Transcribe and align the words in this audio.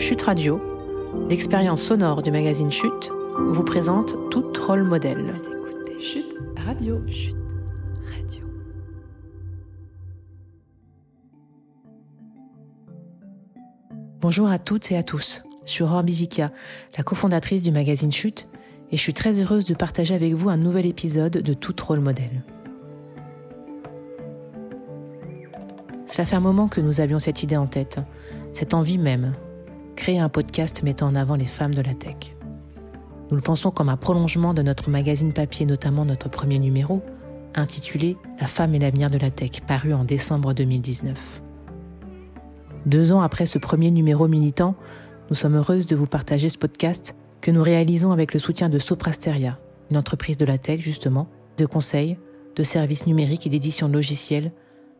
Chute 0.00 0.22
Radio, 0.22 0.58
l'expérience 1.28 1.82
sonore 1.82 2.22
du 2.22 2.30
magazine 2.30 2.72
Chute, 2.72 3.12
vous 3.38 3.62
présente 3.62 4.16
tout 4.30 4.50
rôle 4.66 4.82
modèle. 4.82 5.30
Vous 5.34 5.52
écoutez 5.52 6.00
Chute 6.00 6.34
Radio. 6.56 7.06
Chute 7.06 7.36
Radio. 8.10 8.46
Bonjour 14.20 14.48
à 14.48 14.58
toutes 14.58 14.90
et 14.90 14.96
à 14.96 15.02
tous. 15.02 15.42
Je 15.66 15.70
suis 15.70 15.84
Aurore 15.84 16.02
Bizikia, 16.02 16.50
la 16.96 17.04
cofondatrice 17.04 17.62
du 17.62 17.70
magazine 17.70 18.10
Chute, 18.10 18.48
et 18.90 18.96
je 18.96 19.02
suis 19.02 19.14
très 19.14 19.42
heureuse 19.42 19.66
de 19.66 19.74
partager 19.74 20.14
avec 20.14 20.32
vous 20.32 20.48
un 20.48 20.56
nouvel 20.56 20.86
épisode 20.86 21.42
de 21.42 21.52
Tout 21.52 21.76
rôle 21.86 22.00
modèle. 22.00 22.42
Cela 26.06 26.24
fait 26.24 26.36
un 26.36 26.40
moment 26.40 26.68
que 26.68 26.80
nous 26.80 27.02
avions 27.02 27.18
cette 27.18 27.42
idée 27.42 27.58
en 27.58 27.66
tête, 27.66 28.00
cette 28.54 28.72
envie 28.72 28.98
même, 28.98 29.34
créer 30.00 30.18
un 30.18 30.30
podcast 30.30 30.82
mettant 30.82 31.08
en 31.08 31.14
avant 31.14 31.36
les 31.36 31.44
femmes 31.44 31.74
de 31.74 31.82
la 31.82 31.92
tech. 31.92 32.34
Nous 33.28 33.36
le 33.36 33.42
pensons 33.42 33.70
comme 33.70 33.90
un 33.90 33.98
prolongement 33.98 34.54
de 34.54 34.62
notre 34.62 34.88
magazine 34.88 35.34
papier, 35.34 35.66
notamment 35.66 36.06
notre 36.06 36.30
premier 36.30 36.58
numéro, 36.58 37.02
intitulé 37.54 38.16
La 38.40 38.46
femme 38.46 38.74
et 38.74 38.78
l'avenir 38.78 39.10
de 39.10 39.18
la 39.18 39.30
tech, 39.30 39.60
paru 39.66 39.92
en 39.92 40.04
décembre 40.04 40.54
2019. 40.54 41.42
Deux 42.86 43.12
ans 43.12 43.20
après 43.20 43.44
ce 43.44 43.58
premier 43.58 43.90
numéro 43.90 44.26
militant, 44.26 44.74
nous 45.28 45.36
sommes 45.36 45.56
heureuses 45.56 45.84
de 45.84 45.96
vous 45.96 46.06
partager 46.06 46.48
ce 46.48 46.56
podcast 46.56 47.14
que 47.42 47.50
nous 47.50 47.62
réalisons 47.62 48.10
avec 48.10 48.32
le 48.32 48.40
soutien 48.40 48.70
de 48.70 48.78
Soprasteria, 48.78 49.58
une 49.90 49.98
entreprise 49.98 50.38
de 50.38 50.46
la 50.46 50.56
tech 50.56 50.80
justement, 50.80 51.28
de 51.58 51.66
conseils, 51.66 52.16
de 52.56 52.62
services 52.62 53.06
numériques 53.06 53.46
et 53.46 53.50
d'édition 53.50 53.86
logiciels 53.86 54.50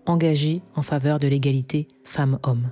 engagée 0.05 0.61
en 0.77 0.83
faveur 0.83 1.19
de 1.19 1.27
l'égalité 1.27 1.89
femmes-hommes. 2.05 2.71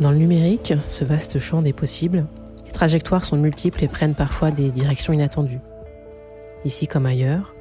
Dans 0.00 0.12
le 0.12 0.18
numérique, 0.18 0.74
ce 0.88 1.04
vaste 1.04 1.40
champ 1.40 1.60
des 1.60 1.72
possibles, 1.72 2.26
les 2.64 2.70
trajectoires 2.70 3.24
sont 3.24 3.36
multiples 3.36 3.82
et 3.82 3.88
prennent 3.88 4.14
parfois 4.14 4.52
des 4.52 4.70
directions 4.70 5.12
inattendues. 5.12 5.58
Ici 6.64 6.86
comme 6.86 7.04
ailleurs, 7.04 7.54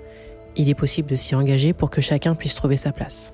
il 0.56 0.70
est 0.70 0.76
possible 0.76 1.10
de 1.10 1.16
s'y 1.16 1.34
engager 1.34 1.74
pour 1.74 1.90
que 1.90 2.00
chacun 2.00 2.36
puisse 2.36 2.54
trouver 2.54 2.78
sa 2.78 2.92
place. 2.92 3.34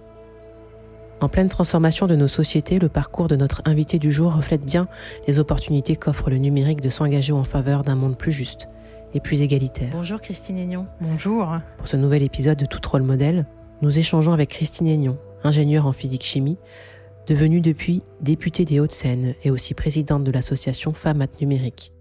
En 1.19 1.27
pleine 1.27 1.49
transformation 1.49 2.07
de 2.07 2.15
nos 2.15 2.29
sociétés, 2.29 2.79
le 2.79 2.87
parcours 2.87 3.27
de 3.27 3.35
notre 3.35 3.61
invité 3.65 3.99
du 3.99 4.11
jour 4.11 4.33
reflète 4.33 4.63
bien 4.63 4.87
les 5.27 5.37
opportunités 5.37 5.97
qu'offre 5.97 6.29
le 6.29 6.37
numérique 6.37 6.81
de 6.81 6.89
s'engager 6.89 7.33
en 7.33 7.43
faveur 7.43 7.83
d'un 7.83 7.95
monde 7.95 8.17
plus 8.17 8.31
juste 8.31 8.69
et 9.13 9.19
plus 9.19 9.41
égalitaire. 9.41 9.89
Bonjour 9.91 10.21
Christine 10.21 10.57
Aignon. 10.57 10.87
Bonjour. 11.01 11.57
Pour 11.77 11.87
ce 11.87 11.97
nouvel 11.97 12.23
épisode 12.23 12.57
de 12.57 12.65
Tout 12.65 12.79
rôle 12.89 13.03
modèle, 13.03 13.45
nous 13.81 13.99
échangeons 13.99 14.31
avec 14.31 14.49
Christine 14.49 14.87
Aignon, 14.87 15.17
ingénieure 15.43 15.87
en 15.87 15.93
physique-chimie, 15.93 16.57
devenue 17.27 17.61
depuis 17.61 18.01
députée 18.21 18.65
des 18.65 18.79
Hauts-de-Seine 18.79 19.35
et 19.43 19.51
aussi 19.51 19.73
présidente 19.73 20.23
de 20.23 20.31
l'association 20.31 20.93
Femmes 20.93 21.21
at 21.21 21.27
Numérique, 21.39 21.91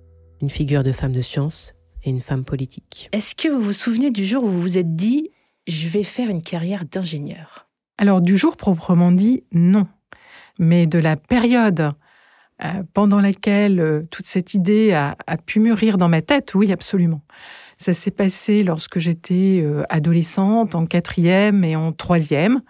une 0.41 0.51
figure 0.51 0.83
de 0.83 0.93
femme 0.93 1.13
de 1.13 1.21
science 1.21 1.75
et 2.03 2.11
une 2.11 2.21
femme 2.21 2.45
politique. 2.45 3.09
Est-ce 3.13 3.35
que 3.35 3.49
vous 3.49 3.61
vous 3.61 3.73
souvenez 3.73 4.11
du 4.11 4.25
jour 4.25 4.45
où 4.45 4.49
vous 4.49 4.61
vous 4.61 4.79
êtes 4.79 4.97
dit 4.97 5.31
je 5.67 5.89
vais 5.89 6.03
faire 6.03 6.29
une 6.29 6.43
carrière 6.43 6.85
d'ingénieur? 6.85 7.69
Alors 7.99 8.21
du 8.21 8.37
jour 8.37 8.57
proprement 8.57 9.13
dit, 9.13 9.45
non. 9.53 9.87
Mais 10.59 10.87
de 10.87 10.99
la 10.99 11.17
période 11.17 11.93
euh, 12.65 12.83
pendant 12.95 13.21
laquelle 13.21 13.81
euh, 13.81 14.03
toute 14.11 14.27
cette 14.27 14.55
idée 14.55 14.93
a, 14.93 15.17
pu 15.47 15.61
mûrir 15.61 15.99
dans 15.99 16.09
ma 16.09 16.21
tête, 16.21 16.55
oui, 16.55 16.73
absolument. 16.73 17.23
Ça 17.77 17.93
s'est 17.93 18.11
passé 18.13 18.63
lorsque 18.63 18.99
j'étais 18.99 19.61
euh, 19.63 19.83
adolescente, 19.89 20.75
en 20.75 20.87
quatrième 20.87 21.65
et 21.65 21.75
en 21.75 21.93
troisième. 21.93 22.61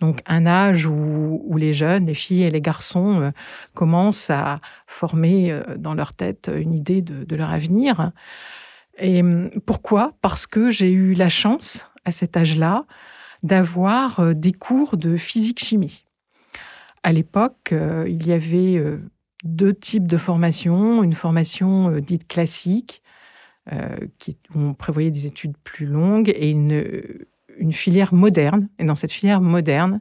Donc 0.00 0.20
un 0.26 0.44
âge 0.46 0.86
où, 0.86 1.56
les 1.56 1.72
jeunes, 1.72 2.06
les 2.06 2.14
filles 2.14 2.42
et 2.42 2.50
les 2.50 2.60
garçons 2.60 3.32
commencent 3.74 4.28
à 4.28 4.60
former 4.86 5.58
dans 5.78 5.94
leur 5.94 6.14
tête 6.14 6.50
une 6.54 6.74
idée 6.74 7.00
de, 7.00 7.36
leur 7.36 7.50
avenir. 7.50 8.12
Et 8.98 9.22
hum, 9.22 9.50
pourquoi? 9.64 10.12
Parce 10.20 10.46
que 10.46 10.70
j'ai 10.70 10.90
eu 10.90 11.14
la 11.14 11.28
chance, 11.28 11.88
à 12.04 12.10
cet 12.10 12.36
âge-là, 12.36 12.84
d'avoir 13.42 14.34
des 14.34 14.52
cours 14.52 14.96
de 14.96 15.16
physique-chimie. 15.16 16.04
À 17.02 17.12
l'époque, 17.12 17.72
il 18.06 18.26
y 18.26 18.32
avait 18.32 18.82
deux 19.44 19.74
types 19.74 20.08
de 20.08 20.16
formations. 20.16 21.02
Une 21.02 21.12
formation 21.12 21.90
euh, 21.90 22.00
dite 22.00 22.26
classique, 22.26 23.02
euh, 23.72 23.96
qui, 24.18 24.36
où 24.54 24.60
on 24.60 24.74
prévoyait 24.74 25.10
des 25.10 25.26
études 25.26 25.56
plus 25.62 25.86
longues, 25.86 26.32
et 26.34 26.50
une, 26.50 26.84
une 27.58 27.72
filière 27.72 28.14
moderne. 28.14 28.68
Et 28.78 28.84
dans 28.84 28.94
cette 28.94 29.12
filière 29.12 29.40
moderne, 29.40 30.00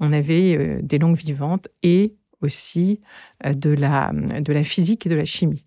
on 0.00 0.12
avait 0.12 0.56
euh, 0.56 0.80
des 0.82 0.98
langues 0.98 1.16
vivantes 1.16 1.68
et 1.82 2.14
aussi 2.40 3.00
de, 3.42 3.70
la, 3.70 4.10
de 4.12 4.52
la 4.52 4.64
physique 4.64 5.06
et 5.06 5.08
de 5.08 5.14
la 5.14 5.24
chimie. 5.24 5.66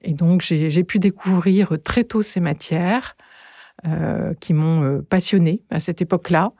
Et 0.00 0.14
donc, 0.14 0.40
j'ai 0.40 0.84
pu 0.84 0.98
découvrir 0.98 1.76
très 1.84 2.04
tôt 2.04 2.22
ces 2.22 2.40
matières 2.40 3.16
qui 4.40 4.54
m'ont 4.54 5.02
passionné 5.02 5.62
à 5.68 5.80
cette 5.80 6.00
époque-là. 6.00 6.52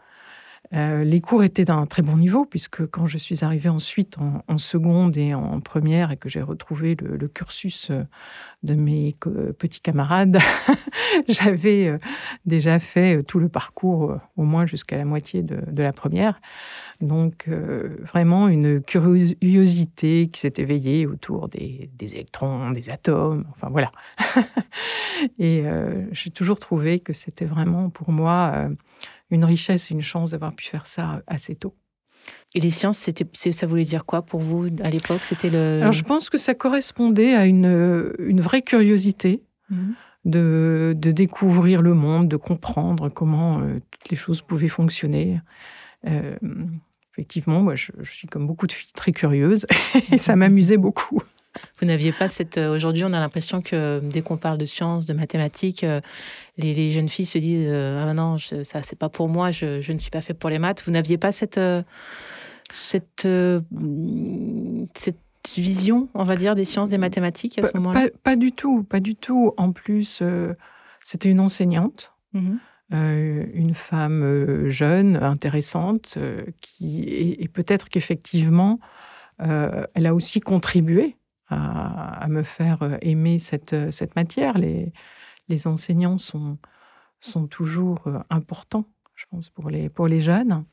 Euh, 0.75 1.05
les 1.05 1.21
cours 1.21 1.45
étaient 1.45 1.65
d'un 1.65 1.87
très 1.87 2.03
bon 2.03 2.17
niveau, 2.17 2.45
puisque 2.45 2.87
quand 2.87 3.07
je 3.07 3.19
suis 3.19 3.45
arrivée 3.45 3.69
ensuite 3.69 4.17
en, 4.19 4.59
seconde 4.59 5.17
et 5.17 5.35
en 5.35 5.61
première 5.61 6.11
et 6.11 6.17
que 6.17 6.29
j'ai 6.29 6.43
retrouvé 6.43 6.97
le, 7.01 7.29
cursus 7.29 7.91
euh, 7.91 8.03
de 8.63 8.75
mes 8.75 9.15
petits 9.59 9.81
camarades, 9.81 10.39
j'avais 11.29 11.89
euh, 11.89 11.99
déjà 12.47 12.79
fait 12.79 13.23
tout 13.23 13.39
le 13.39 13.49
parcours, 13.49 14.19
au 14.37 14.43
moins 14.43 14.67
jusqu'à 14.67 14.97
la 14.97 15.05
moitié 15.05 15.43
de, 15.43 15.83
la 15.83 15.93
première. 15.93 16.41
Donc 17.03 17.49
vraiment 17.49 18.49
une 18.49 18.81
curiosité 18.81 20.29
qui 20.29 20.41
s'est 20.41 20.55
éveillée 20.57 21.07
autour 21.07 21.49
des, 21.49 21.91
des, 21.99 22.15
électrons, 22.15 22.71
des 22.71 22.89
atomes, 22.89 23.45
enfin 23.51 23.69
voilà. 23.71 23.93
et 25.39 25.65
j'ai 26.13 26.31
toujours 26.31 26.59
trouvé 26.59 27.01
que 27.01 27.13
c'était 27.13 27.45
vraiment 27.45 27.91
pour 27.91 28.13
moi 28.13 28.71
une 29.31 29.45
richesse, 29.45 29.91
une 29.91 30.03
chance 30.03 30.31
d'avoir 30.31 30.55
pu 30.55 30.67
faire 30.67 30.87
ça 30.87 31.23
assez 31.27 31.55
tôt. 31.55 31.75
Et 32.55 32.61
les 32.61 32.71
sciences, 32.71 32.99
c'était, 32.99 33.27
ça 33.53 33.67
voulait 33.67 33.85
dire 33.85 34.05
quoi 34.05 34.23
pour 34.23 34.41
vous 34.41 34.69
à 34.83 34.91
l'époque? 34.91 35.21
C'était 35.23 35.51
le. 35.51 35.81
Alors 35.81 35.93
je 35.93 36.03
pense 36.03 36.31
que 36.31 36.39
ça 36.39 36.55
correspondait 36.55 37.35
à 37.35 37.47
une, 37.47 38.15
une 38.19 38.41
vraie 38.41 38.63
curiosité 38.63 39.43
mhm. 39.71 39.95
de, 40.25 40.95
de, 40.97 41.11
découvrir 41.13 41.83
le 41.83 41.95
monde, 41.95 42.29
de 42.29 42.37
comprendre 42.37 43.09
comment 43.09 43.61
euh, 43.61 43.81
toutes 43.91 44.11
les 44.11 44.17
choses 44.17 44.43
pouvaient 44.43 44.69
fonctionner. 44.69 45.41
Euh, 46.07 46.37
effectivement, 47.13 47.61
moi, 47.63 47.75
je, 47.75 47.93
je, 48.01 48.11
suis 48.11 48.29
comme 48.29 48.47
beaucoup 48.47 48.67
de 48.67 48.73
filles 48.73 48.93
très 48.95 49.13
curieuse 49.13 49.67
et 50.13 50.19
ça 50.19 50.35
m'amusait 50.35 50.79
beaucoup. 50.79 51.23
Vous 51.81 51.87
n'aviez 51.87 52.13
pas 52.13 52.29
cette. 52.29 52.59
Euh, 52.59 52.75
aujourd'hui, 52.75 53.05
on 53.05 53.13
a 53.13 53.21
l'impression 53.21 53.61
que 53.61 54.01
dès 54.03 54.23
qu'on 54.23 54.37
parle 54.37 54.59
de 54.59 54.65
sciences, 54.65 55.07
de 55.07 55.13
mathématiques, 55.13 55.85
euh, 55.85 56.01
les, 56.57 56.91
jeunes 56.93 57.09
filles 57.09 57.27
se 57.27 57.39
disent 57.39 57.69
euh, 57.71 58.07
Ah 58.09 58.15
non, 58.15 58.39
ça, 58.39 58.83
c'est 58.83 58.99
pas 58.99 59.09
pour 59.09 59.29
moi, 59.29 59.51
je, 59.51 59.93
ne 59.93 59.99
suis 59.99 60.11
pas 60.11 60.21
fait 60.21 60.35
pour 60.35 60.51
les 60.51 60.59
maths. 60.59 60.83
Vous 60.85 60.93
n'aviez 60.93 61.19
pas 61.19 61.33
cette. 61.33 61.61
cette, 62.71 63.29
cette 64.95 65.17
vision, 65.55 66.09
on 66.15 66.25
va 66.25 66.37
dire, 66.37 66.55
des 66.55 66.65
sciences, 66.65 66.89
des 66.89 66.99
mathématiques 66.99 67.59
à 67.59 67.67
ce 67.67 67.77
moment-là? 67.77 68.09
pas, 68.23 68.37
du 68.37 68.53
tout, 68.53 68.83
pas 68.83 69.01
du 69.01 69.15
tout. 69.15 69.53
En 69.57 69.73
plus, 69.73 70.23
c'était 71.05 71.29
une 71.29 71.41
enseignante. 71.41 72.13
Mmh 72.33 72.57
une 72.93 73.75
femme 73.75 74.69
jeune, 74.69 75.17
intéressante, 75.17 76.19
qui 76.61 77.03
et, 77.41 77.49
peut-être 77.49 77.89
qu'effectivement, 77.89 78.79
elle 79.41 80.07
a 80.07 80.15
aussi 80.15 80.39
contribué 80.39 81.17
à, 81.49 82.27
me 82.29 82.43
faire 82.43 82.83
euh, 82.83 82.97
aimer 83.03 83.39
cette, 83.39 83.73
euh, 83.73 83.91
cette 83.91 84.17
matière. 84.17 84.59
Les, 84.59 84.93
enseignants 85.67 86.19
sont, 86.19 86.59
toujours 87.51 88.07
euh, 88.07 88.19
importants, 88.31 88.87
je 89.15 89.25
pense, 89.31 89.49
pour 89.49 89.71
les, 89.71 90.21
jeunes. 90.21 90.65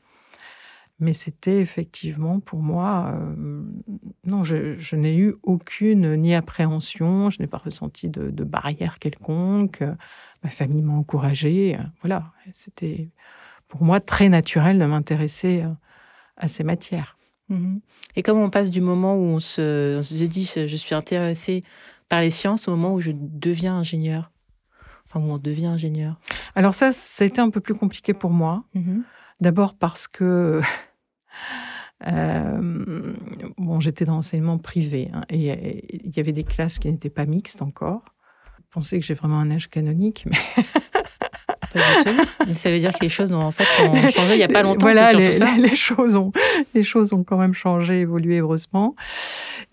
Mais 1.00 1.12
c'était 1.12 1.60
effectivement 1.60 2.38
pour 2.38 2.62
moi, 2.62 3.18
non, 4.24 4.44
je, 4.44 4.78
je 4.78 4.94
n'ai 4.94 5.16
eu 5.16 5.34
aucune 5.42 6.14
ni 6.14 6.36
appréhension, 6.36 7.30
je 7.30 7.40
n'ai 7.40 7.48
pas 7.48 7.58
ressenti 7.58 8.08
de, 8.08 8.30
de, 8.30 8.44
barrière 8.44 9.00
quelconque. 9.00 9.82
Ma 10.44 10.50
famille 10.50 10.82
m'a 10.82 10.92
encouragée. 10.92 11.76
Voilà, 12.00 12.32
c'était 12.52 13.10
pour 13.66 13.82
moi 13.82 13.98
très 13.98 14.28
naturel 14.28 14.78
de 14.78 14.84
m'intéresser 14.84 15.64
à 16.36 16.46
ces 16.46 16.62
matières. 16.62 17.18
Mhm. 17.48 17.80
Et 18.16 18.22
comme 18.22 18.38
on 18.38 18.50
passe 18.50 18.70
du 18.70 18.80
moment 18.80 19.16
où 19.16 19.22
on 19.22 19.40
se, 19.40 20.00
dit 20.24 20.44
je 20.44 20.76
suis 20.76 20.94
intéressé 20.94 21.62
par 22.08 22.20
les 22.20 22.30
sciences 22.30 22.68
au 22.68 22.72
moment 22.72 22.94
où 22.94 23.00
je 23.00 23.10
deviens 23.14 23.74
ingénieur 23.74 24.30
Enfin, 25.06 25.20
où 25.20 25.30
on 25.30 25.38
devient 25.38 25.66
ingénieur 25.66 26.18
Alors 26.54 26.74
ça, 26.74 26.90
ça 26.92 27.24
a 27.24 27.26
été 27.26 27.40
un 27.40 27.50
peu 27.50 27.60
plus 27.60 27.74
compliqué 27.74 28.14
pour 28.14 28.30
moi. 28.30 28.64
Mhm. 28.74 29.04
D'abord 29.40 29.74
parce 29.74 30.08
que 30.08 30.60
euh, 32.06 33.14
bon, 33.58 33.80
j'étais 33.80 34.04
dans 34.04 34.14
l'enseignement 34.14 34.58
privé 34.58 35.10
hein, 35.12 35.24
et 35.28 36.04
il 36.04 36.16
y 36.16 36.20
avait 36.20 36.32
des 36.32 36.44
classes 36.44 36.78
qui 36.78 36.90
n'étaient 36.90 37.10
pas 37.10 37.26
mixtes 37.26 37.62
encore. 37.62 38.02
Je 38.58 38.80
pensais 38.80 38.98
que 38.98 39.06
j'ai 39.06 39.14
vraiment 39.14 39.38
un 39.38 39.50
âge 39.52 39.68
canonique, 39.68 40.26
mais 40.26 40.64
Pas 41.74 41.80
du 42.12 42.16
tout. 42.48 42.54
ça 42.54 42.70
veut 42.70 42.78
dire 42.78 42.92
que 42.92 43.02
les 43.02 43.08
choses 43.08 43.32
ont 43.34 43.40
en 43.42 43.50
fait 43.50 43.64
ont 43.86 44.08
changé 44.10 44.34
il 44.34 44.38
n'y 44.38 44.42
a 44.44 44.48
pas 44.48 44.62
longtemps. 44.62 44.86
Voilà, 44.86 45.12
les, 45.12 45.32
ça. 45.32 45.54
les, 45.58 45.74
choses 45.74 46.16
ont, 46.16 46.30
les 46.74 46.82
choses 46.82 47.12
ont 47.12 47.24
quand 47.24 47.36
même 47.36 47.52
changé, 47.54 48.00
évolué 48.00 48.38
heureusement. 48.38 48.94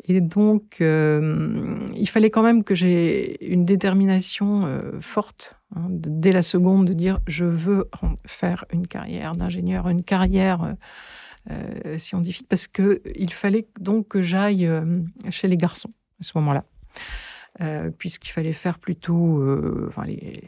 Et 0.07 0.19
donc, 0.19 0.77
euh, 0.81 1.77
il 1.95 2.09
fallait 2.09 2.29
quand 2.31 2.43
même 2.43 2.63
que 2.63 2.75
j'ai 2.75 3.37
une 3.53 3.65
détermination 3.65 4.65
euh, 4.65 4.99
forte 5.01 5.55
hein, 5.75 5.85
de- 5.89 6.09
dès 6.09 6.31
la 6.31 6.41
seconde 6.41 6.87
de 6.87 6.93
dire 6.93 7.19
je 7.27 7.45
veux 7.45 7.87
faire 8.25 8.65
une 8.73 8.87
carrière 8.87 9.35
d'ingénieur, 9.35 9.87
une 9.89 10.03
carrière 10.03 10.63
euh, 10.63 10.73
euh, 11.51 11.97
scientifique, 11.97 12.47
parce 12.49 12.67
que 12.67 13.01
il 13.15 13.33
fallait 13.33 13.67
donc 13.79 14.07
que 14.09 14.21
j'aille 14.21 14.69
chez 15.29 15.47
les 15.47 15.57
garçons 15.57 15.91
à 16.19 16.23
ce 16.23 16.31
moment-là, 16.35 16.63
Euh, 17.59 17.89
puisqu'il 17.97 18.31
fallait 18.31 18.53
faire 18.53 18.79
plutôt 18.79 19.39
euh, 19.41 19.85
enfin, 19.89 20.05
les- 20.05 20.41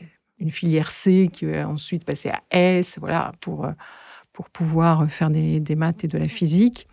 une 0.44 0.52
filière 0.52 0.92
C 0.92 1.30
qui 1.32 1.46
va 1.46 1.68
ensuite 1.68 2.04
passer 2.04 2.30
à 2.30 2.44
S, 2.52 2.98
voilà, 3.00 3.32
pour, 3.40 3.66
euh, 3.66 3.72
pour 4.34 4.50
pouvoir 4.50 5.10
faire 5.10 5.30
des, 5.30 5.62
des 5.62 5.76
maths 5.76 6.04
et 6.04 6.08
de 6.08 6.18
la 6.18 6.28
physique. 6.28 6.88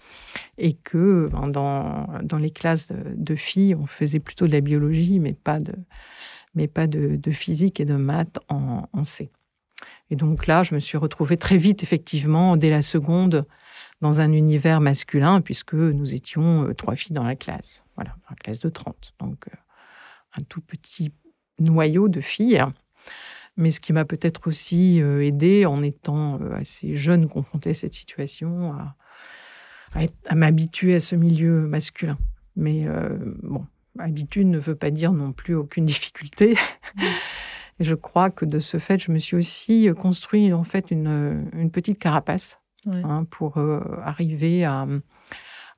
Et 0.56 0.74
que 0.74 1.28
ben, 1.32 1.48
dans, 1.48 2.06
dans 2.22 2.38
les 2.38 2.50
classes 2.50 2.92
de, 2.92 3.34
filles, 3.34 3.74
on 3.74 3.86
faisait 3.86 4.20
plutôt 4.20 4.46
de 4.46 4.52
la 4.52 4.60
biologie, 4.60 5.18
mais 5.18 5.32
pas 5.32 5.58
de, 5.58 5.74
mais 6.54 6.68
pas 6.68 6.86
de, 6.86 7.18
physique 7.32 7.80
et 7.80 7.84
de 7.84 7.96
maths 7.96 8.38
en, 8.48 8.88
en 8.92 9.04
C. 9.04 9.30
Et 10.10 10.16
donc 10.16 10.46
là, 10.46 10.62
je 10.62 10.74
me 10.74 10.80
suis 10.80 10.98
retrouvée 10.98 11.36
très 11.36 11.56
vite, 11.56 11.82
effectivement, 11.82 12.56
dès 12.56 12.70
la 12.70 12.82
seconde, 12.82 13.46
dans 14.00 14.20
un 14.20 14.32
univers 14.32 14.80
masculin, 14.80 15.40
puisque 15.40 15.74
nous 15.74 16.14
étions 16.14 16.68
euh, 16.68 16.74
trois 16.74 16.94
filles 16.94 17.14
dans 17.14 17.24
la 17.24 17.36
classe. 17.36 17.82
Voilà, 17.96 18.10
dans 18.10 18.30
la 18.30 18.36
classe 18.36 18.60
de 18.60 18.68
30. 18.68 19.14
Donc, 19.18 19.48
euh, 19.48 19.56
un 20.38 20.42
tout 20.42 20.60
petit 20.60 21.12
noyau 21.58 22.08
de 22.08 22.20
filles. 22.20 22.64
Mais 23.56 23.70
ce 23.70 23.80
qui 23.80 23.92
m'a 23.92 24.04
peut-être 24.04 24.46
aussi 24.46 25.00
euh, 25.02 25.24
aidé 25.24 25.66
en 25.66 25.82
étant 25.82 26.40
euh, 26.40 26.54
assez 26.54 26.94
jeune, 26.94 27.28
confrontée 27.28 27.70
à 27.70 27.74
cette 27.74 27.94
situation, 27.94 28.72
à, 28.72 28.96
à 29.94 30.04
être- 30.04 30.14
à 30.26 30.34
m'habituer 30.34 30.94
à 30.94 31.00
ce 31.00 31.14
milieu 31.16 31.66
masculin. 31.66 32.16
Mais 32.56 32.86
euh, 32.86 33.16
bon, 33.42 33.66
habitude 33.98 34.46
ne 34.46 34.58
veut 34.58 34.74
pas 34.76 34.90
dire 34.90 35.12
non 35.12 35.32
plus 35.32 35.54
aucune 35.54 35.84
difficulté. 35.86 36.56
Et 37.80 37.84
je 37.84 37.94
crois 37.94 38.30
que 38.30 38.44
de 38.44 38.58
ce 38.58 38.78
fait, 38.78 38.98
je 39.02 39.10
me 39.10 39.18
suis 39.18 39.36
aussi 39.36 39.88
construit 39.98 40.52
en 40.52 40.64
fait 40.64 40.90
une, 40.90 41.48
une 41.54 41.70
petite 41.70 41.98
carapace 41.98 42.60
hein, 43.04 43.24
pour 43.30 43.56
euh, 43.58 43.80
arriver 44.04 44.64
à, 44.64 44.86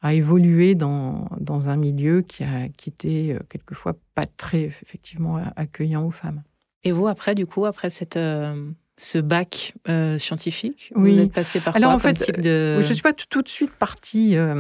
à 0.02 0.14
évoluer 0.14 0.74
dans, 0.74 1.28
dans 1.40 1.68
un 1.68 1.76
milieu 1.76 2.22
qui, 2.22 2.42
a, 2.44 2.68
qui 2.68 2.90
était 2.90 3.36
quelquefois 3.48 3.96
pas 4.14 4.26
très 4.26 4.62
effectivement 4.82 5.36
accueillant 5.56 6.04
aux 6.04 6.10
femmes. 6.10 6.42
Et 6.84 6.92
vous, 6.92 7.06
après, 7.06 7.34
du 7.34 7.46
coup, 7.46 7.64
après 7.66 7.90
cette, 7.90 8.16
euh, 8.16 8.54
ce 8.96 9.18
bac 9.18 9.74
euh, 9.88 10.18
scientifique, 10.18 10.92
Oui. 10.96 11.12
vous 11.12 11.18
êtes 11.20 11.32
passé 11.32 11.60
par 11.60 11.76
Alors, 11.76 11.90
quoi 11.90 11.96
en 11.96 12.00
comme 12.00 12.16
fait, 12.16 12.24
type 12.24 12.40
de... 12.40 12.76
Oui, 12.78 12.82
Je 12.84 12.88
ne 12.88 12.94
suis 12.94 13.02
pas 13.02 13.12
tout, 13.12 13.42
de 13.42 13.48
suite 13.48 13.70
partie. 13.72 14.36
euh, 14.36 14.54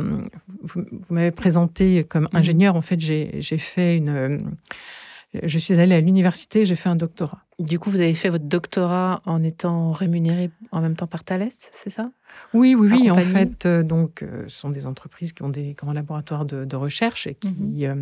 vous 0.62 0.82
vous 0.90 1.14
m'avez 1.14 1.30
présenté 1.32 2.04
comme 2.04 2.24
Mhm. 2.32 2.38
ingénieur. 2.38 2.76
En 2.76 2.82
fait, 2.82 3.00
j'ai 3.00 3.58
fait 3.58 3.96
une. 3.96 4.08
euh, 4.08 4.38
je 5.42 5.58
suis 5.58 5.80
allée 5.80 5.94
à 5.94 6.00
l'université, 6.00 6.66
j'ai 6.66 6.76
fait 6.76 6.90
un 6.90 6.96
doctorat. 6.96 7.38
Du 7.58 7.78
coup, 7.78 7.90
vous 7.90 8.00
avez 8.00 8.12
fait 8.14 8.28
votre 8.28 8.44
doctorat 8.44 9.22
en 9.24 9.42
étant 9.42 9.90
rémunéré 9.92 10.50
en 10.72 10.80
même 10.82 10.94
temps 10.94 11.06
par 11.06 11.24
Thales, 11.24 11.48
c'est 11.50 11.90
ça? 11.90 12.10
Oui, 12.52 12.74
oui, 12.74 12.88
oui. 12.92 13.10
En 13.10 13.16
fait, 13.20 13.64
euh, 13.66 13.82
donc, 13.82 14.22
euh, 14.22 14.44
ce 14.48 14.58
sont 14.58 14.70
des 14.70 14.86
entreprises 14.86 15.32
qui 15.32 15.42
ont 15.42 15.48
des 15.48 15.72
grands 15.74 15.92
laboratoires 15.94 16.44
de, 16.44 16.64
de 16.66 16.76
recherche 16.76 17.26
et 17.26 17.34
qui, 17.34 17.86
euh, 17.86 17.94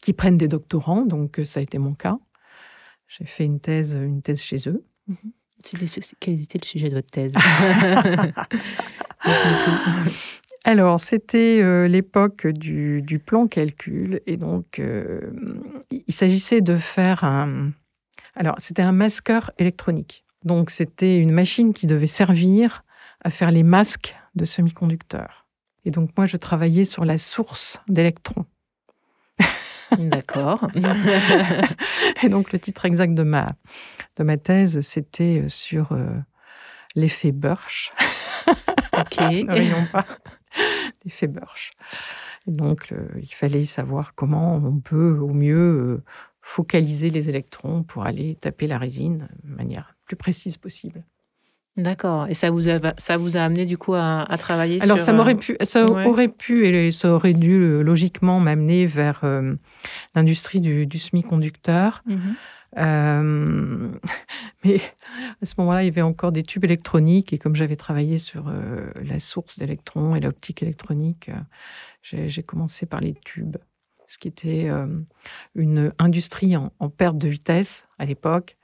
qui 0.00 0.12
prennent 0.12 0.36
des 0.36 0.48
doctorants. 0.48 1.04
Donc, 1.06 1.38
euh, 1.38 1.44
ça 1.44 1.60
a 1.60 1.62
été 1.62 1.78
mon 1.78 1.94
cas. 1.94 2.18
J'ai 3.08 3.24
fait 3.24 3.44
une 3.44 3.58
thèse, 3.60 3.94
une 3.94 4.22
thèse 4.22 4.40
chez 4.42 4.68
eux. 4.68 4.84
C'était- 5.64 5.86
Quel 6.20 6.40
était 6.40 6.58
le 6.62 6.66
sujet 6.66 6.88
de 6.90 6.94
votre 6.94 7.10
thèse? 7.10 7.34
Alors, 10.64 11.00
c'était 11.00 11.60
euh, 11.62 11.88
l'époque 11.88 12.46
du, 12.46 13.02
du 13.02 13.18
plan 13.18 13.46
calcul. 13.46 14.20
Et 14.26 14.36
donc, 14.36 14.78
euh, 14.78 15.20
il 15.90 16.12
s'agissait 16.12 16.60
de 16.60 16.76
faire 16.76 17.24
un. 17.24 17.70
Alors, 18.34 18.54
c'était 18.58 18.82
un 18.82 18.92
masqueur 18.92 19.50
électronique. 19.58 20.24
Donc, 20.44 20.70
c'était 20.70 21.16
une 21.18 21.32
machine 21.32 21.72
qui 21.72 21.86
devait 21.86 22.06
servir 22.06 22.84
à 23.24 23.30
faire 23.30 23.50
les 23.50 23.62
masques 23.62 24.14
de 24.34 24.44
semi-conducteurs. 24.44 25.46
Et 25.84 25.90
donc, 25.90 26.10
moi, 26.16 26.26
je 26.26 26.36
travaillais 26.36 26.84
sur 26.84 27.04
la 27.04 27.18
source 27.18 27.80
d'électrons. 27.88 28.44
D'accord. 29.96 30.68
Et 32.22 32.28
donc, 32.28 32.52
le 32.52 32.58
titre 32.58 32.84
exact 32.84 33.14
de 33.14 33.22
ma, 33.22 33.52
de 34.16 34.24
ma 34.24 34.36
thèse, 34.36 34.80
c'était 34.80 35.44
sur 35.48 35.92
euh, 35.92 36.06
l'effet 36.94 37.32
Burch. 37.32 37.90
ok. 38.92 39.20
Ne 39.20 39.52
rions 39.52 39.86
pas. 39.92 40.04
L'effet 41.04 41.26
Burch. 41.26 41.72
Et 42.46 42.52
donc, 42.52 42.92
il 43.20 43.34
fallait 43.34 43.64
savoir 43.64 44.14
comment 44.14 44.56
on 44.56 44.78
peut 44.78 45.18
au 45.18 45.32
mieux 45.32 45.56
euh, 45.56 46.04
focaliser 46.40 47.10
les 47.10 47.28
électrons 47.28 47.82
pour 47.82 48.06
aller 48.06 48.36
taper 48.36 48.66
la 48.66 48.78
résine 48.78 49.28
de 49.44 49.54
manière 49.54 49.94
plus 50.06 50.16
précise 50.16 50.56
possible. 50.56 51.04
D'accord. 51.78 52.26
Et 52.28 52.34
ça 52.34 52.50
vous 52.50 52.68
a, 52.68 52.78
ça 52.98 53.16
vous 53.16 53.36
a 53.36 53.40
amené 53.40 53.64
du 53.64 53.78
coup 53.78 53.94
à, 53.94 54.22
à 54.22 54.36
travailler 54.36 54.82
Alors, 54.82 54.98
sur... 54.98 55.06
ça 55.06 55.12
euh, 55.12 55.14
m'aurait 55.14 55.36
pu, 55.36 55.56
ça 55.62 55.86
ouais. 55.88 56.06
aurait 56.06 56.28
pu 56.28 56.66
et 56.66 56.90
ça 56.90 57.12
aurait 57.12 57.34
dû 57.34 57.52
euh, 57.52 57.82
logiquement 57.82 58.40
m'amener 58.40 58.86
vers 58.86 59.20
euh, 59.22 59.54
l'industrie 60.16 60.60
du, 60.60 60.86
du 60.86 60.98
semi-conducteur. 60.98 62.02
mhm. 62.06 62.34
Euh, 62.76 63.88
mais 64.64 64.80
à 65.40 65.46
ce 65.46 65.54
moment-là, 65.58 65.82
il 65.82 65.86
y 65.86 65.88
avait 65.88 66.02
encore 66.02 66.32
des 66.32 66.42
tubes 66.42 66.64
électroniques 66.64 67.32
et 67.32 67.38
comme 67.38 67.56
j'avais 67.56 67.76
travaillé 67.76 68.18
sur 68.18 68.48
euh, 68.48 68.90
la 69.02 69.18
source 69.18 69.58
d'électrons 69.58 70.14
et 70.14 70.20
l'optique 70.20 70.62
électronique, 70.62 71.30
euh, 71.30 72.26
j'ai 72.26 72.42
commencé 72.42 72.84
par 72.84 73.00
les 73.00 73.14
tubes, 73.14 73.56
ce 74.06 74.18
qui 74.18 74.28
était 74.28 74.68
euh, 74.68 74.86
une 75.54 75.92
industrie 75.98 76.56
en, 76.56 76.72
en 76.78 76.90
perte 76.90 77.16
de 77.16 77.28
vitesse 77.28 77.86
à 77.98 78.04
l'époque. 78.04 78.56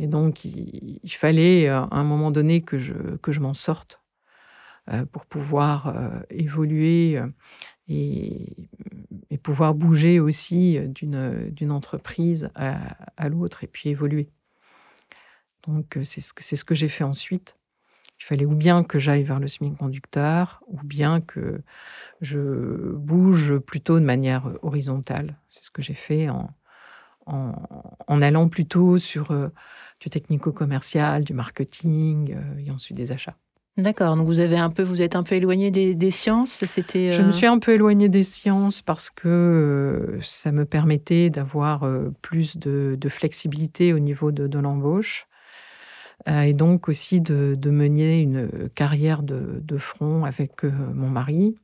Et 0.00 0.06
donc, 0.06 0.46
il, 0.46 0.98
fallait 1.08 1.68
euh, 1.68 1.82
à 1.82 1.96
un 1.96 2.04
moment 2.04 2.30
donné 2.30 2.62
que 2.62 2.78
je, 2.78 2.94
que 3.20 3.32
je 3.32 3.40
m'en 3.40 3.52
sorte 3.52 4.00
euh, 4.90 5.04
pour 5.04 5.26
pouvoir 5.26 5.88
euh, 5.88 6.08
évoluer 6.30 7.20
et, 7.86 8.56
pouvoir 9.42 9.74
bouger 9.74 10.20
aussi 10.20 10.78
d'une 10.80 11.72
entreprise 11.72 12.50
à, 12.54 13.28
l'autre 13.30 13.64
et 13.64 13.66
puis 13.66 13.88
évoluer. 13.88 14.28
Donc, 15.66 15.98
c'est 16.02 16.20
ce 16.20 16.34
que, 16.34 16.42
ce 16.42 16.62
que 16.62 16.74
j'ai 16.74 16.90
fait 16.90 17.04
ensuite. 17.04 17.56
Il 18.20 18.24
fallait 18.24 18.44
ou 18.44 18.54
bien 18.54 18.84
que 18.84 18.98
j'aille 18.98 19.22
vers 19.22 19.40
le 19.40 19.48
semi-conducteur, 19.48 20.62
ou 20.66 20.78
bien 20.84 21.22
que 21.22 21.62
je 22.20 22.92
bouge 22.92 23.58
plutôt 23.58 23.98
de 23.98 24.04
manière 24.04 24.52
horizontale. 24.60 25.38
C'est 25.48 25.64
ce 25.64 25.70
que 25.70 25.80
j'ai 25.80 25.94
fait 25.94 26.28
en, 26.28 26.50
en, 27.30 27.52
en 28.06 28.22
allant 28.22 28.48
plutôt 28.48 28.98
sur 28.98 29.30
euh, 29.30 29.48
du 30.00 30.10
technico-commercial, 30.10 31.24
du 31.24 31.32
marketing 31.34 32.34
euh, 32.34 32.66
et 32.66 32.70
ensuite 32.70 32.96
des 32.96 33.12
achats. 33.12 33.36
D'accord. 33.76 34.16
Donc 34.16 34.26
vous 34.26 34.40
avez 34.40 34.58
un 34.58 34.68
peu, 34.68 34.82
vous 34.82 35.00
êtes 35.00 35.14
un 35.14 35.22
peu 35.22 35.36
éloigné 35.36 35.70
des, 35.70 35.94
des 35.94 36.10
sciences. 36.10 36.64
C'était. 36.66 37.12
Je 37.12 37.22
me 37.22 37.28
euh, 37.28 37.32
suis 37.32 37.46
un 37.46 37.58
peu 37.58 37.72
éloignée 37.72 38.08
des 38.08 38.24
sciences 38.24 38.82
parce 38.82 39.10
que 39.10 40.18
ça 40.22 40.52
me 40.52 40.64
permettait 40.64 41.30
d'avoir 41.30 41.88
plus 42.20 42.56
de, 42.58 42.96
de 43.00 43.08
flexibilité 43.08 43.92
au 43.92 43.98
niveau 43.98 44.32
de, 44.32 44.48
de 44.48 44.58
l'embauche 44.58 45.26
et 46.26 46.52
donc 46.52 46.88
aussi 46.88 47.22
de, 47.22 47.54
de 47.56 47.70
mener 47.70 48.20
une 48.20 48.68
carrière 48.74 49.22
de, 49.22 49.62
de 49.62 49.78
front 49.78 50.24
avec 50.24 50.64
mon 50.64 51.08
mari. 51.08 51.56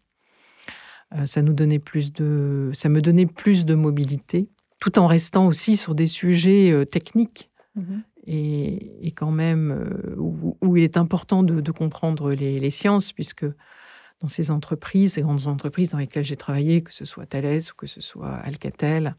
Ça 1.25 1.42
nous 1.42 1.52
donnait 1.52 1.78
plus 1.78 2.12
de, 2.12 2.70
ça 2.73 2.88
me 2.88 3.00
donnait 3.02 3.26
plus 3.26 3.66
de 3.66 3.75
mobilité, 3.75 4.49
tout 4.78 4.99
en 4.99 5.06
restant 5.06 5.47
aussi 5.47 5.76
sur 5.76 5.95
des 5.95 6.06
sujets 6.06 6.71
euh, 6.71 6.85
techniques 6.85 7.50
mhm. 7.75 8.02
et, 8.26 9.06
et 9.06 9.11
quand 9.12 9.30
même 9.30 9.71
euh, 9.71 10.14
où, 10.18 10.56
où 10.61 10.76
il 10.76 10.85
est 10.85 10.97
important 10.97 11.42
de, 11.42 11.61
de 11.61 11.73
comprendre 11.73 12.33
les, 12.33 12.61
les 12.61 12.71
sciences, 12.71 13.12
puisque 13.12 13.47
dans 14.21 14.28
ces 14.28 14.50
entreprises, 14.50 15.14
ces 15.14 15.23
grandes 15.23 15.47
entreprises 15.47 15.90
dans 15.90 15.99
lesquelles 15.99 16.25
j'ai 16.25 16.37
travaillé, 16.37 16.83
que 16.83 16.92
ce 16.92 17.04
soit 17.04 17.26
Thales 17.26 17.61
ou 17.73 17.75
que 17.76 17.87
ce 17.87 18.00
soit 18.00 18.35
Alcatel, 18.35 19.14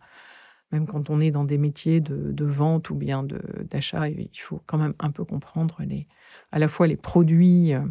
même 0.72 0.86
quand 0.86 1.10
on 1.10 1.20
est 1.22 1.32
dans 1.32 1.46
des 1.46 1.58
métiers 1.58 2.02
de, 2.02 2.32
de 2.32 2.46
vente 2.46 2.90
ou 2.90 2.96
bien 2.96 3.26
d'achat, 3.70 4.10
il 4.10 4.30
faut 4.38 4.62
quand 4.66 4.78
même 4.78 4.96
un 5.00 5.12
peu 5.12 5.24
comprendre 5.24 5.78
les, 5.80 6.08
à 6.52 6.60
la 6.60 6.68
fois 6.68 6.88
les 6.88 6.98
produits 6.98 7.74
euh, 7.74 7.82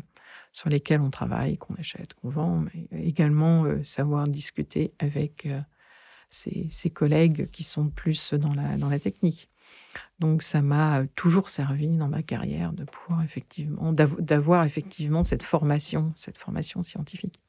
sur 0.53 0.69
lesquels 0.69 1.01
on 1.01 1.11
travaille, 1.11 1.59
qu'on 1.59 1.75
achète, 1.77 2.15
qu'on 2.15 2.29
vend, 2.29 2.65
mais 2.65 2.89
également 3.03 3.65
savoir 3.85 4.25
discuter 4.25 4.93
avec 4.99 5.47
ses, 6.37 6.66
ses 6.71 6.90
collègues 6.90 7.49
qui 7.50 7.64
sont 7.64 7.88
plus 7.88 8.35
dans 8.35 8.55
la, 8.55 8.76
dans 8.76 8.88
la 8.88 8.99
technique. 8.99 9.49
Donc 10.19 10.43
ça 10.43 10.62
m'a 10.62 11.05
toujours 11.14 11.49
servi 11.49 11.88
dans 11.88 12.09
ma 12.09 12.23
carrière 12.23 12.73
de 12.73 12.85
pouvoir 12.85 13.23
effectivement 13.23 13.93
d'av- 13.93 14.21
d'avoir 14.21 14.64
effectivement 14.64 15.23
cette 15.23 15.43
formation, 15.43 16.12
cette 16.16 16.38
formation 16.38 16.83
scientifique. 16.83 17.40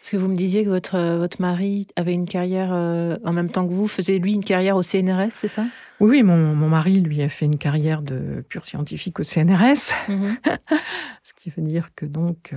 Est-ce 0.00 0.10
que 0.10 0.16
vous 0.16 0.28
me 0.28 0.36
disiez 0.36 0.64
que 0.64 0.68
votre, 0.68 1.16
votre 1.16 1.40
mari 1.40 1.86
avait 1.94 2.14
une 2.14 2.26
carrière 2.26 2.72
en 2.72 3.32
même 3.32 3.50
temps 3.50 3.68
que 3.68 3.72
vous, 3.72 3.86
faisait 3.86 4.18
lui 4.18 4.32
une 4.32 4.42
carrière 4.42 4.74
au 4.76 4.82
CNRS, 4.82 5.30
c'est 5.30 5.46
ça? 5.46 5.64
Oui, 6.00 6.24
mon, 6.24 6.56
mon, 6.56 6.68
mari, 6.68 7.00
lui, 7.00 7.22
a 7.22 7.28
fait 7.28 7.44
une 7.44 7.56
carrière 7.56 8.02
de 8.02 8.44
pur 8.48 8.64
scientifique 8.64 9.20
au 9.20 9.22
CNRS. 9.22 9.92
Mhm. 10.08 10.38
Ce 11.22 11.32
qui 11.34 11.50
veut 11.50 11.62
dire 11.62 11.90
que 11.94 12.04
donc, 12.04 12.52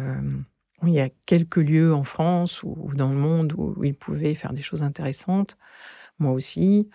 il 0.87 0.93
y 0.93 0.99
a 0.99 1.09
quelques 1.25 1.57
lieux 1.57 1.93
en 1.93 2.03
France 2.03 2.63
ou, 2.63 2.91
dans 2.95 3.09
le 3.09 3.15
monde 3.15 3.53
où, 3.57 3.83
il 3.83 3.95
pouvait 3.95 4.35
faire 4.35 4.53
des 4.53 4.61
choses 4.61 4.83
intéressantes, 4.83 5.57
moi 6.19 6.31
aussi. 6.31 6.89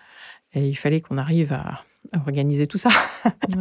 Et 0.53 0.69
il 0.69 0.75
fallait 0.77 1.01
qu'on 1.01 1.19
arrive 1.19 1.53
à, 1.53 1.85
organiser 2.15 2.67
tout 2.67 2.79
ça. 2.79 2.91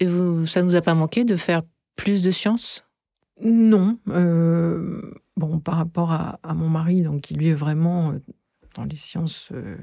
Et 0.00 0.06
vous, 0.06 0.46
ça 0.46 0.60
ne 0.62 0.66
nous 0.66 0.76
a 0.76 0.82
pas 0.82 0.94
manqué 0.94 1.24
de 1.24 1.36
faire 1.36 1.62
plus 1.96 2.22
de 2.22 2.30
sciences? 2.30 2.86
Non. 3.42 3.98
Euh, 4.08 5.00
bon, 5.36 5.58
par 5.58 5.76
rapport 5.76 6.12
à, 6.12 6.38
mon 6.54 6.68
mari, 6.68 7.02
donc, 7.02 7.22
qui 7.22 7.34
lui 7.34 7.48
est 7.48 7.54
vraiment 7.54 8.12
euh, 8.12 8.18
dans 8.74 8.84
les 8.84 8.96
sciences 8.96 9.48
euh, 9.52 9.76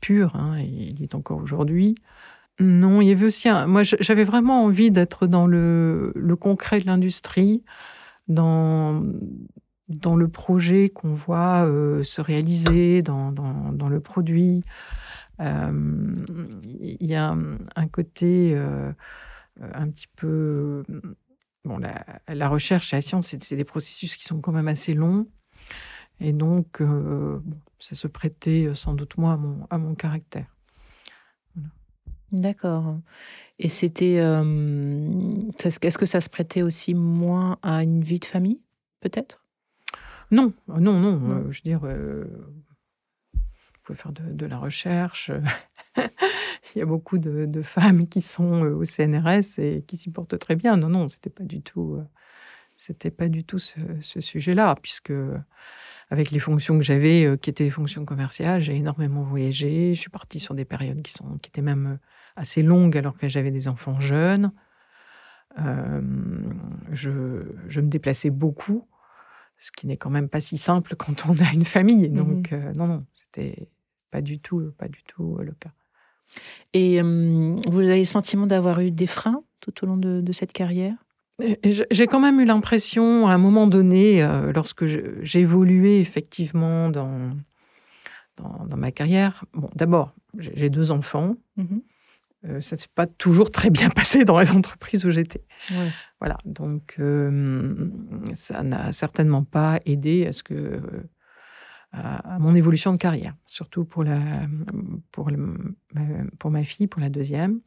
pures, 0.00 0.36
hein, 0.36 0.60
il 0.60 1.02
est 1.02 1.14
encore 1.14 1.38
aujourd'hui. 1.38 1.94
Non, 2.60 3.00
il 3.00 3.08
y 3.08 3.10
avait 3.10 3.26
aussi 3.26 3.48
Moi, 3.66 3.82
j'avais 3.82 4.24
vraiment 4.24 4.64
envie 4.64 4.90
d'être 4.90 5.26
dans 5.26 5.46
le, 5.46 6.12
concret 6.38 6.80
de 6.80 6.86
l'industrie, 6.86 7.64
dans, 8.28 9.02
dans 9.88 10.16
le 10.16 10.28
projet 10.28 10.90
qu'on 10.90 11.14
voit 11.14 11.66
euh, 11.66 12.02
se 12.02 12.20
réaliser, 12.20 13.02
dans, 13.02 13.32
dans, 13.32 13.88
le 13.88 14.00
produit. 14.00 14.62
Euh, 15.40 16.24
il 16.68 17.06
y 17.06 17.14
a 17.14 17.34
un 17.76 17.88
côté 17.88 18.52
euh, 18.54 18.92
un 19.60 19.88
petit 19.88 20.08
peu... 20.16 20.84
Bon, 21.64 21.78
la, 21.78 22.48
recherche 22.48 22.92
et 22.92 22.96
la 22.96 23.02
science, 23.02 23.34
c'est 23.40 23.56
des 23.56 23.64
processus 23.64 24.16
qui 24.16 24.24
sont 24.24 24.40
quand 24.40 24.52
même 24.52 24.68
assez 24.68 24.94
longs. 24.94 25.26
Et 26.20 26.32
donc, 26.32 26.82
ça 27.78 27.94
se 27.94 28.06
prêtait 28.08 28.70
sans 28.74 28.94
doute 28.94 29.16
moi 29.16 29.32
à 29.32 29.36
mon, 29.36 29.66
à 29.70 29.78
mon 29.78 29.94
caractère. 29.94 30.46
D'accord. 32.32 32.98
Et 33.58 33.68
c'était. 33.68 34.14
Est-ce 34.14 35.98
que 35.98 36.06
ça 36.06 36.20
se 36.20 36.30
prêtait 36.30 36.62
aussi 36.62 36.94
moins 36.94 37.58
à 37.62 37.82
une 37.82 38.02
vie 38.02 38.18
de 38.18 38.24
famille, 38.24 38.60
peut-être? 39.00 39.44
Non, 40.30 40.52
non, 40.66 40.98
non. 40.98 41.50
je 41.50 41.58
veux 41.58 41.62
dire, 41.62 41.80
vous 41.80 43.40
pouvez 43.84 43.98
faire 43.98 44.12
de, 44.12 44.46
la 44.46 44.58
recherche. 44.58 45.30
Il 46.74 46.78
y 46.78 46.80
a 46.80 46.86
beaucoup 46.86 47.18
de, 47.18 47.62
femmes 47.62 48.08
qui 48.08 48.22
sont 48.22 48.62
au 48.62 48.84
CNRS 48.84 49.58
et 49.58 49.84
qui 49.86 49.98
s'y 49.98 50.10
portent 50.10 50.38
très 50.38 50.56
bien. 50.56 50.76
Non, 50.76 50.88
non, 50.88 51.08
c'était 51.08 51.30
pas 51.30 51.44
du 51.44 51.60
tout. 51.60 51.98
c'était 52.76 53.10
pas 53.10 53.28
du 53.28 53.44
tout 53.44 53.58
ce, 53.58 53.78
ce 54.00 54.22
sujet-là, 54.22 54.74
puisque 54.80 55.12
avec 56.08 56.30
les 56.30 56.38
fonctions 56.38 56.78
que 56.78 56.84
j'avais, 56.84 57.36
qui 57.42 57.50
étaient 57.50 57.64
des 57.64 57.70
fonctions 57.70 58.06
commerciales, 58.06 58.62
j'ai 58.62 58.74
énormément 58.74 59.22
voyagé. 59.22 59.94
Je 59.94 60.00
suis 60.00 60.10
partie 60.10 60.40
sur 60.40 60.54
des 60.54 60.64
périodes 60.64 61.02
qui 61.02 61.12
sont, 61.12 61.36
qui 61.42 61.48
étaient 61.48 61.60
même 61.60 61.98
assez 62.36 62.62
longue 62.62 62.96
alors 62.96 63.16
que 63.16 63.28
j'avais 63.28 63.50
des 63.50 63.68
enfants 63.68 64.00
jeunes. 64.00 64.52
Euh, 65.58 66.00
je, 66.92 67.10
me 67.10 67.88
déplaçais 67.88 68.30
beaucoup, 68.30 68.86
ce 69.58 69.70
qui 69.70 69.86
n'est 69.86 69.96
quand 69.96 70.10
même 70.10 70.28
pas 70.28 70.40
si 70.40 70.58
simple 70.58 70.96
quand 70.96 71.26
on 71.28 71.34
a 71.36 71.52
une 71.52 71.64
famille. 71.64 72.08
Mmh 72.08 72.14
Donc, 72.14 72.52
euh, 72.52 72.72
non, 72.74 72.86
non, 72.86 73.04
c'était 73.12 73.68
pas 74.10 74.20
du 74.20 74.38
tout, 74.38 74.72
pas 74.78 74.88
du 74.88 75.02
tout 75.04 75.36
euh, 75.38 75.44
le 75.44 75.52
cas. 75.52 75.70
Et 76.72 77.02
vous 77.02 77.80
avez 77.80 77.98
le 77.98 78.04
sentiment 78.06 78.46
d'avoir 78.46 78.80
eu 78.80 78.90
des 78.90 79.06
freins 79.06 79.42
tout 79.60 79.84
au 79.84 79.86
long 79.86 79.98
de, 79.98 80.32
cette 80.32 80.54
carrière? 80.54 80.94
J'ai 81.62 82.06
quand 82.06 82.20
même 82.20 82.40
eu 82.40 82.46
l'impression, 82.46 83.28
à 83.28 83.34
un 83.34 83.38
moment 83.38 83.66
donné, 83.66 84.26
lorsque 84.54 84.86
j'évoluais 84.86 86.00
effectivement 86.00 86.88
dans, 86.88 87.32
dans, 88.38 88.76
ma 88.78 88.92
carrière, 88.92 89.44
bon, 89.52 89.68
d'abord, 89.74 90.14
j'ai 90.38 90.70
deux 90.70 90.90
enfants. 90.90 91.36
Mmh 91.58 91.80
euh, 92.44 92.60
ça 92.60 92.76
ne 92.76 92.80
s'est 92.80 92.88
pas 92.94 93.06
toujours 93.06 93.50
très 93.50 93.70
bien 93.70 93.90
passé 93.94 94.24
dans 94.24 94.38
les 94.38 94.50
entreprises 94.50 95.04
où 95.04 95.10
j'étais. 95.10 95.44
Voilà, 96.20 96.38
donc 96.44 96.96
euh, 96.98 97.88
ça 98.32 98.62
n'a 98.62 98.92
certainement 98.92 99.44
pas 99.44 99.80
aidé 99.86 100.26
à 100.26 100.32
ce 100.32 100.42
que 100.42 100.80
à, 101.92 102.38
mon 102.38 102.54
évolution 102.54 102.92
de 102.92 102.96
carrière, 102.96 103.34
surtout 103.46 103.84
pour 103.84 104.02
la 104.02 104.18
pour 105.10 105.30
pour 106.38 106.50
ma 106.50 106.64
fille, 106.64 106.86
pour 106.86 107.00
la 107.00 107.10
deuxième. 107.10 107.60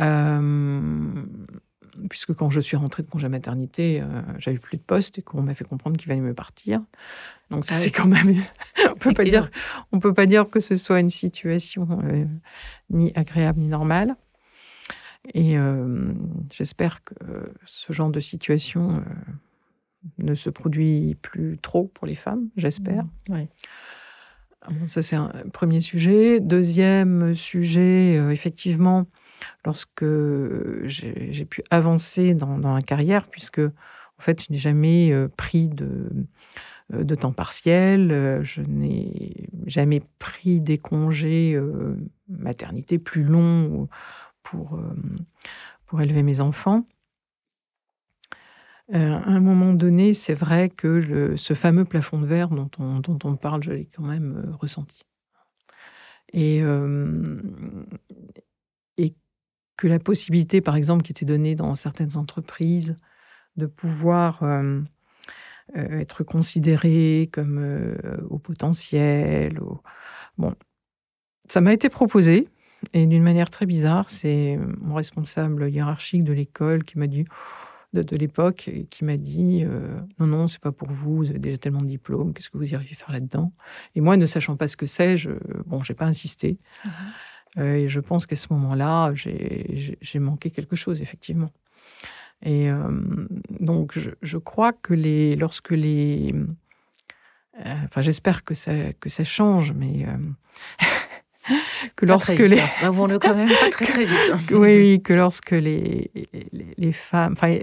Euh, 0.00 1.24
puisque 2.08 2.34
quand 2.34 2.50
je 2.50 2.60
suis 2.60 2.76
rentrée 2.76 3.02
de 3.02 3.08
congé 3.08 3.28
maternité, 3.28 4.00
euh, 4.00 4.22
j'avais 4.38 4.58
plus 4.58 4.76
de 4.76 4.82
poste 4.82 5.18
et 5.18 5.22
qu'on 5.22 5.42
m'a 5.42 5.54
fait 5.54 5.64
comprendre 5.64 5.96
qu'il 5.96 6.08
fallait 6.08 6.20
me 6.20 6.34
partir. 6.34 6.82
Donc 7.50 7.64
ça, 7.64 7.74
ah 7.74 7.78
c'est 7.78 7.90
quand 7.90 8.06
même. 8.06 8.34
on 8.90 8.94
peut 8.94 9.12
pas 9.12 9.24
dire, 9.24 9.50
on 9.92 10.00
peut 10.00 10.14
pas 10.14 10.26
dire 10.26 10.48
que 10.48 10.60
ce 10.60 10.76
soit 10.76 11.00
une 11.00 11.10
situation 11.10 12.00
euh, 12.04 12.24
ni 12.90 13.10
agréable 13.14 13.60
ni 13.60 13.68
normale. 13.68 14.16
Et 15.32 15.56
euh, 15.56 16.12
j'espère 16.52 17.02
que 17.04 17.14
ce 17.64 17.92
genre 17.92 18.10
de 18.10 18.20
situation 18.20 19.02
ne 20.18 20.34
se 20.34 20.50
produit 20.50 21.16
plus 21.22 21.58
trop 21.62 21.84
pour 21.84 22.06
les 22.06 22.14
femmes. 22.14 22.48
J'espère. 22.56 23.04
Mmh, 23.30 23.46
ah 24.60 24.68
ça 24.86 25.00
c'est 25.00 25.16
un 25.16 25.32
premier 25.52 25.80
sujet. 25.80 26.40
Deuxième 26.40 27.34
sujet, 27.34 28.16
effectivement 28.30 29.06
lorsque 29.64 30.04
j'ai 30.84 31.44
pu 31.44 31.62
avancer 31.70 32.34
dans, 32.34 32.58
dans, 32.58 32.74
la 32.74 32.82
carrière, 32.82 33.28
puisque 33.28 33.60
en 34.18 34.22
fait, 34.22 34.42
je 34.44 34.52
n'ai 34.52 34.58
jamais 34.58 35.12
euh, 35.12 35.28
pris 35.28 35.68
de, 35.68 36.10
euh, 36.92 37.04
de 37.04 37.14
temps 37.14 37.32
partiel, 37.32 38.10
euh, 38.12 38.42
je 38.42 38.62
n'ai 38.62 39.48
jamais 39.66 40.02
pris 40.18 40.60
des 40.60 40.78
congés 40.78 41.58
maternité 42.28 42.98
plus 42.98 43.24
longs 43.24 43.88
pour, 44.42 44.78
pour 45.86 46.00
élever 46.02 46.22
mes 46.22 46.40
enfants. 46.40 46.86
à 48.92 48.98
un 48.98 49.40
moment 49.40 49.72
donné, 49.72 50.12
c'est 50.14 50.34
vrai 50.34 50.68
que 50.68 51.34
ce 51.36 51.54
fameux 51.54 51.84
plafond 51.84 52.18
de 52.20 52.26
verre 52.26 52.48
dont 52.48 52.70
on, 52.78 53.00
dont 53.00 53.18
on 53.24 53.36
parle, 53.36 53.62
je 53.62 53.72
l'ai 53.72 53.86
quand 53.86 54.04
même 54.04 54.52
ressenti. 54.60 55.02
Et, 56.34 56.62
et 58.98 59.14
que 59.76 59.86
la 59.86 59.98
possibilité, 59.98 60.60
par 60.60 60.76
exemple, 60.76 61.02
qui 61.02 61.12
était 61.12 61.24
donnée 61.24 61.54
dans 61.54 61.74
certaines 61.74 62.16
entreprises, 62.16 62.96
de 63.56 63.66
pouvoir 63.66 64.42
euh, 64.42 64.80
euh, 65.76 66.00
être 66.00 66.24
considéré 66.24 67.28
comme 67.32 67.58
euh, 67.58 67.96
au 68.28 68.38
potentiel. 68.38 69.58
Bon, 70.38 70.54
ça 71.48 71.60
m'a 71.60 71.72
été 71.72 71.88
proposé, 71.88 72.48
et 72.92 73.06
d'une 73.06 73.22
manière 73.22 73.50
très 73.50 73.66
bizarre, 73.66 74.10
c'est 74.10 74.58
mon 74.80 74.94
responsable 74.94 75.70
hiérarchique 75.70 76.24
de 76.24 76.32
l'école 76.32 76.84
qui 76.84 76.98
m'a 76.98 77.06
dit, 77.06 77.24
de, 77.92 78.16
l'époque, 78.16 78.70
qui 78.90 79.04
m'a 79.04 79.16
dit 79.16 79.64
non, 80.18 80.26
non, 80.26 80.46
c'est 80.48 80.60
pas 80.60 80.72
pour 80.72 80.90
vous, 80.90 81.16
vous 81.18 81.30
avez 81.30 81.38
déjà 81.38 81.56
tellement 81.56 81.80
de 81.80 81.86
diplômes, 81.86 82.34
qu'est-ce 82.34 82.50
que 82.50 82.58
vous 82.58 82.72
iriez 82.72 82.94
faire 82.94 83.12
là-dedans? 83.12 83.52
Et 83.94 84.00
moi, 84.00 84.16
ne 84.16 84.26
sachant 84.26 84.56
pas 84.56 84.66
ce 84.66 84.76
que 84.76 84.86
c'est, 84.86 85.16
je, 85.16 85.30
bon, 85.64 85.80
pas 85.96 86.06
insisté. 86.06 86.58
Mmh 86.84 86.90
euh, 87.58 87.74
et 87.74 87.88
je 87.88 88.00
pense 88.00 88.26
qu'à 88.26 88.36
ce 88.36 88.52
moment-là, 88.52 89.12
j'ai 89.14 90.18
manqué 90.18 90.50
quelque 90.50 90.76
chose, 90.76 91.02
effectivement. 91.02 91.50
Et 92.42 92.68
euh, 92.68 92.90
donc, 93.60 93.98
je, 94.20 94.38
crois 94.38 94.72
que 94.72 94.92
les, 94.92 95.36
lorsque 95.36 95.70
les. 95.70 96.34
Euh, 97.64 97.74
enfin, 97.84 98.00
j'espère 98.00 98.44
que 98.44 98.54
ça, 98.54 98.72
que 99.00 99.08
ça 99.08 99.24
change, 99.24 99.72
mais. 99.72 100.06
que 101.96 102.06
lorsque 102.06 102.38
les. 102.38 102.60
Hein. 102.60 102.68
Avouons-le 102.82 103.18
quand 103.18 103.34
même, 103.34 103.48
pas 103.48 103.70
très, 103.70 103.86
très 103.86 104.04
vite. 104.04 104.30
Hein. 104.32 104.40
oui, 104.52 105.00
que 105.00 105.12
lorsque 105.12 105.52
les, 105.52 106.10
les, 106.14 106.74
les 106.76 106.92
femmes. 106.92 107.34
Enfin, 107.34 107.56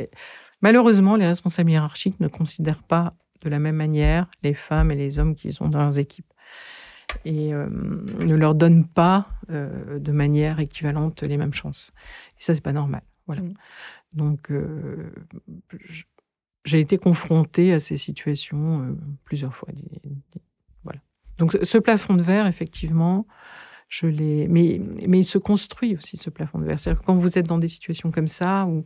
malheureusement, 0.61 1.15
les 1.15 1.27
responsables 1.27 1.69
hiérarchiques 1.69 2.19
ne 2.19 2.27
considèrent 2.27 2.83
pas 2.83 3.13
de 3.41 3.49
la 3.49 3.59
même 3.59 3.75
manière 3.75 4.27
les 4.43 4.53
femmes 4.53 4.91
et 4.91 4.95
les 4.95 5.19
hommes 5.19 5.35
qui 5.35 5.51
sont 5.51 5.67
dans 5.67 5.79
leurs 5.79 5.99
équipes 5.99 6.30
et 7.25 7.53
euh, 7.53 7.67
ne 7.69 8.35
leur 8.35 8.55
donne 8.55 8.85
pas 8.85 9.27
euh, 9.49 9.99
de 9.99 10.11
manière 10.11 10.59
équivalente 10.59 11.23
les 11.23 11.37
mêmes 11.37 11.53
chances. 11.53 11.91
Et 12.39 12.43
ça, 12.43 12.53
c'est 12.53 12.61
pas 12.61 12.73
normal. 12.73 13.03
Voilà. 13.27 13.41
Mm. 13.41 13.53
Donc, 14.13 14.51
euh, 14.51 15.13
j'ai 16.65 16.79
été 16.79 16.97
confrontée 16.97 17.73
à 17.73 17.79
ces 17.79 17.97
situations 17.97 18.97
plusieurs 19.23 19.55
fois. 19.55 19.69
Voilà. 20.83 20.99
Donc, 21.37 21.57
ce 21.63 21.77
plafond 21.77 22.15
de 22.15 22.21
verre, 22.21 22.47
effectivement, 22.47 23.25
je 23.87 24.07
l'ai. 24.07 24.47
Mais, 24.47 24.79
mais 25.07 25.19
il 25.19 25.25
se 25.25 25.37
construit 25.37 25.95
aussi, 25.95 26.17
ce 26.17 26.29
plafond 26.29 26.59
de 26.59 26.65
verre. 26.65 26.77
C'est-à-dire 26.77 27.01
que 27.01 27.05
quand 27.05 27.15
vous 27.15 27.37
êtes 27.37 27.47
dans 27.47 27.57
des 27.57 27.69
situations 27.69 28.11
comme 28.11 28.27
ça, 28.27 28.65
où, 28.65 28.85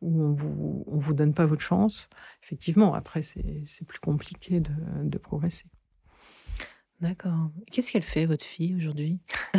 où 0.00 0.22
on 0.24 0.32
vous, 0.32 0.84
on 0.86 0.98
vous 0.98 1.14
donne 1.14 1.34
pas 1.34 1.46
votre 1.46 1.62
chance, 1.62 2.08
effectivement, 2.42 2.94
après, 2.94 3.22
c'est 3.22 3.84
plus 3.86 4.00
compliqué 4.00 4.60
de, 4.60 4.72
de 5.04 5.18
progresser. 5.18 5.66
D'accord. 7.02 7.50
Qu'est-ce 7.72 7.90
qu'elle 7.90 8.04
fait, 8.04 8.26
votre 8.26 8.44
fille, 8.44 8.76
aujourd'hui? 8.76 9.18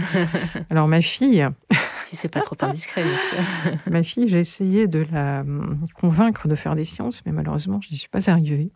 Alors, 0.70 0.88
ma 0.88 1.02
fille. 1.02 1.46
Si 2.06 2.18
c'est 2.18 2.28
pas 2.28 2.42
trop 2.42 2.58
indiscret, 2.60 3.02
bien 3.02 3.18
sûr. 3.18 3.80
ma 3.92 4.04
fille, 4.04 4.28
j'ai 4.28 4.40
essayé 4.40 4.88
de 4.88 5.00
la 5.12 5.40
hum, 5.40 5.82
convaincre 5.96 6.48
de 6.48 6.54
faire 6.54 6.76
des 6.76 6.84
sciences, 6.84 7.26
mais 7.26 7.32
malheureusement, 7.32 7.82
je 7.82 7.90
n'y 7.92 7.98
suis 7.98 8.10
pas 8.10 8.30
arrivée. 8.30 8.72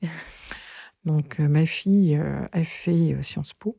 Donc, 1.05 1.39
euh, 1.39 1.47
ma 1.47 1.65
fille 1.67 2.15
euh, 2.15 2.45
a 2.53 2.63
fait 2.63 3.13
euh, 3.13 3.21
Sciences 3.21 3.53
Po. 3.53 3.77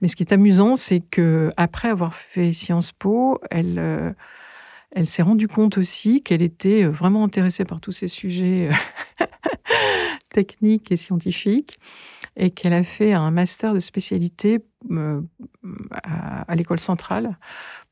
Mais 0.00 0.08
ce 0.08 0.16
qui 0.16 0.24
est 0.24 0.32
amusant, 0.32 0.74
c'est 0.74 1.00
que 1.00 1.48
après 1.56 1.88
avoir 1.88 2.14
fait 2.14 2.52
Sciences 2.52 2.92
Po, 2.92 3.40
elle, 3.50 4.14
elle 4.94 5.06
s'est 5.06 5.22
rendue 5.22 5.48
compte 5.48 5.78
aussi 5.78 6.22
qu'elle 6.22 6.42
était 6.42 6.84
vraiment 6.84 7.24
intéressée 7.24 7.64
par 7.64 7.80
tous 7.80 7.92
ces 7.92 8.08
sujets 8.08 8.70
techniques 10.28 10.92
et 10.92 10.96
scientifiques 10.96 11.78
et 12.36 12.50
qu'elle 12.50 12.72
a 12.72 12.84
fait 12.84 13.12
un 13.12 13.30
master 13.30 13.74
de 13.74 13.80
spécialité 13.80 14.60
à 16.02 16.54
l'école 16.54 16.80
centrale 16.80 17.38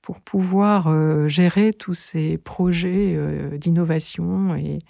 pour 0.02 0.20
pouvoir 0.20 0.88
euh, 0.88 1.28
gérer 1.28 1.72
tous 1.72 1.94
ces 1.94 2.38
projets 2.38 3.14
euh, 3.16 3.58
d'innovation 3.58 4.54
et, 4.56 4.80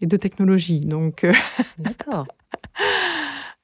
de 0.00 0.16
technologie. 0.16 0.80
Donc, 0.80 1.24
euh, 1.24 1.32
D'accord. 1.78 2.26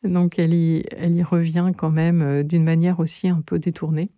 donc 0.03 0.39
elle, 0.39 0.55
y, 0.55 0.85
elle 0.97 1.15
y 1.15 1.23
revient 1.23 1.73
quand 1.77 1.91
même 1.91 2.43
d'une 2.43 2.65
manière 2.65 3.01
aussi 3.01 3.29
un 3.29 3.41
peu 3.41 3.59
détournée. 3.59 4.11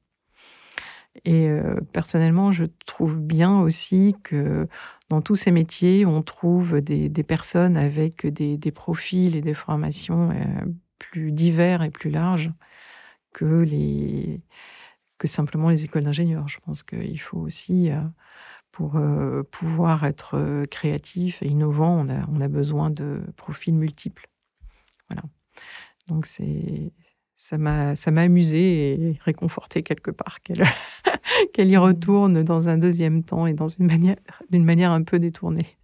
Et 1.25 1.49
personnellement, 1.93 2.53
je 2.53 2.65
trouve 2.85 3.19
bien 3.19 3.61
aussi 3.61 4.15
que 4.23 4.69
dans 5.09 5.21
tous 5.23 5.37
ces 5.37 5.51
métiers, 5.51 6.05
on 6.05 6.23
trouve 6.23 6.81
des, 6.81 7.09
personnes 7.23 7.77
avec 7.77 8.27
des, 8.27 8.73
profils 8.73 9.35
et 9.35 9.41
des 9.41 9.55
formations 9.55 10.31
plus 10.99 11.33
divers 11.33 11.83
et 11.83 11.91
plus 11.91 12.11
larges 12.11 12.51
que 15.19 15.27
simplement 15.27 15.69
les 15.69 15.85
écoles 15.85 16.05
d'ingénieurs. 16.05 16.49
Je 16.49 16.59
pense 16.61 16.83
qu'il 16.83 17.21
faut 17.21 17.39
aussi, 17.39 17.91
euh, 17.91 18.01
pour 18.73 18.97
euh, 18.97 19.43
pouvoir 19.51 20.05
être 20.05 20.37
euh, 20.37 20.65
créatif 20.67 21.43
et 21.43 21.49
innovant, 21.49 22.05
on 22.05 22.09
a, 22.09 22.27
on 22.29 22.41
a 22.41 22.49
besoin 22.49 22.91
de 22.91 23.23
profils 23.37 23.75
multiples. 23.75 24.29
Voilà. 25.11 25.23
Donc 26.09 26.27
c'est 26.27 26.93
ça 27.37 27.59
m'a 27.59 27.95
amusé 28.17 28.93
et 28.93 29.19
réconforté 29.25 29.83
quelque 29.83 30.11
part 30.11 30.41
qu'elle 30.43 30.65
qu'elle 31.53 31.69
y 31.69 31.77
retourne 31.77 32.43
dans 32.43 32.69
un 32.69 32.79
deuxième 32.79 33.23
temps 33.23 33.47
et 33.47 33.53
dans 33.53 33.69
une 33.69 33.87
manière 33.87 34.17
d'une 34.51 34.65
manière 34.65 34.91
un 34.91 35.03
peu 35.03 35.19
détournée. 35.19 35.77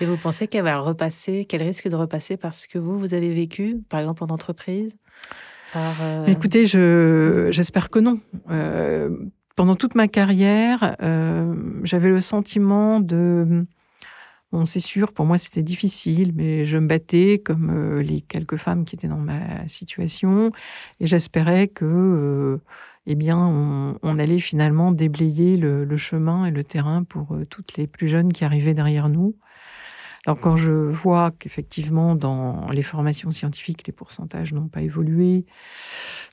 Et 0.00 0.06
vous 0.06 0.16
pensez 0.16 0.46
qu'elle 0.46 0.64
va 0.64 0.78
repasser, 0.78 1.44
qu'elle 1.44 1.62
risque 1.62 1.88
de 1.88 1.96
repasser 1.96 2.36
parce 2.36 2.66
que 2.66 2.78
vous 2.78 2.98
vous 2.98 3.14
avez 3.14 3.30
vécu, 3.30 3.78
par 3.88 4.00
exemple 4.00 4.24
en 4.24 4.28
entreprise 4.28 4.96
euh, 5.74 6.26
Écoutez, 6.26 6.66
j'espère 6.66 7.90
que 7.90 7.98
non. 7.98 8.20
Euh, 8.50 9.10
pendant 9.56 9.76
toute 9.76 9.94
ma 9.94 10.08
carrière, 10.08 10.96
euh, 11.02 11.54
j'avais 11.82 12.08
le 12.08 12.20
sentiment 12.20 13.00
de... 13.00 13.66
Bon, 14.56 14.64
c'est 14.64 14.80
sûr, 14.80 15.12
pour 15.12 15.26
moi 15.26 15.36
c'était 15.36 15.62
difficile, 15.62 16.32
mais 16.34 16.64
je 16.64 16.78
me 16.78 16.86
battais 16.86 17.42
comme 17.44 18.00
les 18.00 18.22
quelques 18.22 18.56
femmes 18.56 18.86
qui 18.86 18.94
étaient 18.96 19.06
dans 19.06 19.18
ma 19.18 19.68
situation, 19.68 20.50
et 20.98 21.06
j'espérais 21.06 21.68
que, 21.68 22.58
eh 23.04 23.14
bien, 23.16 23.36
on, 23.36 24.18
allait 24.18 24.38
finalement 24.38 24.92
déblayer 24.92 25.58
le, 25.58 25.96
chemin 25.98 26.46
et 26.46 26.50
le 26.50 26.64
terrain 26.64 27.02
pour 27.02 27.36
toutes 27.50 27.76
les 27.76 27.86
plus 27.86 28.08
jeunes 28.08 28.32
qui 28.32 28.46
arrivaient 28.46 28.72
derrière 28.72 29.10
nous. 29.10 29.36
Alors 30.24 30.40
quand 30.40 30.56
je 30.56 30.72
vois 30.72 31.32
qu'effectivement 31.32 32.14
dans 32.14 32.64
les 32.72 32.82
formations 32.82 33.30
scientifiques 33.30 33.86
les 33.86 33.92
pourcentages 33.92 34.54
n'ont 34.54 34.68
pas 34.68 34.80
évolué, 34.80 35.44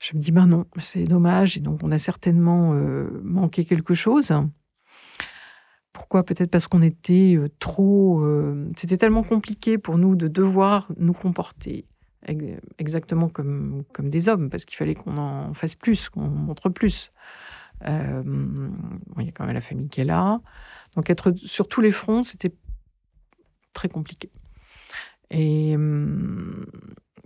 je 0.00 0.16
me 0.16 0.22
dis 0.22 0.32
ben 0.32 0.46
non, 0.46 0.64
c'est 0.78 1.04
dommage 1.04 1.58
et 1.58 1.60
donc 1.60 1.80
on 1.82 1.92
a 1.92 1.98
certainement 1.98 2.72
euh, 2.72 3.20
manqué 3.22 3.66
quelque 3.66 3.92
chose. 3.92 4.32
Pourquoi? 5.94 6.24
Peut-être 6.24 6.50
parce 6.50 6.68
qu'on 6.68 6.82
était 6.82 7.36
euh, 7.36 7.48
trop. 7.60 8.20
Euh, 8.20 8.68
c'était 8.76 8.98
tellement 8.98 9.22
compliqué 9.22 9.78
pour 9.78 9.96
nous 9.96 10.16
de 10.16 10.28
devoir 10.28 10.88
nous 10.98 11.14
comporter 11.14 11.86
exactement 12.78 13.28
comme, 13.28 13.84
comme 13.92 14.08
des 14.08 14.30
hommes, 14.30 14.48
parce 14.48 14.64
qu'il 14.64 14.78
fallait 14.78 14.94
qu'on 14.94 15.18
en 15.18 15.52
fasse 15.52 15.74
plus, 15.74 16.08
qu'on 16.08 16.22
montre 16.22 16.70
plus. 16.70 17.12
il 17.82 17.86
y 17.86 19.28
a 19.28 19.32
quand 19.32 19.44
même 19.44 19.54
la 19.54 19.60
famille 19.60 19.88
qui 19.88 20.00
est 20.00 20.04
là. 20.04 20.40
Donc 20.96 21.10
être 21.10 21.32
sur 21.36 21.68
tous 21.68 21.82
les 21.82 21.92
fronts, 21.92 22.22
c'était 22.22 22.52
très 23.74 23.90
compliqué. 23.90 24.30
Et 25.30 25.74
hum, 25.74 26.66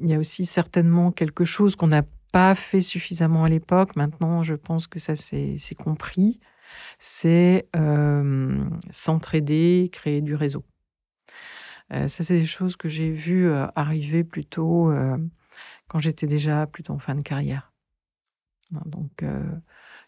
il 0.01 0.09
y 0.09 0.15
a 0.15 0.19
aussi 0.19 0.47
certainement 0.47 1.13
quelque 1.13 1.45
chose 1.45 1.77
qu'on 1.77 1.89
n'a 1.89 2.03
pas 2.33 2.55
fait 2.55 2.81
suffisamment 2.81 3.45
à 3.45 3.49
l'époque. 3.49 3.97
Maintenant, 3.97 4.43
je 4.43 4.55
pense 4.55 4.87
que 4.87 4.99
ça 4.99 5.15
c'est 5.17 5.75
compris. 5.77 6.41
C'est 6.99 7.69
s'entraider, 8.91 9.89
créer 9.93 10.21
du 10.21 10.35
réseau. 10.35 10.65
Ça, 11.91 12.09
c'est 12.09 12.39
des 12.39 12.47
choses 12.47 12.77
que 12.77 12.89
j'ai 12.89 13.11
vues 13.11 13.51
arriver 13.75 14.25
plutôt 14.25 14.93
quand 15.89 16.01
j'étais 16.01 16.27
déjà 16.27 16.67
plutôt 16.67 16.93
en 16.93 16.99
fin 16.99 17.15
de 17.15 17.23
carrière. 17.23 17.73
Donc, 18.71 19.25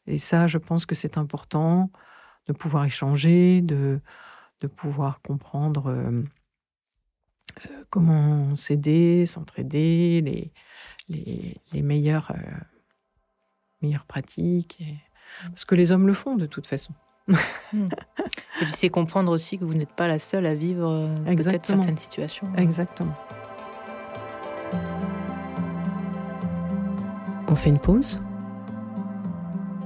et 0.06 0.18
ça, 0.18 0.46
je 0.46 0.58
pense 0.58 0.84
que 0.86 0.94
c'est 0.94 1.16
important 1.16 1.90
de 2.46 2.52
pouvoir 2.52 2.84
échanger, 2.84 3.62
de, 3.62 4.00
de 4.60 4.66
pouvoir 4.66 5.22
comprendre 5.22 6.24
comment 7.88 8.54
s'aider, 8.54 9.24
s'entraider, 9.26 10.20
les, 10.20 10.52
les, 11.08 11.56
les 11.72 11.82
meilleures, 11.82 12.32
meilleures 13.82 14.06
pratiques. 14.06 14.82
Parce 15.44 15.64
que 15.64 15.74
les 15.74 15.92
hommes 15.92 16.06
le 16.06 16.14
font 16.14 16.36
de 16.36 16.46
toute 16.46 16.66
façon. 16.66 16.92
Hmm. 17.72 17.86
Et 18.60 18.64
puis 18.64 18.72
c'est 18.72 18.88
comprendre 18.88 19.30
aussi 19.30 19.56
que 19.56 19.64
vous 19.64 19.74
n'êtes 19.74 19.92
pas 19.92 20.08
la 20.08 20.18
seule 20.18 20.44
à 20.44 20.56
vivre 20.56 21.08
peut-être 21.24 21.66
certaines 21.66 21.98
situations. 21.98 22.48
Exactement. 22.56 23.14
On 27.46 27.54
fait 27.54 27.68
une 27.68 27.78
pause 27.78 28.20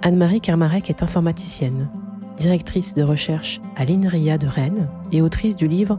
Anne-Marie 0.01 0.41
Carmarek 0.41 0.89
est 0.89 1.03
informaticienne 1.03 1.91
directrice 2.37 2.95
de 2.95 3.03
recherche 3.03 3.61
à 3.77 3.85
l'INRIA 3.85 4.39
de 4.39 4.47
Rennes 4.47 4.89
et 5.13 5.23
autrice 5.23 5.57
du 5.57 5.69
livre 5.69 5.99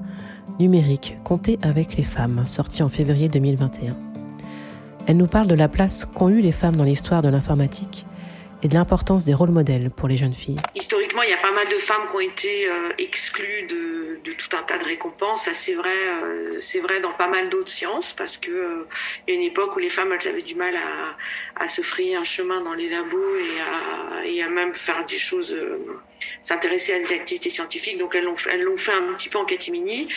Numérique, 0.60 1.18
compter 1.24 1.60
avec 1.62 1.98
les 1.98 2.04
femmes, 2.04 2.44
sorti 2.46 2.82
en 2.82 2.90
février 2.90 3.28
2021. 3.28 3.98
Elle 5.08 5.18
nous 5.18 5.28
parle 5.28 5.48
de 5.48 5.56
la 5.56 5.68
place 5.68 6.06
qu'ont 6.06 6.30
eu 6.30 6.40
les 6.40 6.54
femmes 6.54 6.76
dans 6.76 6.86
l'histoire 6.86 7.22
de 7.22 7.30
l'informatique 7.30 8.06
et 8.66 8.68
de 8.68 8.74
l'importance 8.74 9.26
des 9.26 9.36
rôles 9.36 9.52
modèles 9.52 9.92
pour 9.92 10.08
les 10.08 10.18
jeunes 10.18 10.34
filles. 10.34 10.58
Historiquement, 10.74 11.22
il 11.22 11.30
y 11.30 11.34
a 11.34 11.38
pas 11.38 11.52
mal 11.52 11.68
de 11.70 11.76
femmes 11.76 12.08
qui 12.10 12.16
ont 12.16 12.20
été 12.20 12.68
euh, 12.68 12.90
exclues 12.98 13.68
de, 13.70 14.34
tout 14.34 14.58
un 14.58 14.64
tas 14.64 14.80
de 14.80 14.84
récompenses. 14.84 15.44
Ça, 15.46 15.54
c'est 15.54 15.76
vrai, 15.76 15.94
euh, 16.24 16.58
c'est 16.60 16.80
vrai 16.80 17.00
dans 17.00 17.14
pas 17.14 17.28
mal 17.28 17.50
d'autres 17.50 17.70
sciences, 17.70 18.14
parce 18.14 18.38
que 18.38 18.50
euh, 18.50 18.88
y 19.28 19.32
a 19.32 19.36
une 19.36 19.44
époque 19.44 19.76
où 19.76 19.80
les 19.80 19.92
femmes, 19.92 20.12
elles 20.14 20.28
avaient 20.28 20.42
du 20.42 20.56
mal 20.56 20.74
à, 21.56 21.68
se 21.68 21.84
frayer 21.84 22.16
un 22.16 22.24
chemin 22.24 22.62
dans 22.62 22.74
les 22.74 22.90
labos 22.90 23.36
et 24.26 24.42
à, 24.42 24.50
même 24.50 24.74
faire 24.74 25.06
des 25.06 25.18
choses 25.18 25.56
s'intéresser 26.42 26.94
à 26.94 27.00
des 27.00 27.12
activités 27.12 27.50
scientifiques. 27.50 27.98
Donc 27.98 28.16
elles 28.16 28.24
l'ont 28.24 28.36
elles 28.52 28.62
l'ont 28.62 28.78
fait 28.78 28.94
un 28.94 29.14
petit 29.14 29.30
peu 29.30 29.38
en 29.38 29.46
catimini. 29.46 30.08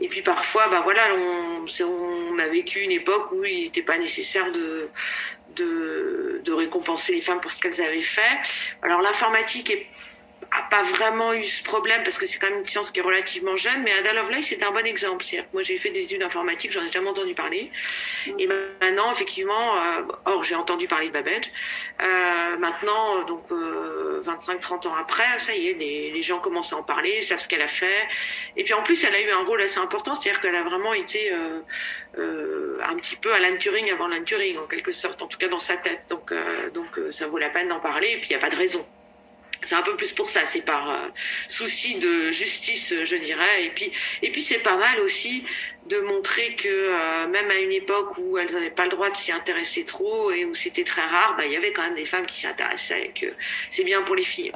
Et 0.00 0.08
puis 0.08 0.22
parfois, 0.22 0.68
bah 0.68 0.80
voilà, 0.82 1.02
on 1.14 2.38
a 2.38 2.48
vécu 2.48 2.80
une 2.80 2.92
époque 2.92 3.32
où 3.32 3.44
il 3.44 3.64
n'était 3.64 3.82
pas 3.82 3.98
nécessaire 3.98 4.50
de, 4.52 4.88
de, 5.56 6.52
récompenser 6.52 7.12
les 7.12 7.22
femmes 7.22 7.40
pour 7.40 7.50
ce 7.50 7.60
qu'elles 7.60 7.80
avaient 7.80 8.02
fait. 8.02 8.38
Alors 8.82 9.00
l'informatique 9.00 9.70
est 9.70 9.86
a 10.54 10.62
pas 10.62 10.82
vraiment 10.82 11.32
eu 11.32 11.44
ce 11.44 11.62
problème 11.62 12.02
parce 12.02 12.18
que 12.18 12.26
c'est 12.26 12.38
quand 12.38 12.50
même 12.50 12.60
une 12.60 12.66
science 12.66 12.90
qui 12.90 13.00
est 13.00 13.02
relativement 13.02 13.56
jeune, 13.56 13.82
mais 13.82 13.92
Ada 13.92 14.12
Lovelace 14.12 14.46
c'est 14.46 14.62
un 14.62 14.70
bon 14.70 14.84
exemple. 14.86 15.24
Moi 15.52 15.62
j'ai 15.62 15.78
fait 15.78 15.90
des 15.90 16.02
études 16.02 16.22
informatiques, 16.22 16.72
j'en 16.72 16.84
ai 16.84 16.90
jamais 16.90 17.08
entendu 17.08 17.34
parler. 17.34 17.70
Et 18.38 18.46
maintenant, 18.46 19.10
effectivement, 19.12 19.76
euh, 19.76 20.02
or 20.26 20.44
j'ai 20.44 20.54
entendu 20.54 20.88
parler 20.88 21.08
de 21.08 21.12
Babbage. 21.12 21.50
Euh, 22.02 22.56
maintenant, 22.58 23.22
donc 23.24 23.50
25-30 23.50 23.52
euh, 23.52 24.90
ans 24.90 24.94
après, 25.00 25.38
ça 25.38 25.54
y 25.54 25.68
est, 25.68 25.74
les, 25.74 26.10
les, 26.10 26.22
gens 26.22 26.38
commencent 26.38 26.72
à 26.72 26.76
en 26.76 26.82
parler, 26.82 27.22
savent 27.22 27.40
ce 27.40 27.48
qu'elle 27.48 27.62
a 27.62 27.68
fait. 27.68 28.08
Et 28.56 28.64
puis 28.64 28.74
en 28.74 28.82
plus, 28.82 29.02
elle 29.04 29.14
a 29.14 29.20
eu 29.20 29.30
un 29.30 29.44
rôle 29.44 29.62
assez 29.62 29.78
important, 29.78 30.14
c'est-à-dire 30.14 30.40
qu'elle 30.40 30.56
a 30.56 30.62
vraiment 30.62 30.92
été 30.92 31.32
un 32.14 32.96
petit 32.96 33.16
peu 33.16 33.32
Alan 33.32 33.56
Turing 33.56 33.90
avant 33.90 34.04
Alan 34.04 34.22
Turing, 34.24 34.58
en 34.58 34.66
quelque 34.66 34.92
sorte, 34.92 35.22
en 35.22 35.26
tout 35.26 35.38
cas 35.38 35.48
dans 35.48 35.58
sa 35.58 35.76
tête. 35.76 36.06
Donc, 36.10 36.32
donc 36.74 37.00
ça 37.10 37.26
vaut 37.26 37.38
la 37.38 37.48
peine 37.48 37.68
d'en 37.68 37.80
parler, 37.80 38.10
et 38.12 38.16
puis 38.16 38.28
il 38.30 38.36
n'y 38.36 38.36
a 38.36 38.40
pas 38.40 38.50
de 38.50 38.56
raison. 38.56 38.84
C'est 39.62 39.74
un 39.74 39.82
peu 39.82 39.96
plus 39.96 40.12
pour 40.12 40.28
ça, 40.28 40.44
c'est 40.44 40.62
par 40.62 40.90
euh, 40.90 41.08
souci 41.48 41.96
de 41.96 42.32
justice, 42.32 42.92
je 43.04 43.16
dirais. 43.16 43.64
Et 43.64 43.70
puis, 43.70 43.92
et 44.22 44.30
puis 44.30 44.42
c'est 44.42 44.58
pas 44.58 44.76
mal 44.76 45.00
aussi 45.00 45.44
de 45.88 45.98
montrer 46.00 46.54
que 46.56 46.68
euh, 46.68 47.28
même 47.28 47.50
à 47.50 47.58
une 47.58 47.72
époque 47.72 48.18
où 48.18 48.38
elles 48.38 48.52
n'avaient 48.52 48.70
pas 48.70 48.84
le 48.84 48.90
droit 48.90 49.10
de 49.10 49.16
s'y 49.16 49.32
intéresser 49.32 49.84
trop 49.84 50.30
et 50.30 50.44
où 50.44 50.54
c'était 50.54 50.84
très 50.84 51.02
rare, 51.02 51.34
bah, 51.36 51.46
il 51.46 51.52
y 51.52 51.56
avait 51.56 51.72
quand 51.72 51.82
même 51.82 51.94
des 51.94 52.06
femmes 52.06 52.26
qui 52.26 52.40
s'y 52.40 52.46
intéressaient 52.46 53.06
et 53.06 53.20
que 53.20 53.32
c'est 53.70 53.84
bien 53.84 54.02
pour 54.02 54.14
les 54.14 54.24
filles. 54.24 54.52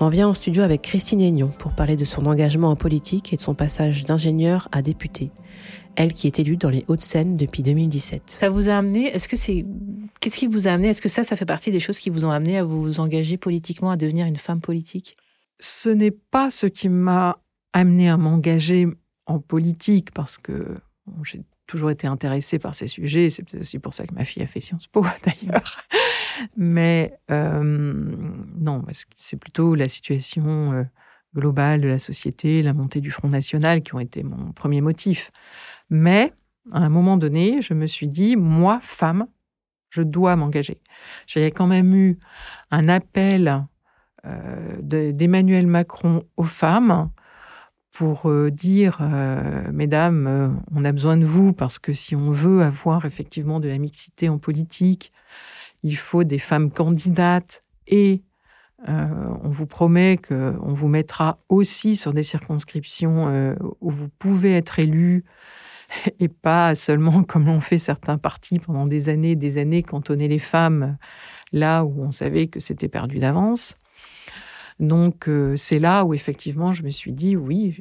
On 0.00 0.08
vient 0.08 0.28
en 0.28 0.34
studio 0.34 0.62
avec 0.62 0.82
Christine 0.82 1.20
Aignon 1.20 1.48
pour 1.58 1.72
parler 1.72 1.96
de 1.96 2.04
son 2.04 2.26
engagement 2.26 2.70
en 2.70 2.76
politique 2.76 3.32
et 3.32 3.36
de 3.36 3.40
son 3.40 3.54
passage 3.54 4.04
d'ingénieur 4.04 4.68
à 4.70 4.80
député. 4.80 5.32
Elle 5.98 6.14
qui 6.14 6.28
est 6.28 6.38
élue 6.38 6.56
dans 6.56 6.70
les 6.70 6.84
Hauts-de-Seine 6.86 7.36
depuis 7.36 7.64
2017. 7.64 8.22
Ça 8.26 8.48
vous 8.48 8.68
a 8.68 8.78
amené, 8.78 9.08
est-ce 9.08 9.26
que 9.26 9.36
c'est, 9.36 9.66
qu'est-ce 10.20 10.38
qui 10.38 10.46
vous 10.46 10.68
a 10.68 10.70
amené, 10.70 10.90
est-ce 10.90 11.02
que 11.02 11.08
ça, 11.08 11.24
ça 11.24 11.34
fait 11.34 11.44
partie 11.44 11.72
des 11.72 11.80
choses 11.80 11.98
qui 11.98 12.08
vous 12.08 12.24
ont 12.24 12.30
amené 12.30 12.56
à 12.56 12.62
vous 12.62 13.00
engager 13.00 13.36
politiquement, 13.36 13.90
à 13.90 13.96
devenir 13.96 14.24
une 14.24 14.36
femme 14.36 14.60
politique? 14.60 15.16
Ce 15.58 15.88
n'est 15.88 16.12
pas 16.12 16.50
ce 16.50 16.68
qui 16.68 16.88
m'a 16.88 17.40
amené 17.72 18.08
à 18.08 18.16
m'engager 18.16 18.86
en 19.26 19.40
politique, 19.40 20.12
parce 20.12 20.38
que 20.38 20.78
j'ai 21.24 21.42
toujours 21.66 21.90
été 21.90 22.06
intéressée 22.06 22.60
par 22.60 22.76
ces 22.76 22.86
sujets, 22.86 23.28
c'est 23.28 23.52
aussi 23.56 23.80
pour 23.80 23.92
ça 23.92 24.06
que 24.06 24.14
ma 24.14 24.24
fille 24.24 24.44
a 24.44 24.46
fait 24.46 24.60
Sciences 24.60 24.86
Po 24.86 25.04
d'ailleurs. 25.24 25.80
Mais 26.56 27.18
euh, 27.32 27.60
non, 28.56 28.84
c'est 29.16 29.36
plutôt 29.36 29.74
la 29.74 29.88
situation 29.88 30.72
euh, 30.74 30.84
globale 31.34 31.80
de 31.80 31.88
la 31.88 31.98
société, 31.98 32.62
la 32.62 32.72
montée 32.72 33.00
du 33.00 33.10
Front 33.10 33.28
National 33.28 33.82
qui 33.82 33.96
ont 33.96 34.00
été 34.00 34.22
mon 34.22 34.52
premier 34.52 34.80
motif. 34.80 35.32
Mais 35.90 36.32
à 36.72 36.78
un 36.78 36.88
moment 36.88 37.16
donné, 37.16 37.62
je 37.62 37.74
me 37.74 37.86
suis 37.86 38.08
dit, 38.08 38.36
moi, 38.36 38.78
femme, 38.82 39.26
je 39.90 40.02
dois 40.02 40.36
m'engager. 40.36 40.80
J'avais 41.26 41.50
quand 41.50 41.66
même 41.66 41.94
eu 41.94 42.18
un 42.70 42.88
appel 42.88 43.64
euh, 44.26 45.12
d'Emmanuel 45.12 45.66
Macron 45.66 46.24
aux 46.36 46.44
femmes 46.44 47.10
pour 47.92 48.28
euh, 48.28 48.50
dire, 48.50 48.98
euh, 49.00 49.62
mesdames, 49.72 50.60
on 50.74 50.84
a 50.84 50.92
besoin 50.92 51.16
de 51.16 51.24
vous 51.24 51.52
parce 51.52 51.78
que 51.78 51.92
si 51.92 52.14
on 52.14 52.30
veut 52.30 52.62
avoir 52.62 53.06
effectivement 53.06 53.60
de 53.60 53.68
la 53.68 53.78
mixité 53.78 54.28
en 54.28 54.38
politique, 54.38 55.12
il 55.82 55.96
faut 55.96 56.24
des 56.24 56.38
femmes 56.38 56.70
candidates 56.70 57.64
et 57.86 58.22
on 58.86 59.48
vous 59.48 59.66
promet 59.66 60.18
qu'on 60.18 60.72
vous 60.72 60.86
mettra 60.86 61.40
aussi 61.48 61.96
sur 61.96 62.12
des 62.12 62.22
circonscriptions 62.22 63.56
où 63.80 63.90
vous 63.90 64.08
pouvez 64.20 64.54
être 64.54 64.78
élu 64.78 65.24
et 66.20 66.28
pas 66.28 66.74
seulement 66.74 67.22
comme 67.22 67.46
l'ont 67.46 67.60
fait 67.60 67.78
certains 67.78 68.18
partis 68.18 68.58
pendant 68.58 68.86
des 68.86 69.08
années, 69.08 69.36
des 69.36 69.58
années, 69.58 69.82
cantonner 69.82 70.28
les 70.28 70.38
femmes 70.38 70.96
là 71.52 71.84
où 71.84 72.02
on 72.02 72.10
savait 72.10 72.48
que 72.48 72.60
c'était 72.60 72.88
perdu 72.88 73.18
d'avance. 73.18 73.76
Donc 74.78 75.28
euh, 75.28 75.56
c'est 75.56 75.78
là 75.78 76.04
où 76.04 76.14
effectivement 76.14 76.72
je 76.72 76.82
me 76.82 76.90
suis 76.90 77.12
dit 77.12 77.36
oui, 77.36 77.80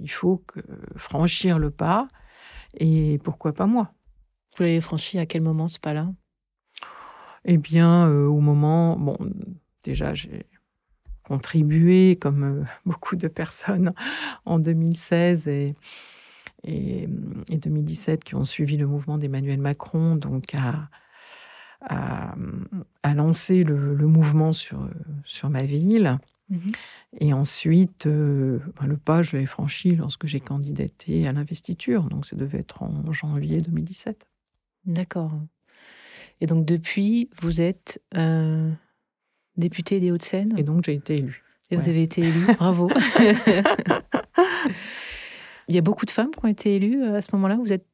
il 0.00 0.10
faut 0.10 0.42
que 0.46 0.60
franchir 0.96 1.58
le 1.58 1.70
pas 1.70 2.08
et 2.78 3.18
pourquoi 3.22 3.52
pas 3.52 3.66
moi. 3.66 3.92
Vous 4.56 4.64
l'avez 4.64 4.80
franchi 4.80 5.18
à 5.18 5.26
quel 5.26 5.42
moment 5.42 5.68
ce 5.68 5.78
pas-là? 5.78 6.08
Eh 7.44 7.58
bien 7.58 8.08
euh, 8.08 8.26
au 8.26 8.40
moment, 8.40 8.96
bon 8.96 9.16
déjà 9.84 10.14
j'ai 10.14 10.46
contribué 11.22 12.16
comme 12.20 12.42
euh, 12.42 12.64
beaucoup 12.86 13.14
de 13.14 13.28
personnes 13.28 13.92
en 14.46 14.58
2016 14.58 15.46
et 15.48 15.74
et, 16.66 17.06
2017 17.48 18.24
qui 18.24 18.34
ont 18.34 18.44
suivi 18.44 18.76
le 18.76 18.86
mouvement 18.86 19.18
d'Emmanuel 19.18 19.60
Macron, 19.60 20.16
donc 20.16 20.54
à, 20.54 20.88
à, 21.80 23.14
lancer 23.14 23.64
le, 23.64 24.06
mouvement 24.06 24.52
sur, 24.52 24.88
sur 25.24 25.48
ma 25.50 25.62
ville. 25.64 26.18
Mhm. 26.48 26.70
Et 27.20 27.32
ensuite, 27.32 28.06
euh, 28.06 28.58
ben, 28.80 28.86
le 28.86 28.96
pas, 28.96 29.22
je 29.22 29.36
l'ai 29.36 29.46
franchi 29.46 29.96
lorsque 29.96 30.26
j'ai 30.26 30.40
candidaté 30.40 31.26
à 31.26 31.32
l'investiture. 31.32 32.04
Donc, 32.04 32.26
ça 32.26 32.36
devait 32.36 32.58
être 32.58 32.82
en 32.82 33.12
janvier 33.12 33.60
2017. 33.60 34.26
D'accord. 34.84 35.32
Et 36.40 36.46
donc, 36.46 36.64
depuis, 36.64 37.30
vous 37.40 37.60
êtes 37.60 38.00
euh, 38.16 38.70
député 39.56 39.98
des 40.00 40.12
Hauts-de-Seine? 40.12 40.54
Et 40.58 40.62
donc, 40.62 40.84
j'ai 40.84 40.94
été 40.94 41.14
élu. 41.14 41.42
Et 41.70 41.76
vous 41.76 41.88
avez 41.88 42.02
été 42.02 42.22
élu. 42.22 42.46
Bravo. 42.58 42.90
Il 45.68 45.74
y 45.74 45.78
a 45.78 45.82
beaucoup 45.82 46.06
de 46.06 46.10
femmes 46.10 46.30
qui 46.30 46.44
ont 46.44 46.48
été 46.48 46.76
élues 46.76 47.02
euh, 47.02 47.16
à 47.16 47.22
ce 47.22 47.34
moment-là 47.34 47.56
Vous 47.56 47.72
êtes 47.72 47.86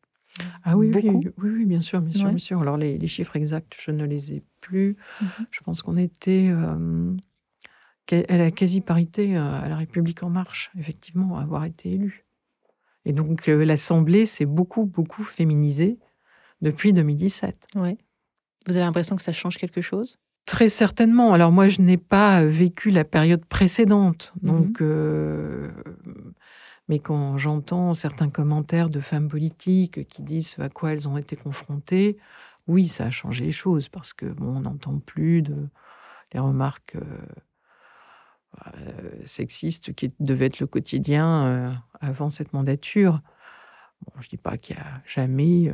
ah 0.65 0.79
oui, 0.79 0.91
oui, 0.95 1.31
oui, 1.37 1.65
bien 1.67 1.83
sûr, 1.83 2.01
bien 2.01 2.19
sûr, 2.19 2.29
bien 2.31 2.39
sûr. 2.39 2.63
Alors 2.63 2.79
les, 2.79 3.07
chiffres 3.07 3.37
exacts, 3.37 3.77
je 3.79 3.91
ne 3.91 4.07
les 4.07 4.33
ai 4.33 4.43
plus. 4.63 4.97
Mhm. 5.21 5.29
Je 5.51 5.61
pense 5.61 5.83
qu'on 5.83 5.97
était 5.97 6.49
euh, 6.51 7.15
à 8.11 8.37
la 8.39 8.51
quasi-parité 8.51 9.37
euh, 9.37 9.61
à 9.61 9.69
la 9.69 9.77
République 9.77 10.23
en 10.23 10.31
marche, 10.31 10.71
effectivement, 10.79 11.37
à 11.37 11.43
avoir 11.43 11.67
été 11.67 11.91
élu. 11.91 12.25
Et 13.05 13.13
donc 13.13 13.47
l'Assemblée 13.47 14.25
s'est 14.25 14.47
beaucoup, 14.47 14.87
beaucoup 14.87 15.23
féminisée 15.23 15.99
depuis 16.63 16.95
2017. 16.95 17.67
Ouais. 17.75 17.99
Vous 18.67 18.77
avez 18.77 18.87
l'impression 18.87 19.17
que 19.17 19.23
ça 19.23 19.35
change 19.35 19.59
quelque 19.59 19.83
chose? 19.83 20.19
Très 20.47 20.71
certainement. 20.71 21.35
Alors 21.35 21.53
moi, 21.53 21.69
je 21.69 21.83
n'ai 21.83 21.99
pas 21.99 22.43
vécu 22.43 22.91
la 22.91 23.05
période 23.05 23.45
précédente, 23.45 24.33
mhm. 24.41 24.51
donc 24.51 24.83
mais 26.89 26.99
quand 26.99 27.39
j'entends 27.39 27.95
certains 27.95 28.31
commentaires 28.31 28.91
de 28.91 29.01
femmes 29.01 29.29
politiques 29.29 30.07
qui 30.09 30.23
disent 30.23 30.57
à 30.59 30.69
quoi 30.69 30.93
elles 30.93 31.09
ont 31.09 31.17
été 31.17 31.37
confrontées, 31.37 32.19
oui, 32.67 32.89
ça 32.89 33.07
a 33.07 33.11
changé 33.11 33.45
les 33.47 33.53
choses 33.53 33.89
parce 33.89 34.13
que 34.13 34.27
bon, 34.27 34.57
on 34.57 34.61
n'entend 34.61 34.99
plus 34.99 35.43
de 35.43 35.69
les 36.33 36.41
remarques 36.41 36.97
euh, 36.97 37.19
euh, 38.77 39.27
sexistes 39.27 39.93
qui 39.95 40.13
devaient 40.21 40.47
être 40.47 40.61
le 40.61 40.67
quotidien 40.67 41.47
euh, 41.47 41.73
avant 42.01 42.31
cette 42.31 42.53
mandature. 42.53 43.21
Bon, 44.07 44.21
je 44.21 44.29
dis 44.29 44.37
pas 44.37 44.57
qu'il 44.59 44.77
y 44.77 44.79
a 44.79 45.03
jamais 45.07 45.73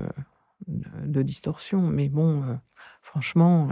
de, 0.67 1.23
distorsion, 1.23 1.83
mais 1.83 2.09
bon, 2.09 2.59
franchement, 3.01 3.69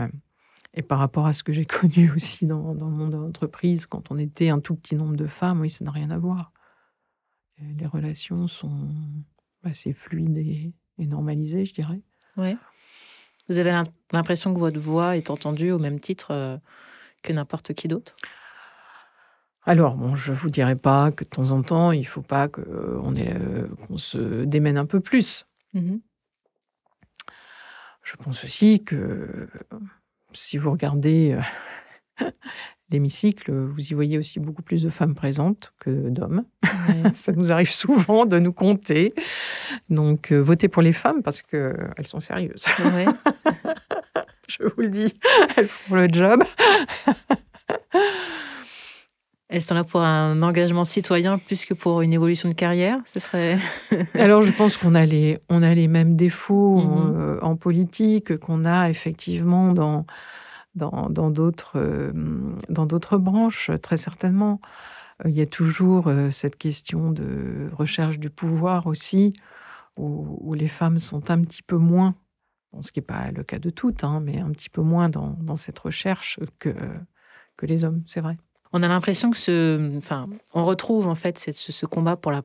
et 0.73 0.83
par 0.83 0.99
rapport 0.99 1.27
à 1.27 1.33
ce 1.35 1.43
que 1.43 1.53
j'ai 1.53 1.67
connu 1.67 2.11
aussi 2.13 2.47
dans, 2.47 2.75
dans, 2.75 2.89
le 2.89 2.95
monde 2.97 3.13
de 3.13 3.19
l'entreprise, 3.19 3.87
quand 3.87 4.11
on 4.11 4.19
était 4.19 4.49
un 4.49 4.61
tout 4.61 4.77
petit 4.77 4.97
nombre 4.97 5.17
de 5.17 5.27
femmes, 5.27 5.61
oui, 5.61 5.69
ça 5.69 5.85
n'a 5.85 5.91
rien 5.91 6.11
à 6.11 6.19
voir 6.19 6.53
les 7.61 7.87
relations 7.87 8.49
sont 8.49 8.89
assez 9.65 9.93
fluides 9.93 10.39
et, 10.39 10.73
normalisées, 10.99 11.65
je 11.65 11.75
dirais. 11.75 12.01
Oui. 12.37 12.57
Vous 13.49 13.59
avez 13.59 13.83
l'impression 14.13 14.53
que 14.55 14.59
votre 14.59 14.81
voix 14.81 15.17
est 15.17 15.31
entendue 15.31 15.71
au 15.71 15.79
même 15.79 16.01
titre 16.01 16.33
euh, 16.33 16.57
que 17.23 17.33
n'importe 17.33 17.75
qui 17.75 17.89
d'autre? 17.89 18.15
Alors, 19.65 19.97
bon, 19.97 20.15
je 20.15 20.33
vous 20.33 20.51
dirais 20.51 20.77
pas 20.77 21.11
que 21.13 21.25
de 21.25 21.29
temps 21.29 21.51
en 21.51 21.63
temps, 21.63 21.93
il 21.93 22.07
faut 22.07 22.23
pas 22.23 22.49
qu'on 22.49 23.17
euh, 23.17 23.69
qu'on 23.87 23.97
se 23.97 24.45
démène 24.45 24.79
un 24.79 24.87
peu 24.87 25.01
plus. 25.01 25.47
Mmh 25.75 25.97
je 28.07 28.15
pense 28.15 28.45
aussi 28.45 28.85
que 28.85 29.49
si 30.33 30.59
vous 30.59 30.71
regardez 30.71 31.37
euh, 32.21 32.31
l'hémicycle, 32.91 33.53
vous 33.53 33.81
y 33.81 33.95
voyez 33.95 34.19
aussi 34.19 34.41
beaucoup 34.41 34.63
plus 34.63 34.83
de 34.83 34.91
femmes 34.91 35.15
présentes 35.15 35.73
que 35.81 36.09
d'hommes. 36.09 36.45
Ça 37.15 37.33
nous 37.33 37.51
arrive 37.51 37.71
souvent 37.71 38.27
de 38.27 38.39
nous 38.39 38.53
compter. 38.53 39.15
Donc, 39.91 40.33
euh, 40.33 40.39
votez 40.39 40.69
pour 40.69 40.83
les 40.83 40.93
femmes 40.93 41.23
parce 41.23 41.43
qu'elles 41.43 42.07
sont 42.07 42.21
sérieuses. 42.21 42.65
Je 44.49 44.63
vous 44.63 44.83
le 44.83 44.89
dis, 44.89 45.13
elles 45.57 45.67
font 45.67 45.97
le 45.97 46.09
job. 46.09 46.45
Elles 49.49 49.63
sont 49.63 49.75
là 49.75 49.85
pour 49.85 50.01
un 50.01 50.43
engagement 50.43 50.85
citoyen 50.85 51.39
plus 51.39 51.65
que 51.65 51.75
pour 51.75 52.03
une 52.03 52.13
évolution 52.13 52.49
de 52.49 52.55
carrière, 52.55 52.99
ce 53.07 53.21
serait. 53.21 53.59
Alors 54.15 54.43
je 54.43 54.51
pense 54.51 54.77
qu'on 54.77 54.93
a 54.95 55.07
les 55.07 55.39
on 55.49 55.63
a 55.63 55.73
les 55.73 55.87
mêmes 55.87 56.17
défauts 56.17 56.81
mhm. 56.81 57.39
en, 57.43 57.55
politique 57.55 58.39
qu'on 58.39 58.65
a 58.65 58.91
effectivement 58.91 59.73
dans 59.73 60.05
dans 60.77 61.31
d'autres 61.31 61.73
euh, 61.77 62.13
dans 62.69 62.87
d'autres 62.87 63.19
branches, 63.19 63.71
très 63.83 63.97
certainement. 63.97 64.61
Euh, 65.25 65.31
il 65.31 65.35
y 65.35 65.41
a 65.41 65.47
toujours 65.47 66.09
euh, 66.09 66.31
cette 66.31 66.57
question 66.57 67.11
de 67.11 67.71
recherche 67.73 68.19
du 68.19 68.31
pouvoir 68.31 68.87
aussi, 68.87 69.33
où, 69.97 70.53
les 70.55 70.69
femmes 70.69 70.99
sont 70.99 71.31
un 71.31 71.43
petit 71.43 71.63
peu 71.63 71.77
moins, 71.77 72.15
ce 72.81 72.93
qui 72.93 72.99
n'est 72.99 73.07
pas 73.07 73.31
le 73.31 73.43
cas 73.43 73.59
de 73.59 73.71
toutes, 73.71 74.05
hein, 74.05 74.21
mais 74.21 74.39
un 74.39 74.51
petit 74.51 74.69
peu 74.69 74.83
moins 74.83 75.09
dans, 75.09 75.39
dans 75.41 75.57
cette 75.57 75.79
recherche 75.79 76.39
que, 76.59 76.75
que 77.57 77.65
les 77.65 77.85
hommes, 77.85 78.03
c'est 78.05 78.21
vrai. 78.21 78.37
On 78.75 78.83
a 78.83 78.89
l'impression 78.89 79.31
que 79.31 79.39
ce, 79.39 79.97
enfin, 79.97 80.29
on 80.53 80.65
retrouve 80.65 81.09
en 81.09 81.15
fait 81.15 81.39
ce, 81.39 81.73
ce 81.73 81.87
combat 81.87 82.17
pour 82.17 82.31
la 82.31 82.43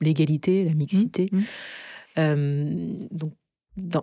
l'égalité, 0.00 0.64
la 0.64 0.74
mixité. 0.74 1.30
Mmh, 1.32 2.20
mmh. 2.20 3.08
donc 3.10 3.32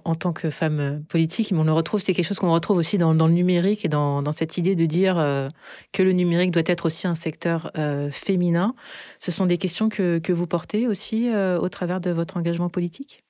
en 0.04 0.16
tant 0.16 0.34
que 0.34 0.50
femme 0.50 0.80
euh, 0.80 1.00
politique, 1.08 1.52
mais 1.52 1.60
on 1.60 1.64
le 1.64 1.72
retrouve, 1.72 2.02
c'est 2.02 2.14
quelque 2.14 2.26
chose 2.26 2.40
qu'on 2.40 2.52
retrouve 2.52 2.78
aussi 2.78 2.98
dans, 2.98 3.14
le 3.14 3.34
numérique 3.34 3.86
et 3.86 3.88
dans, 3.88 4.32
cette 4.32 4.58
idée 4.58 4.76
de 4.76 4.86
dire 4.86 5.18
euh, 5.18 5.48
que 5.94 6.04
le 6.04 6.12
numérique 6.12 6.52
doit 6.52 6.64
être 6.66 6.86
aussi 6.86 7.08
un 7.08 7.16
secteur 7.16 7.72
euh, 7.78 8.10
féminin. 8.10 8.76
Ce 9.20 9.32
sont 9.32 9.46
des 9.46 9.58
questions 9.58 9.88
que, 9.88 10.20
que 10.20 10.34
vous 10.34 10.48
portez 10.48 10.88
aussi 10.88 11.30
au 11.32 11.70
travers 11.70 12.02
de 12.02 12.12
votre 12.12 12.38
engagement 12.38 12.70
politique? 12.70 13.24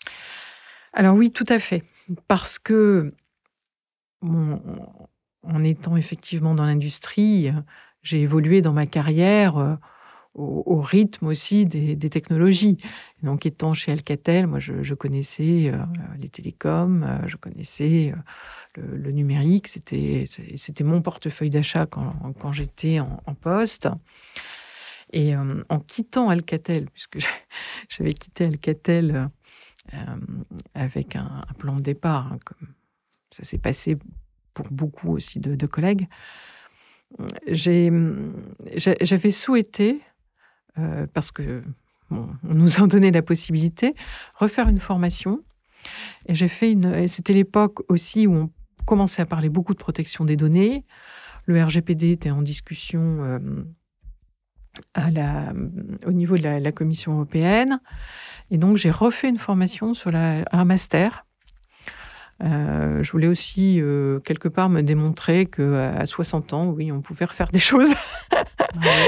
Alors 0.93 1.15
oui, 1.15 1.31
tout 1.31 1.45
à 1.47 1.59
fait. 1.59 1.83
Parce 2.27 2.59
que 2.59 3.13
en 4.23 5.63
étant 5.63 5.97
effectivement 5.97 6.53
dans 6.53 6.65
l'industrie, 6.65 7.51
j'ai 8.03 8.21
évolué 8.21 8.61
dans 8.61 8.73
ma 8.73 8.85
carrière 8.85 9.77
au, 10.33 10.79
rythme 10.81 11.27
aussi 11.27 11.65
des, 11.65 11.97
technologies. 12.09 12.77
donc, 13.21 13.45
étant 13.45 13.73
chez 13.73 13.91
Alcatel, 13.91 14.47
moi, 14.47 14.59
je, 14.59 14.93
connaissais 14.93 15.69
euh, 15.69 15.77
les 16.19 16.29
télécoms, 16.29 17.03
euh, 17.03 17.27
je 17.27 17.35
connaissais 17.37 18.13
euh, 18.77 18.81
le, 18.97 19.11
numérique. 19.11 19.67
C'était, 19.67 20.23
c'était 20.55 20.83
mon 20.83 21.01
portefeuille 21.01 21.49
d'achat 21.49 21.85
quand, 21.85 22.51
j'étais 22.51 22.99
en, 22.99 23.33
poste. 23.35 23.89
Et 25.13 25.35
en 25.35 25.79
quittant 25.79 26.29
Alcatel, 26.29 26.89
puisque 26.89 27.17
j'avais 27.89 28.13
quitté 28.13 28.45
Alcatel 28.45 29.29
avec 30.73 31.17
un, 31.17 31.43
plan 31.57 31.75
de 31.75 31.81
départ, 31.81 32.31
hein, 32.31 32.39
comme 32.45 32.69
ça 33.31 33.43
s'est 33.43 33.57
passé 33.57 33.97
pour 34.53 34.69
beaucoup 34.71 35.11
aussi 35.11 35.39
de, 35.39 35.65
collègues, 35.65 36.07
j'avais 37.47 37.91
souhaité, 39.31 40.01
parce 41.13 41.31
que 41.31 41.63
on 42.11 42.27
nous 42.43 42.81
a 42.81 42.87
donné 42.87 43.11
la 43.11 43.21
possibilité, 43.21 43.93
refaire 44.35 44.67
une 44.67 44.79
formation. 44.79 45.41
Et 46.27 46.35
j'ai 46.35 46.47
fait 46.47 46.71
une. 46.71 47.07
c'était 47.07 47.33
l'époque 47.33 47.79
aussi 47.89 48.27
où 48.27 48.33
on 48.33 48.49
commençait 48.85 49.21
à 49.21 49.25
parler 49.25 49.49
beaucoup 49.49 49.73
de 49.73 49.79
protection 49.79 50.25
des 50.25 50.35
données. 50.35 50.85
Le 51.45 51.63
RGPD 51.63 52.11
était 52.11 52.29
en 52.29 52.41
discussion 52.41 53.23
euh, 53.23 53.39
à 54.93 55.09
au 56.05 56.11
niveau 56.11 56.37
de 56.37 56.43
la, 56.43 56.71
Commission 56.71 57.13
européenne. 57.13 57.79
Et 58.51 58.57
donc, 58.57 58.77
j'ai 58.77 58.91
refait 58.91 59.29
une 59.29 59.37
formation 59.37 59.93
sur 59.93 60.11
la, 60.11 60.43
un 60.51 60.65
master. 60.65 61.25
Euh, 62.43 63.03
je 63.03 63.11
voulais 63.11 63.27
aussi, 63.27 63.79
euh, 63.81 64.19
quelque 64.19 64.47
part, 64.47 64.69
me 64.69 64.81
démontrer 64.81 65.45
qu'à 65.45 66.05
60 66.05 66.53
ans, 66.53 66.65
oui, 66.67 66.91
on 66.91 67.01
pouvait 67.01 67.25
refaire 67.25 67.51
des 67.51 67.59
choses. 67.59 67.93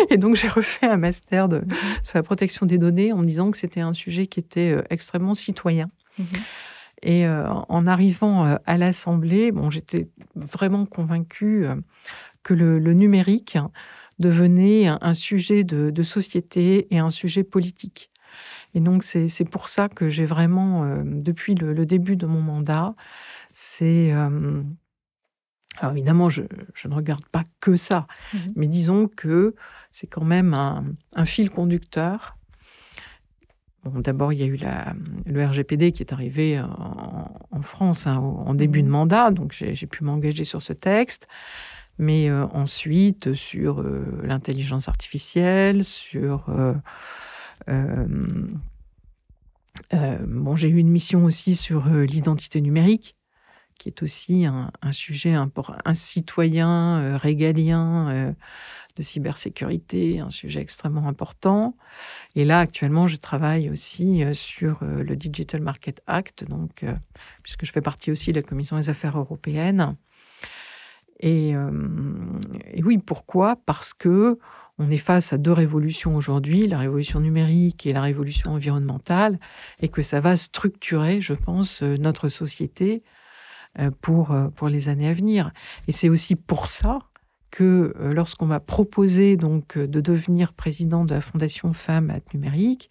et 0.09 0.17
donc, 0.17 0.35
j'ai 0.35 0.47
refait 0.47 0.87
un 0.87 0.97
master 0.97 1.49
de, 1.49 1.59
mhm. 1.59 1.67
sur 2.03 2.17
la 2.17 2.23
protection 2.23 2.65
des 2.65 2.77
données 2.77 3.13
en 3.13 3.17
me 3.17 3.25
disant 3.25 3.51
que 3.51 3.57
c'était 3.57 3.81
un 3.81 3.93
sujet 3.93 4.27
qui 4.27 4.39
était 4.39 4.77
extrêmement 4.89 5.33
citoyen. 5.33 5.89
Mhm. 6.19 6.25
Et 7.03 7.25
euh, 7.27 7.47
en 7.47 7.85
arrivant 7.85 8.45
euh, 8.45 8.55
à 8.65 8.77
l'Assemblée, 8.77 9.51
bon, 9.51 9.69
j'étais 9.69 10.07
vraiment 10.35 10.85
convaincue 10.85 11.65
euh, 11.65 11.75
que 12.43 12.53
le, 12.53 12.79
numérique 12.93 13.57
devenait 14.19 14.87
un, 14.87 15.13
sujet 15.13 15.63
de, 15.63 16.03
société 16.03 16.87
et 16.91 16.99
un 16.99 17.09
sujet 17.09 17.43
politique. 17.43 18.09
Et 18.73 18.79
donc, 18.79 19.03
c'est 19.03 19.49
pour 19.49 19.67
ça 19.67 19.89
que 19.89 20.09
j'ai 20.09 20.25
vraiment, 20.25 21.01
depuis 21.03 21.55
le, 21.55 21.85
début 21.85 22.15
de 22.15 22.25
mon 22.25 22.41
mandat, 22.41 22.95
c'est... 23.51 24.13
alors 25.79 25.93
évidemment, 25.93 26.29
je, 26.29 26.43
ne 26.85 26.93
regarde 26.93 27.25
pas 27.25 27.43
que 27.59 27.75
ça, 27.75 28.07
mmh 28.33 28.37
mais 28.55 28.67
disons 28.67 29.07
que 29.07 29.55
c'est 29.91 30.07
quand 30.07 30.25
même 30.25 30.53
un 30.53 31.25
fil 31.25 31.49
conducteur 31.49 32.37
D'abord, 33.85 34.31
il 34.31 34.39
y 34.39 34.43
a 34.43 34.45
eu 34.45 34.57
le 35.25 35.45
RGPD 35.45 35.91
qui 35.91 36.03
est 36.03 36.13
arrivé 36.13 36.61
en, 36.61 37.61
France 37.61 38.07
hein, 38.07 38.17
en 38.17 38.53
début 38.53 38.81
de 38.81 38.87
mhm. 38.87 38.93
mandat, 38.93 39.31
donc 39.31 39.53
j'ai 39.53 39.87
pu 39.87 40.05
m'engager 40.05 40.45
sur 40.45 40.61
ce 40.61 40.71
texte. 40.71 41.27
Mais 41.99 42.29
euh, 42.29 42.45
ensuite, 42.47 43.33
sur 43.33 43.81
euh, 43.81 44.05
l'intelligence 44.23 44.87
artificielle, 44.87 45.83
sur... 45.83 46.45
Euh, 47.69 48.05
bon, 49.91 50.55
j'ai 50.55 50.69
eu 50.69 50.77
une 50.77 50.89
mission 50.89 51.25
aussi 51.25 51.55
sur 51.55 51.87
l'identité 51.87 52.61
numérique, 52.61 53.17
qui 53.77 53.89
est 53.89 54.03
aussi 54.03 54.45
un, 54.45 54.71
sujet, 54.91 55.33
un, 55.33 55.51
un 55.85 55.93
citoyen 55.93 57.17
régalien 57.17 58.33
de 58.95 59.01
cybersécurité, 59.01 60.19
un 60.19 60.29
sujet 60.29 60.61
extrêmement 60.61 61.07
important. 61.07 61.75
Et 62.35 62.45
là, 62.45 62.59
actuellement, 62.59 63.07
je 63.07 63.17
travaille 63.17 63.69
aussi 63.69 64.23
euh, 64.23 64.33
sur 64.33 64.79
euh, 64.83 65.03
le 65.03 65.15
Digital 65.15 65.61
Market 65.61 66.01
Act, 66.05 66.43
donc, 66.43 66.83
euh, 66.83 66.93
puisque 67.41 67.65
je 67.65 67.71
fais 67.71 67.81
partie 67.81 68.11
aussi 68.11 68.31
de 68.31 68.37
la 68.37 68.43
Commission 68.43 68.77
des 68.77 68.89
affaires 68.89 69.17
européennes. 69.17 69.95
Et, 71.19 71.55
oui, 72.83 72.97
pourquoi? 72.97 73.55
Parce 73.65 73.93
que 73.93 74.37
on 74.77 74.89
est 74.89 74.97
face 74.97 75.31
à 75.31 75.37
deux 75.37 75.53
révolutions 75.53 76.17
aujourd'hui, 76.17 76.67
la 76.67 76.79
révolution 76.79 77.21
numérique 77.21 77.85
et 77.85 77.93
la 77.93 78.01
révolution 78.01 78.51
environnementale, 78.51 79.39
et 79.79 79.87
que 79.87 80.01
ça 80.01 80.19
va 80.19 80.35
structurer, 80.35 81.21
je 81.21 81.33
pense, 81.33 81.81
notre 81.81 82.27
société 82.27 83.03
pour, 84.01 84.35
pour 84.55 84.69
les 84.69 84.89
années 84.89 85.07
à 85.07 85.13
venir. 85.13 85.51
Et 85.87 85.91
c'est 85.91 86.09
aussi 86.09 86.35
pour 86.35 86.67
ça 86.67 86.99
que 87.53 87.93
euh, 87.99 88.11
lorsqu'on 88.11 88.47
m'a 88.47 88.59
proposé 88.59 89.37
donc 89.37 89.77
euh, 89.77 89.85
de 89.85 90.01
devenir 90.01 90.53
président 90.53 91.05
de 91.05 91.13
la 91.13 91.21
Fondation 91.21 91.71
Femmes 91.71 92.09
à 92.09 92.17
Numérique, 92.33 92.89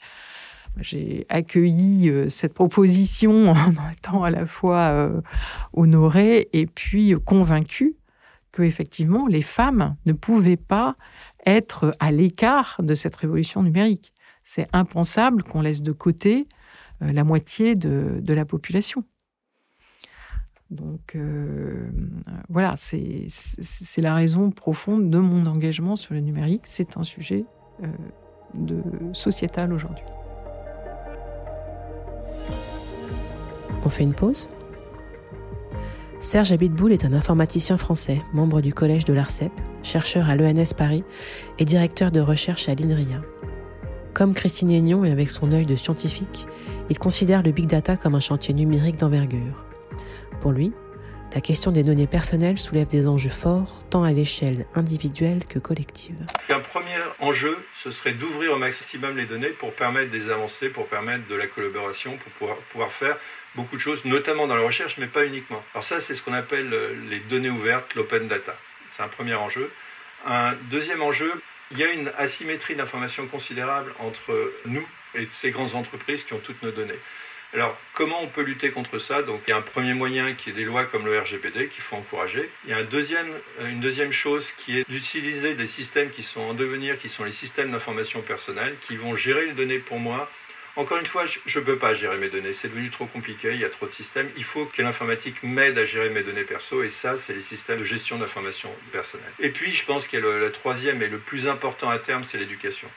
j'ai 0.79 1.27
accueilli 1.29 2.09
euh, 2.09 2.29
cette 2.29 2.55
proposition 2.55 3.51
en 3.51 3.73
étant 3.91 4.23
à 4.23 4.31
la 4.31 4.47
fois 4.47 5.11
honorée 5.73 6.49
et 6.53 6.67
puis 6.67 7.15
convaincue 7.25 7.97
que 8.53 8.63
effectivement 8.63 9.27
les 9.27 9.43
femmes 9.43 9.97
ne 10.07 10.13
pouvaient 10.13 10.57
pas 10.57 10.97
être 11.45 11.93
à 11.99 12.13
l'écart 12.13 12.77
de 12.81 12.95
cette 12.95 13.17
révolution 13.17 13.65
numérique. 13.65 14.13
C'est 14.45 14.69
impensable 14.73 15.43
qu'on 15.43 15.63
laisse 15.63 15.83
de 15.83 15.93
côté 15.93 16.47
la 17.01 17.25
moitié 17.25 17.75
de 17.75 18.33
la 18.33 18.45
population. 18.45 19.05
Donc 20.73 21.17
euh, 21.17 21.91
voilà, 22.49 22.75
c'est 22.77 24.01
la 24.01 24.15
raison 24.15 24.51
profonde 24.51 25.11
de 25.11 25.19
mon 25.19 25.45
engagement 25.45 25.97
sur 25.97 26.15
le 26.15 26.21
numérique. 26.21 26.63
C'est 26.65 26.97
un 26.97 27.03
sujet 27.03 27.45
euh, 27.83 28.83
sociétal 29.13 29.73
aujourd'hui. 29.73 30.05
On 33.85 33.89
fait 33.89 34.05
une 34.05 34.15
pause 34.15 34.49
Serge 36.21 36.53
Abitboul 36.53 36.93
est 36.93 37.05
un 37.05 37.13
informaticien 37.13 37.77
français, 37.77 38.23
membre 38.33 38.61
du 38.61 38.73
collège 38.73 39.05
de 39.05 39.13
l'ARCEP, 39.13 39.53
chercheur 39.83 40.31
à 40.31 40.37
l'ENS 40.37 40.73
Paris 40.75 41.05
et 41.59 41.65
directeur 41.65 42.13
de 42.13 42.21
recherche 42.21 42.69
à 42.69 42.75
l'INRIA. 42.77 43.21
Comme 44.15 44.33
Christine 44.33 44.71
Aignon 44.71 45.05
et 45.05 45.11
avec 45.11 45.31
son 45.31 45.51
œil 45.53 45.67
de 45.67 45.75
scientifique, 45.75 46.47
il 46.89 46.99
considère 46.99 47.43
le 47.43 47.51
big 47.51 47.67
data 47.67 47.97
comme 47.97 48.15
un 48.15 48.21
chantier 48.21 48.55
numérique 48.55 48.97
d'envergure. 48.97 49.72
Pour 50.43 50.51
lui, 50.51 50.73
la 51.37 51.41
question 51.41 51.71
des 51.71 51.85
données 51.85 52.09
personnelles 52.09 52.59
soulève 52.59 52.89
des 52.89 53.07
enjeux 53.07 53.31
forts, 53.31 53.89
tant 53.91 54.03
à 54.03 54.11
l'échelle 54.11 54.67
individuelle 54.75 55.45
que 55.49 55.61
collective. 55.61 56.17
Un 56.51 56.59
premier 56.59 56.99
enjeu, 57.21 57.57
ce 57.77 57.93
serait 57.93 58.15
d'ouvrir 58.15 58.55
au 58.55 58.57
maximum 58.57 59.17
les 59.17 59.27
données 59.27 59.51
pour 59.51 59.73
permettre 59.73 60.11
des 60.11 60.31
avancées, 60.31 60.69
pour 60.69 60.89
permettre 60.89 61.29
de 61.29 61.37
la 61.37 61.47
collaboration, 61.47 62.19
pour 62.41 62.57
pouvoir, 62.73 62.91
faire 62.91 63.17
beaucoup 63.55 63.77
de 63.77 63.81
choses, 63.81 64.05
notamment 64.05 64.49
dans 64.49 64.57
la 64.57 64.63
recherche, 64.63 64.99
mais 64.99 65.07
pas 65.07 65.25
uniquement. 65.25 65.63
Alors 65.75 65.85
ça, 65.85 66.01
c'est 66.01 66.17
ce 66.17 66.23
qu'on 66.23 66.33
appelle 66.33 66.75
euh, 66.75 66.93
les 67.09 67.21
données 67.21 67.51
ouvertes, 67.51 67.95
l'open 67.95 68.27
data. 68.27 68.57
C'est 68.91 69.05
un 69.05 69.09
premier 69.09 69.35
enjeu. 69.35 69.71
Un 70.27 70.55
deuxième 70.73 71.03
enjeu, 71.03 71.41
il 71.71 71.79
y 71.79 71.85
a 71.85 71.93
une 71.93 72.11
asymétrie 72.19 72.75
d'information 72.75 73.29
considérable 73.29 73.95
entre 74.01 74.53
nous 74.67 74.85
et 75.15 75.29
ces 75.31 75.53
grandes 75.53 75.77
entreprises 75.77 76.25
qui 76.25 76.33
ont 76.33 76.41
toutes 76.41 76.65
nos 76.65 76.73
données. 76.73 76.99
Alors, 77.55 77.77
comment 77.93 78.23
on 78.23 78.29
peut 78.29 78.41
lutter 78.41 78.71
contre 78.71 78.99
ça? 78.99 79.23
Donc, 79.23 79.43
il 79.47 79.51
y 79.51 79.53
a 79.53 79.59
un 79.59 79.63
premier 79.63 79.93
moyen 79.93 80.33
qui 80.33 80.49
est 80.49 80.55
des 80.55 80.65
lois 80.65 80.87
comme 80.87 81.05
le 81.05 81.19
RGPD 81.19 81.69
qu'il 81.69 81.83
faut 81.83 81.97
encourager. 81.97 82.49
Il 82.65 82.71
y 82.71 82.73
a 82.73 82.79
un 82.79 82.85
deuxième, 82.85 83.31
euh, 83.61 83.69
une 83.69 83.81
deuxième 83.81 84.11
chose 84.11 84.53
qui 84.53 84.79
est 84.79 84.89
d'utiliser 84.89 85.55
des 85.55 85.67
systèmes 85.67 86.11
qui 86.11 86.23
sont 86.23 86.41
en 86.41 86.55
devenir, 86.55 86.99
qui 86.99 87.11
sont 87.11 87.25
les 87.25 87.33
systèmes 87.33 87.71
d'information 87.71 88.23
personnelle, 88.23 88.77
qui 88.81 88.97
vont 88.97 89.15
gérer 89.15 89.47
les 89.47 89.53
données 89.53 89.81
pour 89.81 89.99
moi. 89.99 90.31
Encore 90.77 90.97
une 90.97 91.07
fois, 91.07 91.25
je 91.27 91.59
ne 91.59 91.65
peux 91.65 91.77
pas 91.77 91.93
gérer 91.93 92.17
mes 92.17 92.31
données, 92.31 92.55
c'est 92.55 92.69
devenu 92.69 92.89
trop 92.89 93.05
compliqué, 93.05 93.53
il 93.53 93.61
y 93.61 93.65
a 93.67 93.69
trop 93.69 93.87
de 93.87 93.93
systèmes. 93.93 94.31
Il 94.39 94.45
faut 94.45 94.65
que 94.65 94.81
l'informatique 94.81 95.43
m'aide 95.43 95.77
à 95.77 95.85
gérer 95.85 96.09
mes 96.09 96.23
données 96.23 96.45
perso, 96.45 96.83
et 96.83 96.89
ça, 96.89 97.17
c'est 97.17 97.35
les 97.35 97.43
systèmes 97.43 97.81
de 97.81 97.85
gestion 97.85 98.17
d'information 98.17 98.71
personnelle. 98.91 99.33
Et 99.39 99.51
puis, 99.51 99.73
je 99.73 99.85
pense 99.85 100.07
que 100.07 100.17
le, 100.17 100.41
le 100.41 100.51
troisième 100.51 101.03
et 101.03 101.09
le 101.09 101.19
plus 101.19 101.47
important 101.47 101.91
à 101.91 101.99
terme, 101.99 102.25
c'est 102.25 102.39
l'éducation. 102.39 102.89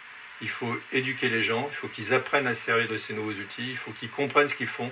Il 0.42 0.50
faut 0.50 0.76
éduquer 0.92 1.30
les 1.30 1.42
gens, 1.42 1.68
il 1.72 1.76
faut 1.76 1.88
qu'ils 1.88 2.14
apprennent 2.14 2.48
à 2.48 2.54
se 2.54 2.62
servir 2.66 2.90
de 2.90 2.98
ces 2.98 3.14
nouveaux 3.14 3.32
outils, 3.32 3.70
il 3.70 3.78
faut 3.78 3.92
qu'ils 3.92 4.10
comprennent 4.10 4.50
ce 4.50 4.56
qu'ils 4.56 4.68
font. 4.68 4.92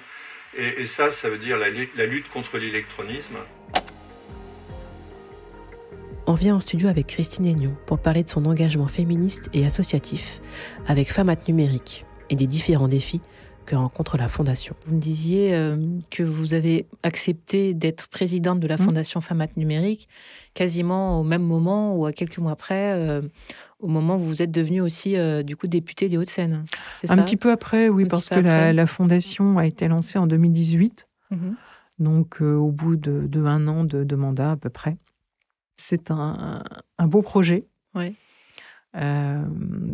Et, 0.55 0.85
ça, 0.85 1.09
ça 1.09 1.29
veut 1.29 1.39
dire 1.39 1.57
la, 1.57 1.69
lutte 2.05 2.29
contre 2.29 2.57
l'électronisme. 2.57 3.37
On 6.27 6.35
vient 6.35 6.55
en 6.55 6.59
studio 6.59 6.87
avec 6.87 7.07
Christine 7.07 7.45
Aignon 7.45 7.75
pour 7.87 7.99
parler 7.99 8.23
de 8.23 8.29
son 8.29 8.45
engagement 8.45 8.87
féministe 8.87 9.49
et 9.53 9.65
associatif 9.65 10.39
avec 10.87 11.11
Femmes 11.11 11.35
Numérique 11.47 12.05
et 12.29 12.35
des 12.35 12.47
différents 12.47 12.87
défis 12.87 13.21
que 13.65 13.75
rencontre 13.75 14.17
la 14.17 14.27
Fondation. 14.27 14.75
Vous 14.85 14.95
me 14.95 15.01
disiez 15.01 15.53
euh, 15.53 15.77
que 16.09 16.23
vous 16.23 16.53
avez 16.53 16.87
accepté 17.03 17.73
d'être 17.73 18.07
présidente 18.09 18.59
de 18.59 18.67
la 18.67 18.75
mmh. 18.75 18.79
Fondation 18.79 19.21
Femmes 19.21 19.47
Numérique 19.57 20.07
quasiment 20.53 21.19
au 21.19 21.23
même 21.23 21.43
moment 21.43 21.95
ou 21.95 22.05
à 22.05 22.13
quelques 22.13 22.37
mois 22.37 22.51
après, 22.51 22.93
euh, 22.93 23.21
au 23.79 23.87
moment 23.87 24.15
où 24.15 24.19
vous 24.19 24.41
êtes 24.41 24.51
devenue 24.51 24.81
aussi 24.81 25.17
euh, 25.17 25.43
du 25.43 25.55
coup 25.55 25.67
députée 25.67 26.09
des 26.09 26.17
Hauts-de-Seine. 26.17 26.65
Un 27.07 27.17
petit 27.17 27.37
peu 27.37 27.51
après, 27.51 27.89
oui, 27.89 28.05
parce 28.05 28.29
que 28.29 28.39
la, 28.39 28.85
fondation 28.85 29.57
a 29.57 29.65
été 29.65 29.87
lancée 29.87 30.19
en 30.19 30.27
2018, 30.27 31.07
mhm. 31.31 31.55
donc 31.99 32.41
euh, 32.41 32.55
au 32.55 32.71
bout 32.71 32.95
de, 32.95 33.45
un 33.45 33.67
an 33.67 33.83
de, 33.83 34.15
mandat 34.15 34.51
à 34.51 34.57
peu 34.57 34.69
près. 34.69 34.97
C'est 35.75 36.11
un, 36.11 36.63
beau 37.01 37.21
projet. 37.21 37.65
Ouais. 37.95 38.13
Euh, 38.95 39.43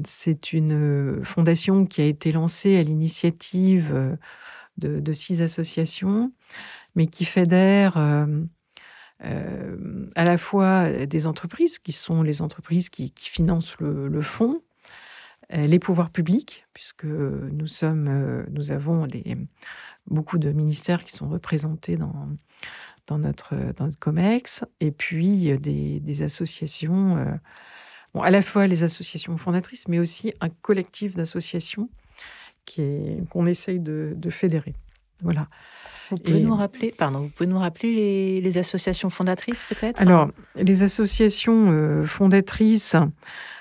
c'est 0.05 0.51
une 0.51 1.23
fondation 1.23 1.85
qui 1.85 2.01
a 2.01 2.05
été 2.05 2.31
lancée 2.31 2.77
à 2.77 2.83
l'initiative 2.83 4.17
de, 4.77 4.99
de, 4.99 5.13
six 5.13 5.41
associations, 5.41 6.31
mais 6.95 7.07
qui 7.07 7.25
fédère 7.25 7.97
à 7.97 8.25
la 10.23 10.37
fois 10.37 11.05
des 11.05 11.27
entreprises, 11.27 11.79
qui 11.79 11.91
sont 11.91 12.21
les 12.21 12.41
entreprises 12.41 12.89
qui, 12.89 13.13
financent 13.15 13.77
le, 13.79 14.21
fonds, 14.21 14.61
les 15.49 15.79
pouvoirs 15.79 16.09
publics, 16.09 16.65
puisque 16.73 17.05
nous, 17.05 17.67
sommes, 17.67 18.45
nous 18.51 18.71
avons 18.71 19.07
beaucoup 20.07 20.37
de 20.37 20.51
ministères 20.51 21.03
qui 21.03 21.13
sont 21.13 21.29
représentés 21.29 21.97
dans 21.97 23.17
notre 23.17 23.55
COMEX, 23.99 24.63
et 24.79 24.91
puis 24.91 25.57
des, 25.59 26.21
associations, 26.21 27.39
bon, 28.13 28.21
à 28.21 28.29
la 28.29 28.41
fois 28.41 28.67
les 28.67 28.83
associations 28.83 29.37
fondatrices, 29.37 29.87
mais 29.87 29.99
aussi 29.99 30.33
un 30.41 30.49
collectif 30.49 31.15
d'associations 31.15 31.89
qu'on 33.29 33.45
essaye 33.45 33.79
de, 33.79 34.13
de 34.15 34.29
fédérer. 34.29 34.75
Voilà. 35.21 35.47
Vous 36.09 36.17
pouvez 36.17 36.39
nous 36.39 36.55
rappeler, 36.55 36.93
pardon, 36.97 37.19
vous 37.19 37.29
pouvez 37.29 37.47
nous 37.47 37.59
rappeler 37.59 38.41
les, 38.41 38.57
associations 38.57 39.09
fondatrices 39.09 39.63
peut-être? 39.63 40.01
Alors, 40.01 40.29
les 40.55 40.81
associations 40.81 41.71
euh, 41.71 42.05
fondatrices, 42.05 42.95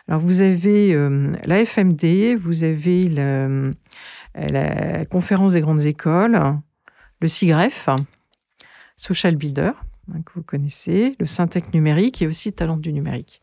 alors 0.08 0.20
vous 0.20 0.40
avez 0.40 0.94
euh, 0.94 1.30
la 1.44 1.64
FMD, 1.64 2.36
vous 2.38 2.64
avez 2.64 3.02
la, 3.02 3.48
la, 4.34 5.04
conférence 5.04 5.52
des 5.52 5.60
grandes 5.60 5.82
écoles, 5.82 6.40
le 7.20 7.28
CIGREF, 7.28 7.90
Social 8.96 9.36
Builder, 9.36 9.72
hein, 10.14 10.22
que 10.24 10.32
vous 10.34 10.42
connaissez, 10.42 11.16
le 11.20 11.26
Syntec 11.26 11.74
numérique 11.74 12.22
et 12.22 12.26
aussi 12.26 12.54
Talent 12.54 12.78
du 12.78 12.94
numérique. 12.94 13.42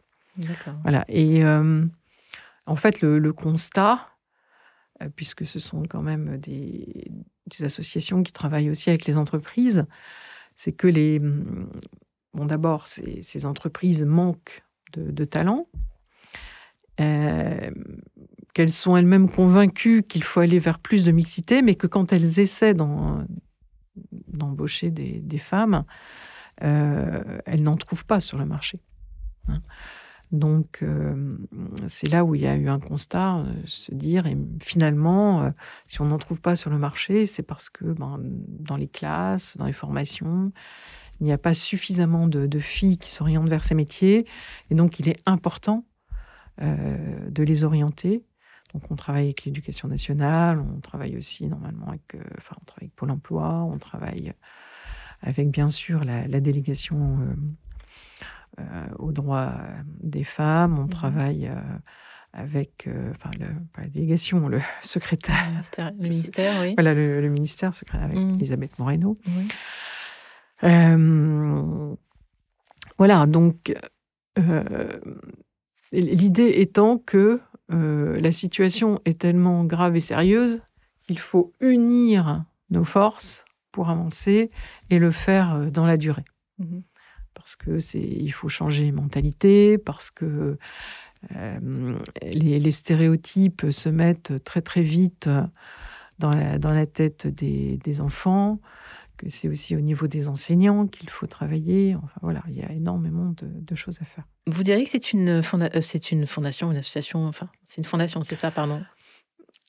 Voilà. 0.83 1.05
Et 1.07 1.43
euh, 1.43 1.85
en 2.65 2.75
fait, 2.75 3.01
le, 3.01 3.33
constat, 3.33 4.07
puisque 5.15 5.45
ce 5.45 5.59
sont 5.59 5.83
quand 5.83 6.01
même 6.01 6.37
des, 6.37 7.11
associations 7.61 8.23
qui 8.23 8.33
travaillent 8.33 8.69
aussi 8.69 8.89
avec 8.89 9.05
les 9.05 9.17
entreprises, 9.17 9.85
c'est 10.55 10.71
que 10.71 10.87
les. 10.87 11.21
Bon, 12.33 12.45
d'abord, 12.45 12.87
ces, 12.87 13.45
entreprises 13.45 14.03
manquent 14.03 14.63
de, 14.93 15.11
de 15.11 15.25
talent, 15.25 15.67
euh, 17.01 17.71
qu'elles 18.53 18.71
sont 18.71 18.95
elles-mêmes 18.95 19.29
convaincues 19.29 20.03
qu'il 20.03 20.23
faut 20.23 20.39
aller 20.39 20.59
vers 20.59 20.79
plus 20.79 21.03
de 21.03 21.11
mixité, 21.11 21.61
mais 21.61 21.75
que 21.75 21.87
quand 21.87 22.13
elles 22.13 22.39
essaient 22.39 22.73
d'embaucher 22.73 24.91
des, 24.91 25.37
femmes, 25.37 25.83
euh, 26.63 27.41
elles 27.45 27.63
n'en 27.63 27.75
trouvent 27.75 28.05
pas 28.05 28.21
sur 28.21 28.37
le 28.37 28.45
marché. 28.45 28.79
Hein. 29.49 29.61
Donc, 30.31 30.79
euh, 30.81 31.37
c'est 31.87 32.09
là 32.09 32.25
où 32.25 32.35
il 32.35 32.41
y 32.41 32.47
a 32.47 32.55
eu 32.55 32.67
un 32.67 32.79
constat, 32.79 33.37
euh, 33.37 33.53
se 33.65 33.93
dire, 33.93 34.25
et 34.25 34.37
finalement, 34.61 35.43
euh, 35.43 35.49
si 35.87 36.01
on 36.01 36.05
n'en 36.05 36.17
trouve 36.17 36.41
pas 36.41 36.55
sur 36.55 36.69
le 36.69 36.77
marché, 36.77 37.25
c'est 37.25 37.43
parce 37.43 37.69
que 37.69 37.85
ben, 37.85 38.19
dans 38.21 38.75
les 38.75 38.87
classes, 38.87 39.55
dans 39.57 39.65
les 39.65 39.73
formations, 39.73 40.51
il 41.19 41.25
n'y 41.25 41.31
a 41.31 41.37
pas 41.37 41.53
suffisamment 41.53 42.27
de, 42.27 42.59
filles 42.59 42.97
qui 42.97 43.11
s'orientent 43.11 43.49
vers 43.49 43.63
ces 43.63 43.75
métiers. 43.75 44.25
Et 44.71 44.75
donc, 44.75 44.99
il 44.99 45.09
est 45.09 45.21
important 45.25 45.85
de 46.61 47.43
les 47.43 47.63
orienter. 47.63 48.23
Donc, 48.73 48.89
on 48.89 48.95
travaille 48.95 49.25
avec 49.25 49.45
l'éducation 49.45 49.87
nationale, 49.87 50.59
on 50.59 50.79
travaille 50.81 51.15
aussi 51.17 51.47
normalement 51.47 51.87
avec, 51.87 52.17
enfin, 52.37 52.55
on 52.61 52.65
travaille 52.65 52.87
avec 52.87 52.95
Pôle 52.95 53.11
emploi, 53.11 53.63
on 53.63 53.77
travaille 53.77 54.33
avec, 55.21 55.51
bien 55.51 55.69
sûr, 55.69 56.03
la, 56.03 56.27
délégation 56.41 57.19
aux 58.99 59.11
droits 59.11 59.53
des 59.85 60.23
femmes. 60.23 60.79
On 60.79 60.83
mmh 60.83 60.89
travaille 60.89 61.47
euh, 61.47 61.59
avec 62.33 62.87
euh, 62.87 63.11
enfin, 63.11 63.31
le, 63.39 63.47
la 63.77 63.87
délégation, 63.87 64.47
le 64.47 64.61
secrétaire. 64.81 65.49
Le 65.77 65.91
ministère, 66.03 66.61
oui. 66.61 66.73
Voilà, 66.75 66.93
le, 66.93 67.29
ministère 67.29 67.73
secret 67.73 67.99
avec 67.99 68.17
mmh. 68.17 68.33
Elisabeth 68.35 68.79
Moreno. 68.79 69.15
voilà, 72.97 73.25
donc 73.25 73.73
l'idée 75.91 76.53
étant 76.61 76.97
que 76.97 77.41
la 77.69 78.31
situation 78.31 78.99
est 79.05 79.19
tellement 79.19 79.63
grave 79.65 79.95
et 79.95 79.99
sérieuse 79.99 80.61
qu'il 81.07 81.19
faut 81.19 81.53
unir 81.59 82.45
nos 82.69 82.85
forces 82.85 83.45
pour 83.71 83.89
avancer 83.89 84.49
et 84.89 84.99
le 84.99 85.11
faire 85.11 85.71
dans 85.71 85.85
la 85.85 85.97
durée. 85.97 86.25
Mmh 86.59 86.79
parce 87.45 87.55
que 87.57 87.77
c'est 87.77 88.01
il 88.01 88.31
faut 88.31 88.49
changer 88.49 88.85
les 88.85 88.91
mentalités, 88.91 89.77
parce 89.77 90.09
que 90.09 90.57
euh, 91.35 91.99
les, 92.23 92.71
stéréotypes 92.71 93.67
se 93.69 93.87
mettent 93.87 94.43
très 94.43 94.63
très 94.63 94.81
vite 94.81 95.29
dans 96.17 96.31
la, 96.31 96.57
dans 96.57 96.71
la 96.71 96.87
tête 96.87 97.27
des, 97.27 97.77
des 97.83 98.01
enfants, 98.01 98.59
que 99.17 99.29
c'est 99.29 99.47
aussi 99.47 99.75
au 99.75 99.79
niveau 99.79 100.07
des 100.07 100.27
enseignants 100.27 100.87
qu'il 100.87 101.11
faut 101.11 101.27
travailler. 101.27 101.95
Enfin 101.95 102.19
voilà, 102.23 102.41
il 102.47 102.55
y 102.55 102.63
a 102.63 102.71
énormément 102.71 103.35
de, 103.37 103.47
de 103.47 103.75
choses 103.75 103.99
à 104.01 104.05
faire. 104.05 104.23
Vous 104.47 104.63
diriez 104.63 104.83
que 104.85 104.89
c'est 104.89 105.13
une, 105.13 105.29
euh, 105.29 105.81
c'est 105.81 106.11
une 106.11 106.25
fondation, 106.25 106.71
une 106.71 106.77
association, 106.77 107.27
enfin 107.27 107.49
c'est 107.63 107.77
une 107.77 107.85
fondation, 107.85 108.23
c'est 108.23 108.35
ça, 108.35 108.49
pardon? 108.49 108.81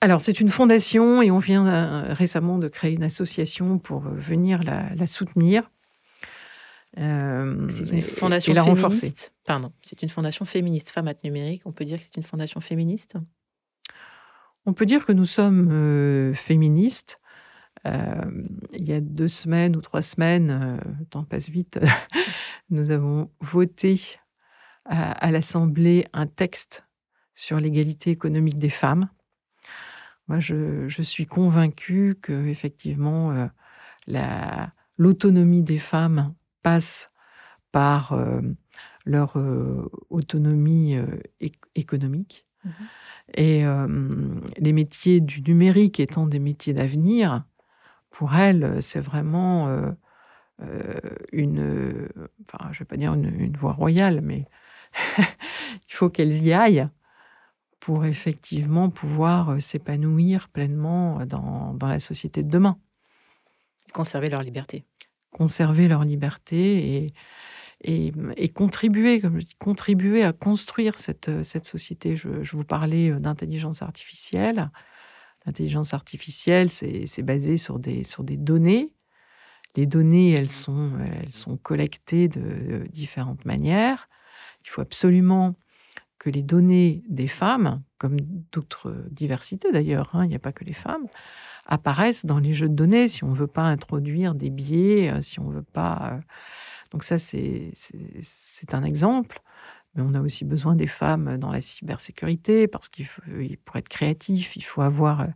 Alors, 0.01 0.23
c'est 0.23 0.41
une 0.41 0.51
fondation 0.51 1.21
et 1.21 1.31
on 1.31 1.39
vient 1.39 1.67
euh, 1.67 2.13
récemment 2.15 2.57
de 2.57 2.69
créer 2.69 2.95
une 2.95 3.05
association 3.05 3.79
pour 3.79 4.01
venir 4.01 4.63
la, 4.63 4.95
la 4.95 5.07
soutenir. 5.07 5.71
Euh, 6.99 7.69
c'est 7.69 7.91
une 7.91 8.03
fondation 8.03 8.55
féministe. 8.55 9.33
Pardon, 9.45 9.73
c'est 9.83 10.03
une 10.03 10.09
fondation 10.09 10.45
féministe. 10.45 10.91
Femmes 10.91 11.13
numérique, 11.25 11.63
on 11.67 11.73
peut 11.73 11.85
dire 11.85 11.99
que 11.99 12.05
c'est 12.05 12.17
une 12.17 12.23
fondation 12.23 12.61
féministe? 12.61 13.17
On 14.65 14.73
peut 14.73 14.87
dire 14.87 15.05
que 15.05 15.13
nous 15.13 15.27
sommes 15.27 15.69
euh, 15.71 16.35
féministes. 16.35 17.21
Euh, 17.87 18.25
il 18.73 18.89
y 18.89 18.93
a 18.93 19.01
deux 19.01 19.29
semaines 19.29 19.77
ou 19.77 19.81
trois 19.81 20.03
semaines, 20.03 20.81
le 20.99 21.05
temps 21.05 21.23
passe 21.23 21.49
vite, 21.49 21.79
nous 22.71 22.91
avons 22.91 23.31
voté 23.41 24.01
à, 24.87 25.31
l'Assemblée 25.31 26.07
un 26.13 26.27
texte 26.27 26.85
sur 27.35 27.61
l'égalité 27.61 28.11
économique 28.11 28.59
des 28.59 28.71
femmes. 28.71 29.09
Moi, 30.27 30.41
je, 30.41 30.89
je 30.89 31.03
suis 31.03 31.27
convaincue 31.27 32.17
que 32.21 32.49
effectivement, 32.49 33.49
l'autonomie 34.99 35.63
des 35.63 35.79
femmes 35.79 36.35
passe 36.67 37.13
par 37.71 38.13
euh, 38.13 38.41
leur 39.05 39.39
euh, 39.39 39.89
autonomie 40.11 40.97
euh, 40.97 41.07
économique. 41.77 42.45
Mmh 42.65 42.71
Et 43.35 43.65
les 44.59 44.73
métiers 44.73 45.21
du 45.21 45.43
numérique 45.43 46.01
étant 46.01 46.27
des 46.27 46.41
métiers 46.41 46.75
d'avenir, 46.75 47.45
pour 48.11 48.35
elles, 48.35 48.83
c'est 48.83 49.01
vraiment 49.01 49.69
une, 51.33 52.09
enfin, 52.45 52.73
je 52.73 52.79
vais 52.81 52.85
pas 52.85 52.97
dire 52.97 53.15
une, 53.15 53.57
voie 53.57 53.73
royale, 53.73 54.21
mais 54.23 54.47
il 55.19 55.93
faut 55.99 56.11
qu'elles 56.11 56.43
y 56.43 56.53
aillent 56.53 56.89
pour 57.79 58.05
effectivement 58.05 58.91
pouvoir 58.91 59.61
s'épanouir 59.61 60.49
pleinement 60.49 61.27
dans, 61.27 61.75
dans, 61.75 61.89
la 61.89 62.01
société 62.01 62.43
de 62.43 62.51
demain. 62.51 62.77
Conserver 63.93 64.31
leur 64.31 64.43
liberté 64.43 64.85
conserver 65.33 65.89
leur 65.89 66.05
liberté 66.05 67.05
et, 67.85 68.13
et, 68.37 68.49
contribuer, 68.49 69.21
comme 69.21 69.39
je 69.41 69.47
dis, 69.47 69.57
contribuer 69.59 70.23
à 70.23 70.33
construire 70.33 70.99
cette, 70.99 71.43
cette 71.43 71.67
société. 71.67 72.17
Je, 72.17 72.57
vous 72.57 72.65
parlais 72.65 73.11
euh, 73.11 73.19
d'intelligence 73.19 73.83
artificielle. 73.83 74.71
L'intelligence 75.45 75.95
artificielle, 75.95 76.69
c'est 76.69 77.23
basé 77.23 77.57
sur 77.57 77.79
des, 77.79 78.03
sur 78.03 78.25
des 78.25 78.37
données. 78.37 78.93
Les 79.77 79.87
données, 79.87 80.33
elles 80.33 80.51
sont, 80.51 80.93
elles 81.21 81.31
sont 81.31 81.57
collectées 81.57 82.27
de 82.27 82.89
différentes 82.91 83.45
manières. 83.45 84.09
Il 84.65 84.71
faut 84.71 84.81
absolument 84.81 85.55
que 86.19 86.31
les 86.31 86.43
données 86.43 87.05
des 87.09 87.29
femmes, 87.29 87.83
comme 87.99 88.17
d'autres 88.51 88.93
diversités 89.11 89.71
d'ailleurs, 89.71 90.11
hein, 90.15 90.25
il 90.25 90.29
n'y 90.29 90.35
a 90.35 90.41
pas 90.41 90.53
que 90.53 90.65
les 90.65 90.73
femmes, 90.73 91.07
apparaissent 91.67 92.27
dans 92.27 92.39
les 92.39 92.53
jeux 92.53 92.69
de 92.69 92.75
données 92.75 93.09
si 93.09 93.25
on 93.25 93.31
ne 93.31 93.35
veut 93.35 93.47
pas 93.47 93.63
introduire 93.63 94.35
des 94.35 94.51
biais, 94.51 95.11
euh, 95.11 95.21
si 95.21 95.41
on 95.41 95.49
veut 95.49 95.63
pas. 95.63 96.13
Euh, 96.13 96.21
donc 96.93 97.03
ça, 97.03 97.19
c'est 97.19 97.73
un 98.73 98.85
exemple. 98.85 99.43
Mais 99.95 100.03
on 100.03 100.15
a 100.15 100.21
aussi 100.21 100.45
besoin 100.45 100.77
des 100.77 100.87
femmes 100.87 101.39
dans 101.39 101.51
la 101.51 101.63
cybersécurité 101.63 102.69
parce 102.69 102.89
qu'il 102.89 103.09
pour 103.65 103.77
être 103.77 103.89
créatif, 103.89 104.55
il 104.57 104.63
faut 104.63 104.83
avoir 104.83 105.23
euh, 105.23 105.27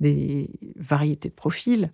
des 0.00 0.50
variétés 0.76 1.28
de 1.28 1.34
profils. 1.34 1.92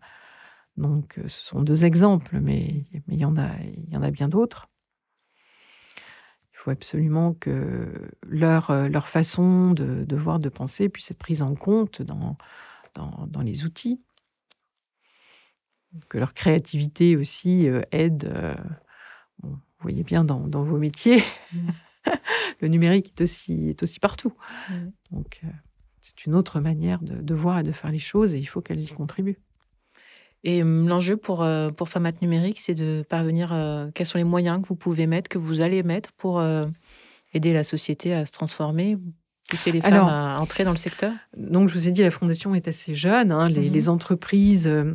Donc, 0.77 1.21
ce 1.27 1.41
sont 1.41 1.63
deux 1.63 1.85
exemples, 1.85 2.41
mais, 2.41 2.87
mais 3.07 3.15
il, 3.15 3.21
y 3.21 3.25
en 3.25 3.37
a, 3.37 3.51
y 3.89 3.97
en 3.97 4.03
a 4.03 4.11
bien 4.11 4.29
d'autres. 4.29 4.69
Il 6.53 6.57
faut 6.57 6.71
absolument 6.71 7.35
que 7.35 8.11
leur, 8.27 8.73
leur 8.89 9.07
façon 9.07 9.73
de, 9.73 10.05
de, 10.05 10.17
voir, 10.17 10.41
de 10.41 10.49
penser 10.49 10.89
puisse 10.89 11.11
être 11.13 11.19
prise 11.19 11.43
en 11.43 11.55
compte 11.55 12.03
dans, 12.03 12.37
dans, 12.95 13.43
les 13.43 13.65
outils, 13.65 14.01
que 16.09 16.19
leur 16.19 16.35
créativité 16.35 17.17
aussi 17.17 17.69
euh, 17.69 17.83
aide. 17.93 18.25
Euh, 18.25 18.55
vous 19.43 19.59
voyez 19.81 20.05
bien 20.05 20.25
dans, 20.25 20.65
vos 20.65 20.79
métiers, 20.79 21.23
mmh. 21.53 21.69
le 22.61 22.69
numérique 22.69 23.13
est 23.15 23.23
aussi, 23.23 23.69
est 23.71 23.83
aussi 23.83 24.01
partout. 24.01 24.33
Mmh. 24.71 24.75
Donc, 25.11 25.41
euh, 25.45 25.49
c'est 26.01 26.25
une 26.27 26.35
autre 26.35 26.61
manière 26.61 27.01
de, 27.03 27.35
voir 27.35 27.59
et 27.59 27.63
de 27.63 27.73
faire 27.73 27.91
les 27.91 27.99
choses 27.99 28.35
et 28.35 28.39
il 28.39 28.47
faut 28.47 28.61
qu'elles 28.61 28.83
y 28.83 28.89
contribuent. 28.89 29.39
Et 30.43 30.63
hum, 30.63 30.87
l'enjeu 30.89 31.17
pour, 31.17 31.47
pour 31.77 31.89
Famat 31.89 32.13
Numérique, 32.21 32.61
c'est 32.61 32.75
de 32.75 33.05
parvenir. 33.09 33.49
quels 33.95 34.07
sont 34.07 34.19
les 34.19 34.25
moyens 34.25 34.61
que 34.63 34.69
vous 34.69 34.77
pouvez 34.77 35.07
mettre, 35.07 35.29
que 35.29 35.39
vous 35.39 35.63
allez 35.63 35.83
mettre 35.83 36.13
pour 36.13 36.43
aider 37.33 37.53
la 37.55 37.65
société 37.65 38.13
à 38.13 38.27
se 38.27 38.33
transformer 38.33 38.99
pousser 39.49 39.73
les 39.73 39.81
femmes 39.81 40.09
à 40.09 40.41
entrer 40.41 40.65
dans 40.65 40.71
le 40.71 40.77
secteur? 40.77 41.13
Donc, 41.37 41.69
je 41.69 41.75
vous 41.75 41.89
ai 41.89 41.91
dit, 41.91 42.03
la 42.03 42.11
fondation 42.11 42.55
est 42.55 42.69
assez 42.69 42.95
jeune. 42.95 43.33
Hein. 43.33 43.49
les, 43.49 43.71
mhm. 43.71 43.89
entreprises 43.89 44.67
euh, 44.67 44.95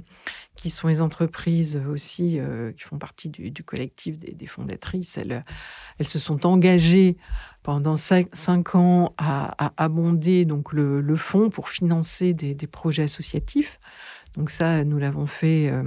qui 0.56 0.70
sont 0.70 0.88
les 0.88 1.02
entreprises 1.02 1.82
aussi 1.90 2.40
euh, 2.40 2.74
qui 2.74 2.84
font 2.84 2.98
partie 2.98 3.30
du, 3.30 3.64
collectif 3.64 4.20
des, 4.20 4.46
fondatrices, 4.46 5.18
elles, 5.18 5.46
elles, 5.98 6.08
se 6.08 6.20
sont 6.20 6.46
engagées 6.46 7.16
pendant 7.64 7.96
cinq, 7.96 8.76
ans 8.76 9.14
à, 9.18 9.72
abonder 9.78 10.46
donc 10.46 10.74
le, 10.74 11.16
fonds 11.16 11.50
pour 11.50 11.70
financer 11.70 12.34
des, 12.34 12.56
projets 12.68 13.04
associatifs. 13.04 13.80
Donc 14.36 14.50
ça, 14.50 14.84
nous 14.84 14.98
l'avons 14.98 15.26
fait 15.26 15.70
euh, 15.70 15.84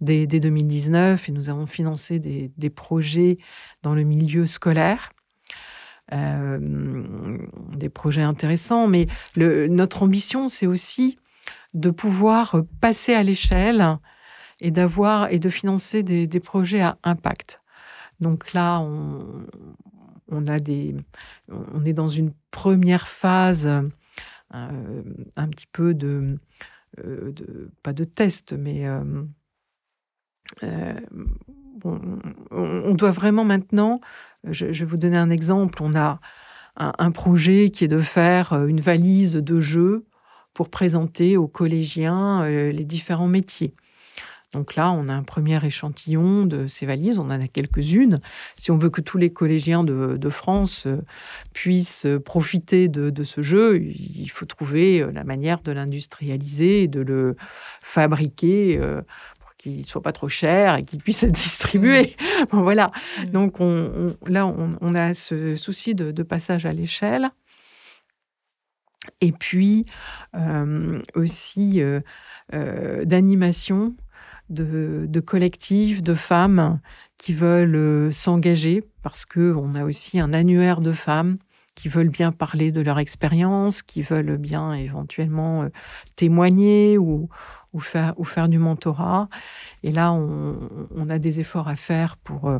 dès, 0.00 0.26
2019 0.26 1.28
et 1.28 1.32
nous 1.32 1.48
avons 1.48 1.66
financé 1.66 2.18
des, 2.18 2.50
des 2.56 2.70
projets 2.70 3.38
dans 3.82 3.94
le 3.94 4.02
milieu 4.02 4.46
scolaire. 4.46 5.12
Euh, 6.12 6.58
des 7.76 7.88
projets 7.88 8.22
intéressants, 8.22 8.88
mais 8.88 9.06
notre 9.36 10.02
ambition, 10.02 10.48
c'est 10.48 10.66
aussi 10.66 11.18
de 11.72 11.90
pouvoir 11.90 12.62
passer 12.80 13.14
à 13.14 13.22
l'échelle 13.22 13.96
et 14.58 14.70
d'avoir 14.72 15.30
et 15.30 15.38
de 15.38 15.48
financer 15.48 16.02
des, 16.02 16.40
projets 16.40 16.80
à 16.80 16.98
impact. 17.04 17.62
Donc 18.18 18.52
là, 18.52 18.80
on, 18.80 20.46
a 20.46 20.58
des, 20.58 20.96
on 21.48 21.84
est 21.84 21.92
dans 21.92 22.08
une 22.08 22.32
première 22.50 23.06
phase, 23.06 23.68
euh, 23.68 25.02
un 25.36 25.48
petit 25.48 25.68
peu 25.72 25.94
de, 25.94 26.38
euh, 27.04 27.32
pas 27.84 27.92
de 27.92 28.04
test, 28.04 28.52
mais 28.52 28.84
on, 31.84 32.94
doit 32.94 33.10
vraiment 33.10 33.44
maintenant 33.44 34.00
je, 34.48 34.66
vais 34.66 34.84
vous 34.84 34.96
donner 34.96 35.16
un 35.16 35.30
exemple. 35.30 35.82
On 35.82 35.94
a 35.94 36.20
un, 36.76 37.10
projet 37.10 37.70
qui 37.70 37.84
est 37.84 37.88
de 37.88 38.00
faire 38.00 38.52
euh, 38.52 38.66
une 38.66 38.80
valise 38.80 39.34
de 39.34 39.60
jeux 39.60 40.04
pour 40.54 40.70
présenter 40.70 41.36
aux 41.36 41.48
collégiens 41.48 42.42
euh, 42.42 42.72
les 42.72 42.84
différents 42.84 43.28
métiers. 43.28 43.74
Donc 44.52 44.74
là, 44.74 44.90
on 44.90 45.08
a 45.08 45.12
un 45.12 45.22
premier 45.22 45.64
échantillon 45.64 46.44
de 46.44 46.66
ces 46.66 46.84
valises, 46.84 47.18
on 47.18 47.26
en 47.26 47.30
a 47.30 47.46
quelques-unes. 47.46 48.18
Si 48.56 48.72
on 48.72 48.78
veut 48.78 48.90
que 48.90 49.00
tous 49.00 49.16
les 49.16 49.32
collégiens 49.32 49.84
de, 49.84 50.28
France 50.28 50.86
euh, 50.86 51.02
puissent 51.52 52.06
profiter 52.24 52.88
de, 52.88 53.10
de, 53.10 53.24
ce 53.24 53.42
jeu, 53.42 53.80
il 53.80 54.28
faut 54.28 54.46
trouver 54.46 55.06
la 55.12 55.22
manière 55.22 55.60
de 55.60 55.70
l'industrialiser, 55.70 56.88
de 56.88 57.00
le 57.00 57.36
fabriquer 57.80 58.80
qu'il 59.60 59.86
soit 59.86 60.02
pas 60.02 60.12
trop 60.12 60.28
cher 60.28 60.76
et 60.76 60.84
qu'il 60.84 61.00
puisse 61.00 61.22
être 61.22 61.32
distribué. 61.32 62.16
Bon, 62.50 62.62
voilà. 62.62 62.86
Mmh. 63.18 63.24
Donc 63.26 63.60
on, 63.60 64.16
là, 64.26 64.46
on, 64.46 64.94
a 64.94 65.12
ce 65.12 65.56
souci 65.56 65.94
de, 65.94 66.22
passage 66.22 66.64
à 66.64 66.72
l'échelle. 66.72 67.30
Et 69.20 69.32
puis 69.32 69.84
euh, 70.34 71.00
aussi 71.14 71.82
euh, 71.82 72.00
euh, 72.54 73.04
d'animation 73.04 73.94
de, 74.48 75.04
de, 75.08 75.20
collectifs, 75.20 76.02
de 76.02 76.14
femmes 76.14 76.80
qui 77.18 77.34
veulent 77.34 78.12
s'engager 78.12 78.82
parce 79.02 79.26
qu'on 79.26 79.74
a 79.74 79.84
aussi 79.84 80.18
un 80.18 80.32
annuaire 80.32 80.80
de 80.80 80.92
femmes 80.92 81.38
qui 81.74 81.88
veulent 81.88 82.10
bien 82.10 82.32
parler 82.32 82.72
de 82.72 82.80
leur 82.80 82.98
expérience, 82.98 83.82
qui 83.82 84.02
veulent 84.02 84.36
bien 84.36 84.72
éventuellement 84.74 85.66
témoigner 86.16 86.98
ou, 86.98 87.28
ou 87.72 87.80
faire, 87.80 88.14
ou 88.18 88.24
faire 88.24 88.48
du 88.48 88.58
mentorat. 88.58 89.28
Et 89.82 89.92
là, 89.92 90.12
on, 90.12 91.08
a 91.10 91.18
des 91.18 91.40
efforts 91.40 91.68
à 91.68 91.76
faire 91.76 92.16
pour, 92.16 92.48
euh, 92.48 92.58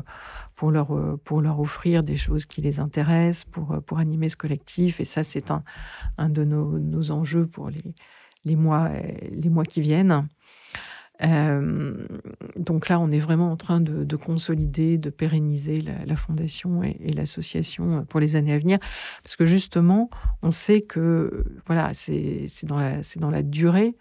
pour, 0.57 0.71
leur, 0.71 0.97
euh, 0.97 1.21
pour 1.25 1.41
leur 1.41 1.61
offrir 1.61 2.03
des 2.03 2.17
choses 2.17 2.47
qui 2.47 2.61
les 2.61 2.81
intéressent, 2.81 3.45
pour, 3.45 3.73
euh, 3.73 3.81
pour 3.81 3.99
animer 3.99 4.29
ce 4.29 4.37
collectif. 4.37 5.01
Et 5.01 5.05
ça, 5.05 5.23
c'est 5.23 5.51
un, 5.51 5.63
un 6.19 6.29
de 6.29 6.45
nos, 6.45 6.79
nos, 6.79 7.11
enjeux 7.11 7.47
pour 7.47 7.71
les, 7.71 7.95
les, 8.45 8.57
mois, 8.57 8.91
les 9.31 9.49
mois 9.49 9.65
qui 9.65 9.81
viennent. 9.81 10.29
donc 12.57 12.89
là, 12.89 12.99
on 12.99 13.11
est 13.11 13.19
vraiment 13.19 13.53
en 13.53 13.57
train 13.57 13.81
de, 13.81 14.17
consolider, 14.17 14.97
de 14.97 15.11
pérenniser 15.11 15.83
la, 15.83 16.17
fondation 16.17 16.83
et, 16.83 17.13
l'association 17.15 18.05
pour 18.07 18.21
les 18.21 18.37
années 18.37 18.55
à 18.55 18.59
venir, 18.59 18.79
parce 19.23 19.37
que 19.37 19.45
justement, 19.45 20.09
on 20.43 20.51
sait 20.51 20.81
que 20.81 21.45
voilà, 21.67 21.91
c'est 21.93 22.47
dans 22.65 22.79
la 22.79 23.03
c'est 23.03 23.21
dans 23.21 23.31
la 23.31 23.43
durée 23.43 23.97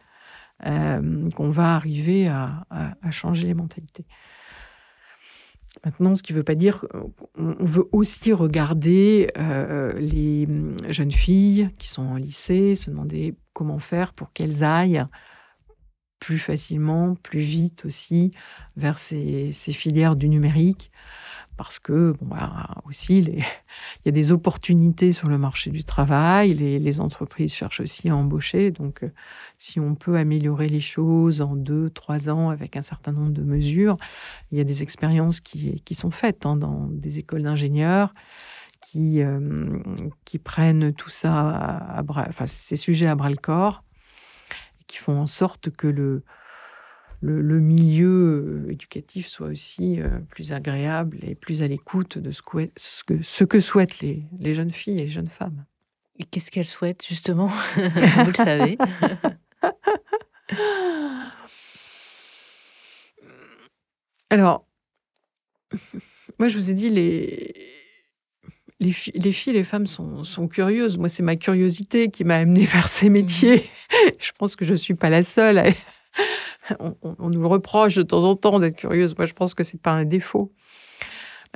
qu'on 0.63 1.49
va 1.49 1.75
arriver 1.75 2.27
à, 2.27 2.65
changer 3.11 3.47
les 3.47 3.53
mentalités. 3.53 4.05
Maintenant, 5.85 6.15
ce 6.15 6.23
qui 6.23 6.33
ne 6.33 6.37
veut 6.37 6.43
pas 6.43 6.55
dire 6.55 6.85
qu'on 7.35 7.55
veut 7.59 7.87
aussi 7.91 8.33
regarder 8.33 9.29
euh, 9.37 9.93
les 9.93 10.47
jeunes 10.89 11.11
filles 11.11 11.69
qui 11.77 11.87
sont 11.87 12.01
en 12.01 12.15
lycée, 12.15 12.75
se 12.75 12.89
demander 12.89 13.35
comment 13.53 13.79
faire 13.79 14.13
pour 14.13 14.33
qu'elles 14.33 14.63
aillent 14.63 15.03
plus 16.19 16.39
facilement, 16.39 17.15
plus 17.15 17.39
vite 17.39 17.85
aussi 17.85 18.31
vers 18.75 18.97
ces 18.97 19.51
filières 19.51 20.17
du 20.17 20.27
numérique 20.27 20.91
parce 21.59 21.77
que 21.77 22.15
bon, 22.21 22.27
bah, 22.27 22.69
aussi 22.85 23.17
il 23.19 23.43
y 24.05 24.07
a 24.07 24.11
des 24.11 24.31
opportunités 24.31 25.11
sur 25.11 25.27
le 25.27 25.37
marché 25.37 25.71
du 25.71 25.83
travail, 25.83 26.53
les, 26.53 26.99
entreprises 27.01 27.53
cherchent 27.53 27.81
aussi 27.81 28.07
à 28.07 28.15
embaucher, 28.15 28.71
donc 28.71 29.03
euh, 29.03 29.11
si 29.57 29.77
on 29.77 29.93
peut 29.93 30.15
améliorer 30.15 30.69
les 30.69 30.79
choses 30.79 31.41
en 31.41 31.57
deux, 31.57 31.89
trois 31.89 32.29
ans 32.29 32.49
avec 32.49 32.77
un 32.77 32.81
certain 32.81 33.11
nombre 33.11 33.33
de 33.33 33.41
mesures, 33.41 33.97
il 34.53 34.57
y 34.57 34.61
a 34.61 34.63
des 34.63 34.83
expériences 34.83 35.41
qui, 35.41 35.83
sont 35.91 36.11
faites 36.11 36.45
hein, 36.45 36.55
dans 36.55 36.87
des 36.87 37.19
écoles 37.19 37.43
d'ingénieurs 37.43 38.13
qui, 38.81 39.21
euh, 39.21 39.81
prennent 40.45 40.93
tout 40.93 41.09
ça 41.09 42.01
enfin, 42.07 42.45
ces 42.47 42.77
sujets 42.77 43.07
à 43.07 43.15
bras 43.15 43.29
le 43.29 43.35
corps 43.35 43.83
et 44.79 44.85
qui 44.87 44.95
font 44.95 45.19
en 45.19 45.25
sorte 45.25 45.71
que 45.71 45.87
le, 45.87 46.23
le, 47.21 47.59
milieu 47.59 48.65
euh, 48.67 48.71
éducatif 48.71 49.27
soit 49.27 49.47
aussi 49.47 49.99
euh, 49.99 50.07
plus 50.29 50.53
agréable 50.53 51.19
et 51.21 51.35
plus 51.35 51.61
à 51.63 51.67
l'écoute 51.67 52.17
de 52.17 52.31
ce 52.31 52.41
que, 52.41 52.69
ce 52.75 53.43
que, 53.43 53.59
souhaitent 53.59 53.99
les, 53.99 54.23
jeunes 54.53 54.71
filles 54.71 54.93
et 54.95 55.01
les 55.01 55.09
jeunes 55.09 55.27
femmes. 55.27 55.65
Et 56.17 56.23
qu'est-ce 56.23 56.49
qu'elles 56.51 56.65
souhaitent 56.65 57.05
justement 57.05 57.47
Vous 57.75 58.31
le 58.31 58.33
savez. 58.33 58.77
Alors, 64.29 64.65
moi 66.37 66.47
je 66.47 66.57
vous 66.57 66.69
ai 66.69 66.73
dit, 66.73 66.89
les, 66.89 67.53
les, 68.79 68.95
les 69.15 69.31
filles 69.31 69.51
et 69.51 69.57
les 69.57 69.63
femmes 69.63 69.87
sont, 69.87 70.23
sont 70.23 70.47
curieuses. 70.47 70.97
Moi, 70.97 71.09
c'est 71.09 71.23
ma 71.23 71.35
curiosité 71.35 72.09
qui 72.09 72.23
m'a 72.23 72.35
amenée 72.35 72.65
vers 72.67 72.87
ces 72.87 73.09
métiers. 73.09 73.57
Mmh. 73.57 73.95
je 74.19 74.31
pense 74.37 74.55
que 74.55 74.63
je 74.65 74.71
ne 74.71 74.77
suis 74.77 74.93
pas 74.93 75.09
la 75.09 75.23
seule 75.23 75.73
on, 76.79 77.29
nous 77.29 77.41
le 77.41 77.47
reproche 77.47 77.95
de 77.95 78.03
temps 78.03 78.23
en 78.23 78.35
temps 78.35 78.59
d'être 78.59 78.75
curieuse. 78.75 79.15
Moi, 79.17 79.25
je 79.25 79.33
pense 79.33 79.53
que 79.53 79.63
c'est 79.63 79.81
pas 79.81 79.91
un 79.91 80.05
défaut. 80.05 80.53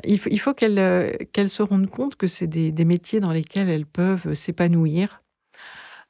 Il 0.03 0.17
faut, 0.17 0.55
euh, 0.63 1.13
qu'elles 1.33 1.49
se 1.49 1.61
rendent 1.61 1.89
compte 1.89 2.15
que 2.15 2.27
c'est 2.27 2.47
des, 2.47 2.85
métiers 2.85 3.19
dans 3.19 3.31
lesquels 3.31 3.69
elles 3.69 3.85
peuvent 3.85 4.33
s'épanouir, 4.33 5.21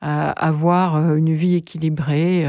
euh, 0.03 0.31
avoir 0.35 0.95
euh, 0.95 1.15
une 1.15 1.33
vie 1.33 1.55
équilibrée, 1.55 2.47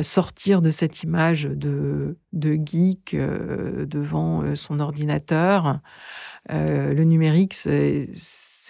sortir 0.00 0.62
de 0.62 0.70
cette 0.70 1.02
image 1.02 1.44
de, 1.44 2.16
de 2.32 2.54
geek 2.54 3.14
devant 3.14 4.54
son 4.54 4.80
ordinateur. 4.80 5.80
le 6.48 7.02
numérique, 7.04 7.52
c'est 7.52 8.08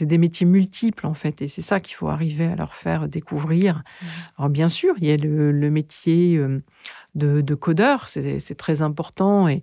c'est 0.00 0.06
des 0.06 0.16
métiers 0.16 0.46
multiples 0.46 1.06
en 1.06 1.12
fait, 1.12 1.42
et 1.42 1.48
c'est 1.48 1.60
ça 1.60 1.78
qu'il 1.78 1.94
faut 1.94 2.08
arriver 2.08 2.46
à 2.46 2.56
leur 2.56 2.74
faire 2.74 3.06
découvrir. 3.06 3.76
Mmh. 3.76 4.06
Alors 4.38 4.48
bien 4.48 4.68
sûr, 4.68 4.94
il 4.96 5.04
y 5.04 5.12
a 5.12 5.16
le, 5.18 5.70
métier 5.70 6.38
euh, 6.38 6.62
de, 7.14 7.54
codeur, 7.54 8.08
c'est 8.08 8.56
très 8.56 8.80
important, 8.80 9.46
et, 9.46 9.62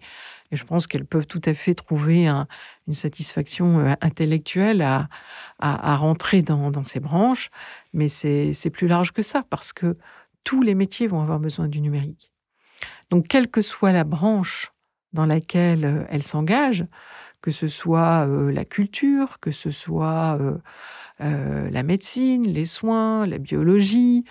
je 0.51 0.63
pense 0.63 0.85
qu'elles 0.85 1.05
peuvent 1.05 1.25
tout 1.25 1.41
à 1.43 1.55
fait 1.55 1.73
trouver 1.73 2.27
une 2.27 2.93
satisfaction 2.93 3.79
euh, 3.79 3.93
intellectuelle 3.99 4.83
à, 4.83 5.95
rentrer 5.95 6.43
dans, 6.43 6.83
ces 6.83 6.99
branches, 6.99 7.49
mais 7.93 8.07
c'est 8.07 8.69
plus 8.71 8.87
large 8.87 9.11
que 9.11 9.23
ça, 9.23 9.43
parce 9.49 9.73
que 9.73 9.97
tous 10.43 10.61
les 10.61 10.75
métiers 10.75 11.07
vont 11.07 11.19
avoir 11.19 11.39
besoin 11.39 11.67
du 11.67 11.81
numérique. 11.81 12.31
Donc, 13.09 13.27
quelle 13.27 13.49
que 13.49 13.61
soit 13.61 13.91
la 13.91 14.03
branche 14.03 14.71
dans 15.13 15.25
laquelle 15.25 15.83
euh, 15.83 16.03
elles 16.09 16.23
s'engagent, 16.23 16.85
que 17.47 17.53
ce 17.53 17.69
soit 17.69 18.27
la 18.27 18.65
culture, 18.65 19.39
que 19.39 19.51
ce 19.51 19.71
soit 19.71 20.37
la 21.17 21.83
médecine, 21.83 22.45
les 22.45 22.65
soins, 22.65 23.25
la 23.25 23.37
biologie, 23.37 24.25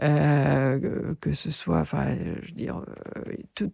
que 0.00 1.32
ce 1.34 1.52
soit, 1.52 1.78
enfin, 1.78 2.16
je 2.42 2.48
veux 2.48 2.56
dire, 2.56 2.84
tout, 3.54 3.70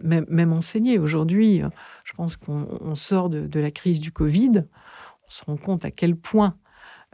même, 0.00 0.26
même, 0.28 0.52
enseigner. 0.52 1.00
Aujourd'hui, 1.00 1.60
je 2.04 2.12
pense 2.12 2.36
qu'on 2.36 2.94
sort 2.94 3.30
de, 3.30 3.58
la 3.58 3.72
crise 3.72 3.98
du 3.98 4.12
Covid, 4.12 4.62
on 5.26 5.30
se 5.30 5.44
rend 5.44 5.56
compte 5.56 5.84
à 5.84 5.90
quel 5.90 6.14
point 6.14 6.54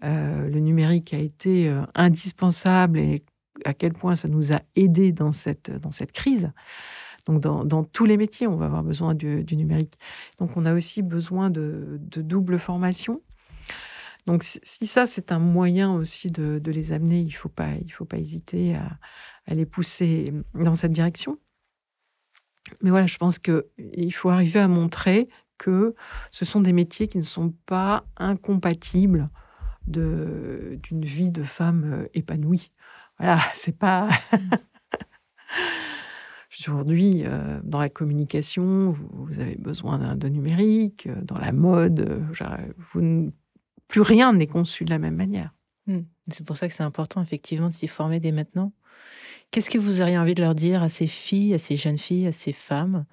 le 0.03 0.59
numérique 0.59 1.15
a 1.15 1.19
été 1.19 1.75
indispensable 1.95 2.99
et 2.99 3.25
à 3.65 3.73
quel 3.73 3.95
point 3.95 4.17
ça 4.17 4.29
nous 4.29 4.53
a 4.53 4.61
aidés 4.77 5.13
dans 5.13 5.31
cette, 5.31 5.71
dans 5.71 5.93
cette 5.93 6.13
crise. 6.13 6.53
Donc, 7.27 7.41
dans, 7.41 7.85
tous 7.85 8.05
les 8.05 8.17
métiers, 8.17 8.47
on 8.47 8.57
va 8.57 8.67
avoir 8.67 8.83
besoin 8.83 9.15
du, 9.15 9.45
numérique. 9.57 9.99
Donc, 10.39 10.57
on 10.57 10.65
a 10.65 10.75
aussi 10.75 11.03
besoin 11.03 11.51
de, 11.51 11.99
double 12.01 12.59
formation. 12.59 13.23
Donc 14.27 14.43
si 14.43 14.87
ça, 14.87 15.05
c'est 15.05 15.33
un 15.33 15.39
moyen 15.39 15.93
aussi 15.93 16.29
de, 16.29 16.59
les 16.65 16.93
amener, 16.95 17.21
il 17.21 17.27
ne 17.27 17.33
faut, 17.33 17.51
pas, 17.51 17.73
il 17.75 17.93
faut 17.93 18.07
pas 18.07 18.17
hésiter 18.17 18.75
à, 18.75 18.99
à, 19.47 19.53
les 19.53 19.67
pousser 19.67 20.33
dans 20.55 20.73
cette 20.73 20.93
direction. 20.93 21.39
Mais 22.81 22.89
voilà, 22.89 23.07
je 23.07 23.19
pense 23.19 23.39
qu'il 23.39 24.15
faut 24.15 24.31
arriver 24.31 24.61
à 24.61 24.69
montrer 24.69 25.29
que 25.59 25.95
ce 26.31 26.45
sont 26.45 26.61
des 26.61 26.73
métiers 26.73 27.09
qui 27.09 27.19
ne 27.19 27.23
sont 27.23 27.55
pas 27.67 28.07
incompatibles 28.17 29.29
d'une 29.87 31.05
vie 31.05 31.31
de 31.31 31.43
femme 31.43 31.93
euh, 31.93 32.09
épanouie. 32.15 32.73
Voilà, 33.19 33.41
c'est 33.55 33.79
pas. 33.79 34.09
Aujourd'hui, 36.59 37.23
euh, 37.25 37.61
dans 37.63 37.81
la 37.81 37.89
communication, 37.89 38.95
vous 39.13 39.41
avez 39.41 39.57
besoin 39.57 40.17
de 40.17 40.29
numérique, 40.29 41.07
euh, 41.07 41.15
dans 41.23 41.39
la 41.39 41.53
mode, 41.53 42.23
plus 43.89 44.01
rien 44.01 44.33
n'est 44.33 44.47
conçu 44.47 44.85
de 44.85 44.91
la 44.91 44.99
même 44.99 45.17
manière. 45.17 45.53
Hmm. 45.87 46.03
C'est 46.31 46.47
pour 46.47 46.57
ça 46.57 46.69
que 46.69 46.75
c'est 46.75 46.83
important, 46.83 47.21
effectivement, 47.21 47.69
de 47.69 47.75
s'y 47.75 47.89
former 47.89 48.21
dès 48.21 48.33
maintenant. 48.33 48.73
Qu'est-ce 49.51 49.71
que 49.71 49.79
vous 49.79 50.01
auriez 50.01 50.19
envie 50.19 50.35
de 50.35 50.43
leur 50.43 50.55
dire 50.55 50.83
à 50.83 50.89
ces 50.89 51.07
filles, 51.07 51.55
à 51.55 51.59
ces 51.59 51.77
jeunes 51.77 51.99
filles, 51.99 52.27
à 52.27 52.33
ces 52.33 52.53
femmes 52.53 53.05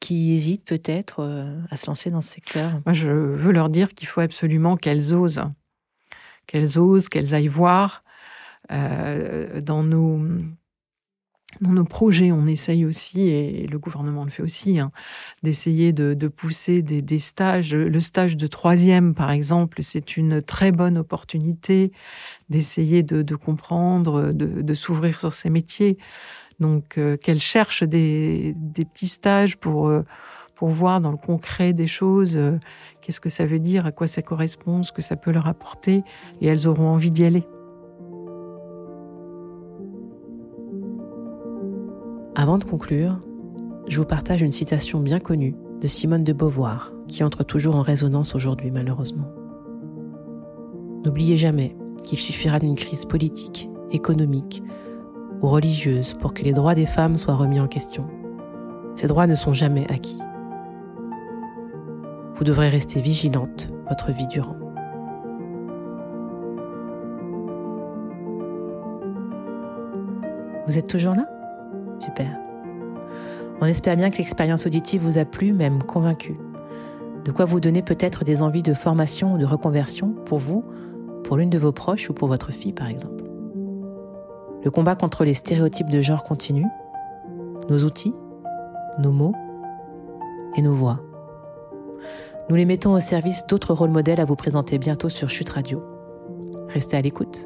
qui 0.00 0.32
hésitent 0.32 0.64
peut-être 0.64 1.22
à 1.70 1.76
se 1.76 1.86
lancer 1.86 2.10
dans 2.10 2.20
ce 2.20 2.30
secteur? 2.30 2.80
Moi, 2.86 2.92
je 2.92 3.10
veux 3.10 3.52
leur 3.52 3.68
dire 3.68 3.94
qu'il 3.94 4.08
faut 4.08 4.20
absolument 4.20 4.76
qu'elles 4.76 5.12
osent 5.14 5.42
qu'elles 6.48 6.78
osent, 6.78 7.08
qu'elles 7.08 7.34
aillent 7.34 7.46
voir. 7.46 8.02
Euh, 8.72 9.62
dans, 9.62 9.82
nos, 9.82 10.20
dans 11.60 11.72
nos 11.72 11.84
projets, 11.84 12.30
on 12.30 12.46
essaye 12.46 12.84
aussi, 12.84 13.28
et 13.28 13.66
le 13.66 13.78
gouvernement 13.78 14.24
le 14.24 14.30
fait 14.30 14.42
aussi, 14.42 14.78
hein, 14.78 14.92
d'essayer 15.42 15.92
de, 15.92 16.28
pousser 16.28 16.82
des, 16.82 17.18
stages. 17.18 17.74
Le 17.74 18.00
stage 18.00 18.36
de 18.36 18.46
troisième, 18.46 19.14
par 19.14 19.30
exemple, 19.30 19.82
c'est 19.82 20.16
une 20.16 20.42
très 20.42 20.72
bonne 20.72 20.98
opportunité 20.98 21.90
d'essayer 22.48 23.02
de, 23.02 23.34
comprendre, 23.34 24.32
de, 24.32 24.74
s'ouvrir 24.74 25.20
sur 25.20 25.32
ces 25.32 25.50
métiers. 25.50 25.98
Donc, 26.60 26.98
euh, 26.98 27.16
qu'elles 27.16 27.40
cherchent 27.40 27.84
des, 27.84 28.54
petits 28.74 29.08
stages 29.08 29.56
pour, 29.56 29.88
euh, 29.88 30.04
pour 30.54 30.68
voir 30.68 31.00
dans 31.00 31.12
le 31.12 31.16
concret 31.16 31.72
des 31.72 31.86
choses 31.86 32.38
qu'est-ce 33.00 33.20
que 33.20 33.30
ça 33.30 33.46
veut 33.46 33.60
dire, 33.60 33.86
à 33.86 33.92
quoi 33.92 34.06
ça 34.06 34.22
correspond, 34.22 34.82
ce 34.82 34.92
que 34.92 35.02
ça 35.02 35.16
peut 35.16 35.30
leur 35.30 35.46
apporter, 35.46 36.02
et 36.40 36.46
elles 36.46 36.66
auront 36.66 36.88
envie 36.88 37.10
d'y 37.10 37.24
aller. 37.24 37.44
Avant 42.48 42.56
de 42.56 42.64
conclure, 42.64 43.20
je 43.88 43.98
vous 43.98 44.06
partage 44.06 44.40
une 44.40 44.52
citation 44.52 45.00
bien 45.00 45.20
connue 45.20 45.54
de 45.82 45.86
Simone 45.86 46.24
de 46.24 46.32
Beauvoir, 46.32 46.94
qui 47.06 47.22
entre 47.22 47.44
toujours 47.44 47.76
en 47.76 47.82
résonance 47.82 48.34
aujourd'hui 48.34 48.70
malheureusement. 48.70 49.28
N'oubliez 51.04 51.36
jamais 51.36 51.76
qu'il 52.04 52.18
suffira 52.18 52.58
d'une 52.58 52.74
crise 52.74 53.04
politique, 53.04 53.68
économique 53.90 54.62
ou 55.42 55.46
religieuse 55.46 56.14
pour 56.14 56.32
que 56.32 56.42
les 56.42 56.54
droits 56.54 56.74
des 56.74 56.86
femmes 56.86 57.18
soient 57.18 57.34
remis 57.34 57.60
en 57.60 57.68
question. 57.68 58.06
Ces 58.94 59.08
droits 59.08 59.26
ne 59.26 59.34
sont 59.34 59.52
jamais 59.52 59.86
acquis. 59.90 60.22
Vous 62.34 62.44
devrez 62.44 62.70
rester 62.70 63.02
vigilante 63.02 63.70
votre 63.90 64.10
vie 64.10 64.26
durant. 64.26 64.56
Vous 70.66 70.78
êtes 70.78 70.88
toujours 70.88 71.14
là? 71.14 71.26
Super. 71.98 72.28
On 73.60 73.66
espère 73.66 73.96
bien 73.96 74.10
que 74.10 74.18
l'expérience 74.18 74.66
auditive 74.66 75.02
vous 75.02 75.18
a 75.18 75.24
plu, 75.24 75.52
même 75.52 75.82
convaincu. 75.82 76.38
De 77.24 77.32
quoi 77.32 77.44
vous 77.44 77.60
donner 77.60 77.82
peut-être 77.82 78.24
des 78.24 78.42
envies 78.42 78.62
de 78.62 78.72
formation 78.72 79.34
ou 79.34 79.38
de 79.38 79.44
reconversion 79.44 80.14
pour 80.24 80.38
vous, 80.38 80.64
pour 81.24 81.36
l'une 81.36 81.50
de 81.50 81.58
vos 81.58 81.72
proches 81.72 82.08
ou 82.08 82.14
pour 82.14 82.28
votre 82.28 82.52
fille 82.52 82.72
par 82.72 82.88
exemple. 82.88 83.24
Le 84.64 84.70
combat 84.70 84.96
contre 84.96 85.24
les 85.24 85.34
stéréotypes 85.34 85.90
de 85.90 86.00
genre 86.00 86.22
continue. 86.22 86.66
Nos 87.68 87.84
outils, 87.84 88.14
nos 88.98 89.12
mots 89.12 89.34
et 90.56 90.62
nos 90.62 90.72
voix. 90.72 91.00
Nous 92.48 92.56
les 92.56 92.64
mettons 92.64 92.94
au 92.94 93.00
service 93.00 93.46
d'autres 93.46 93.74
rôles 93.74 93.90
modèles 93.90 94.20
à 94.20 94.24
vous 94.24 94.36
présenter 94.36 94.78
bientôt 94.78 95.08
sur 95.08 95.28
Chute 95.28 95.50
Radio. 95.50 95.82
Restez 96.68 96.96
à 96.96 97.02
l'écoute. 97.02 97.44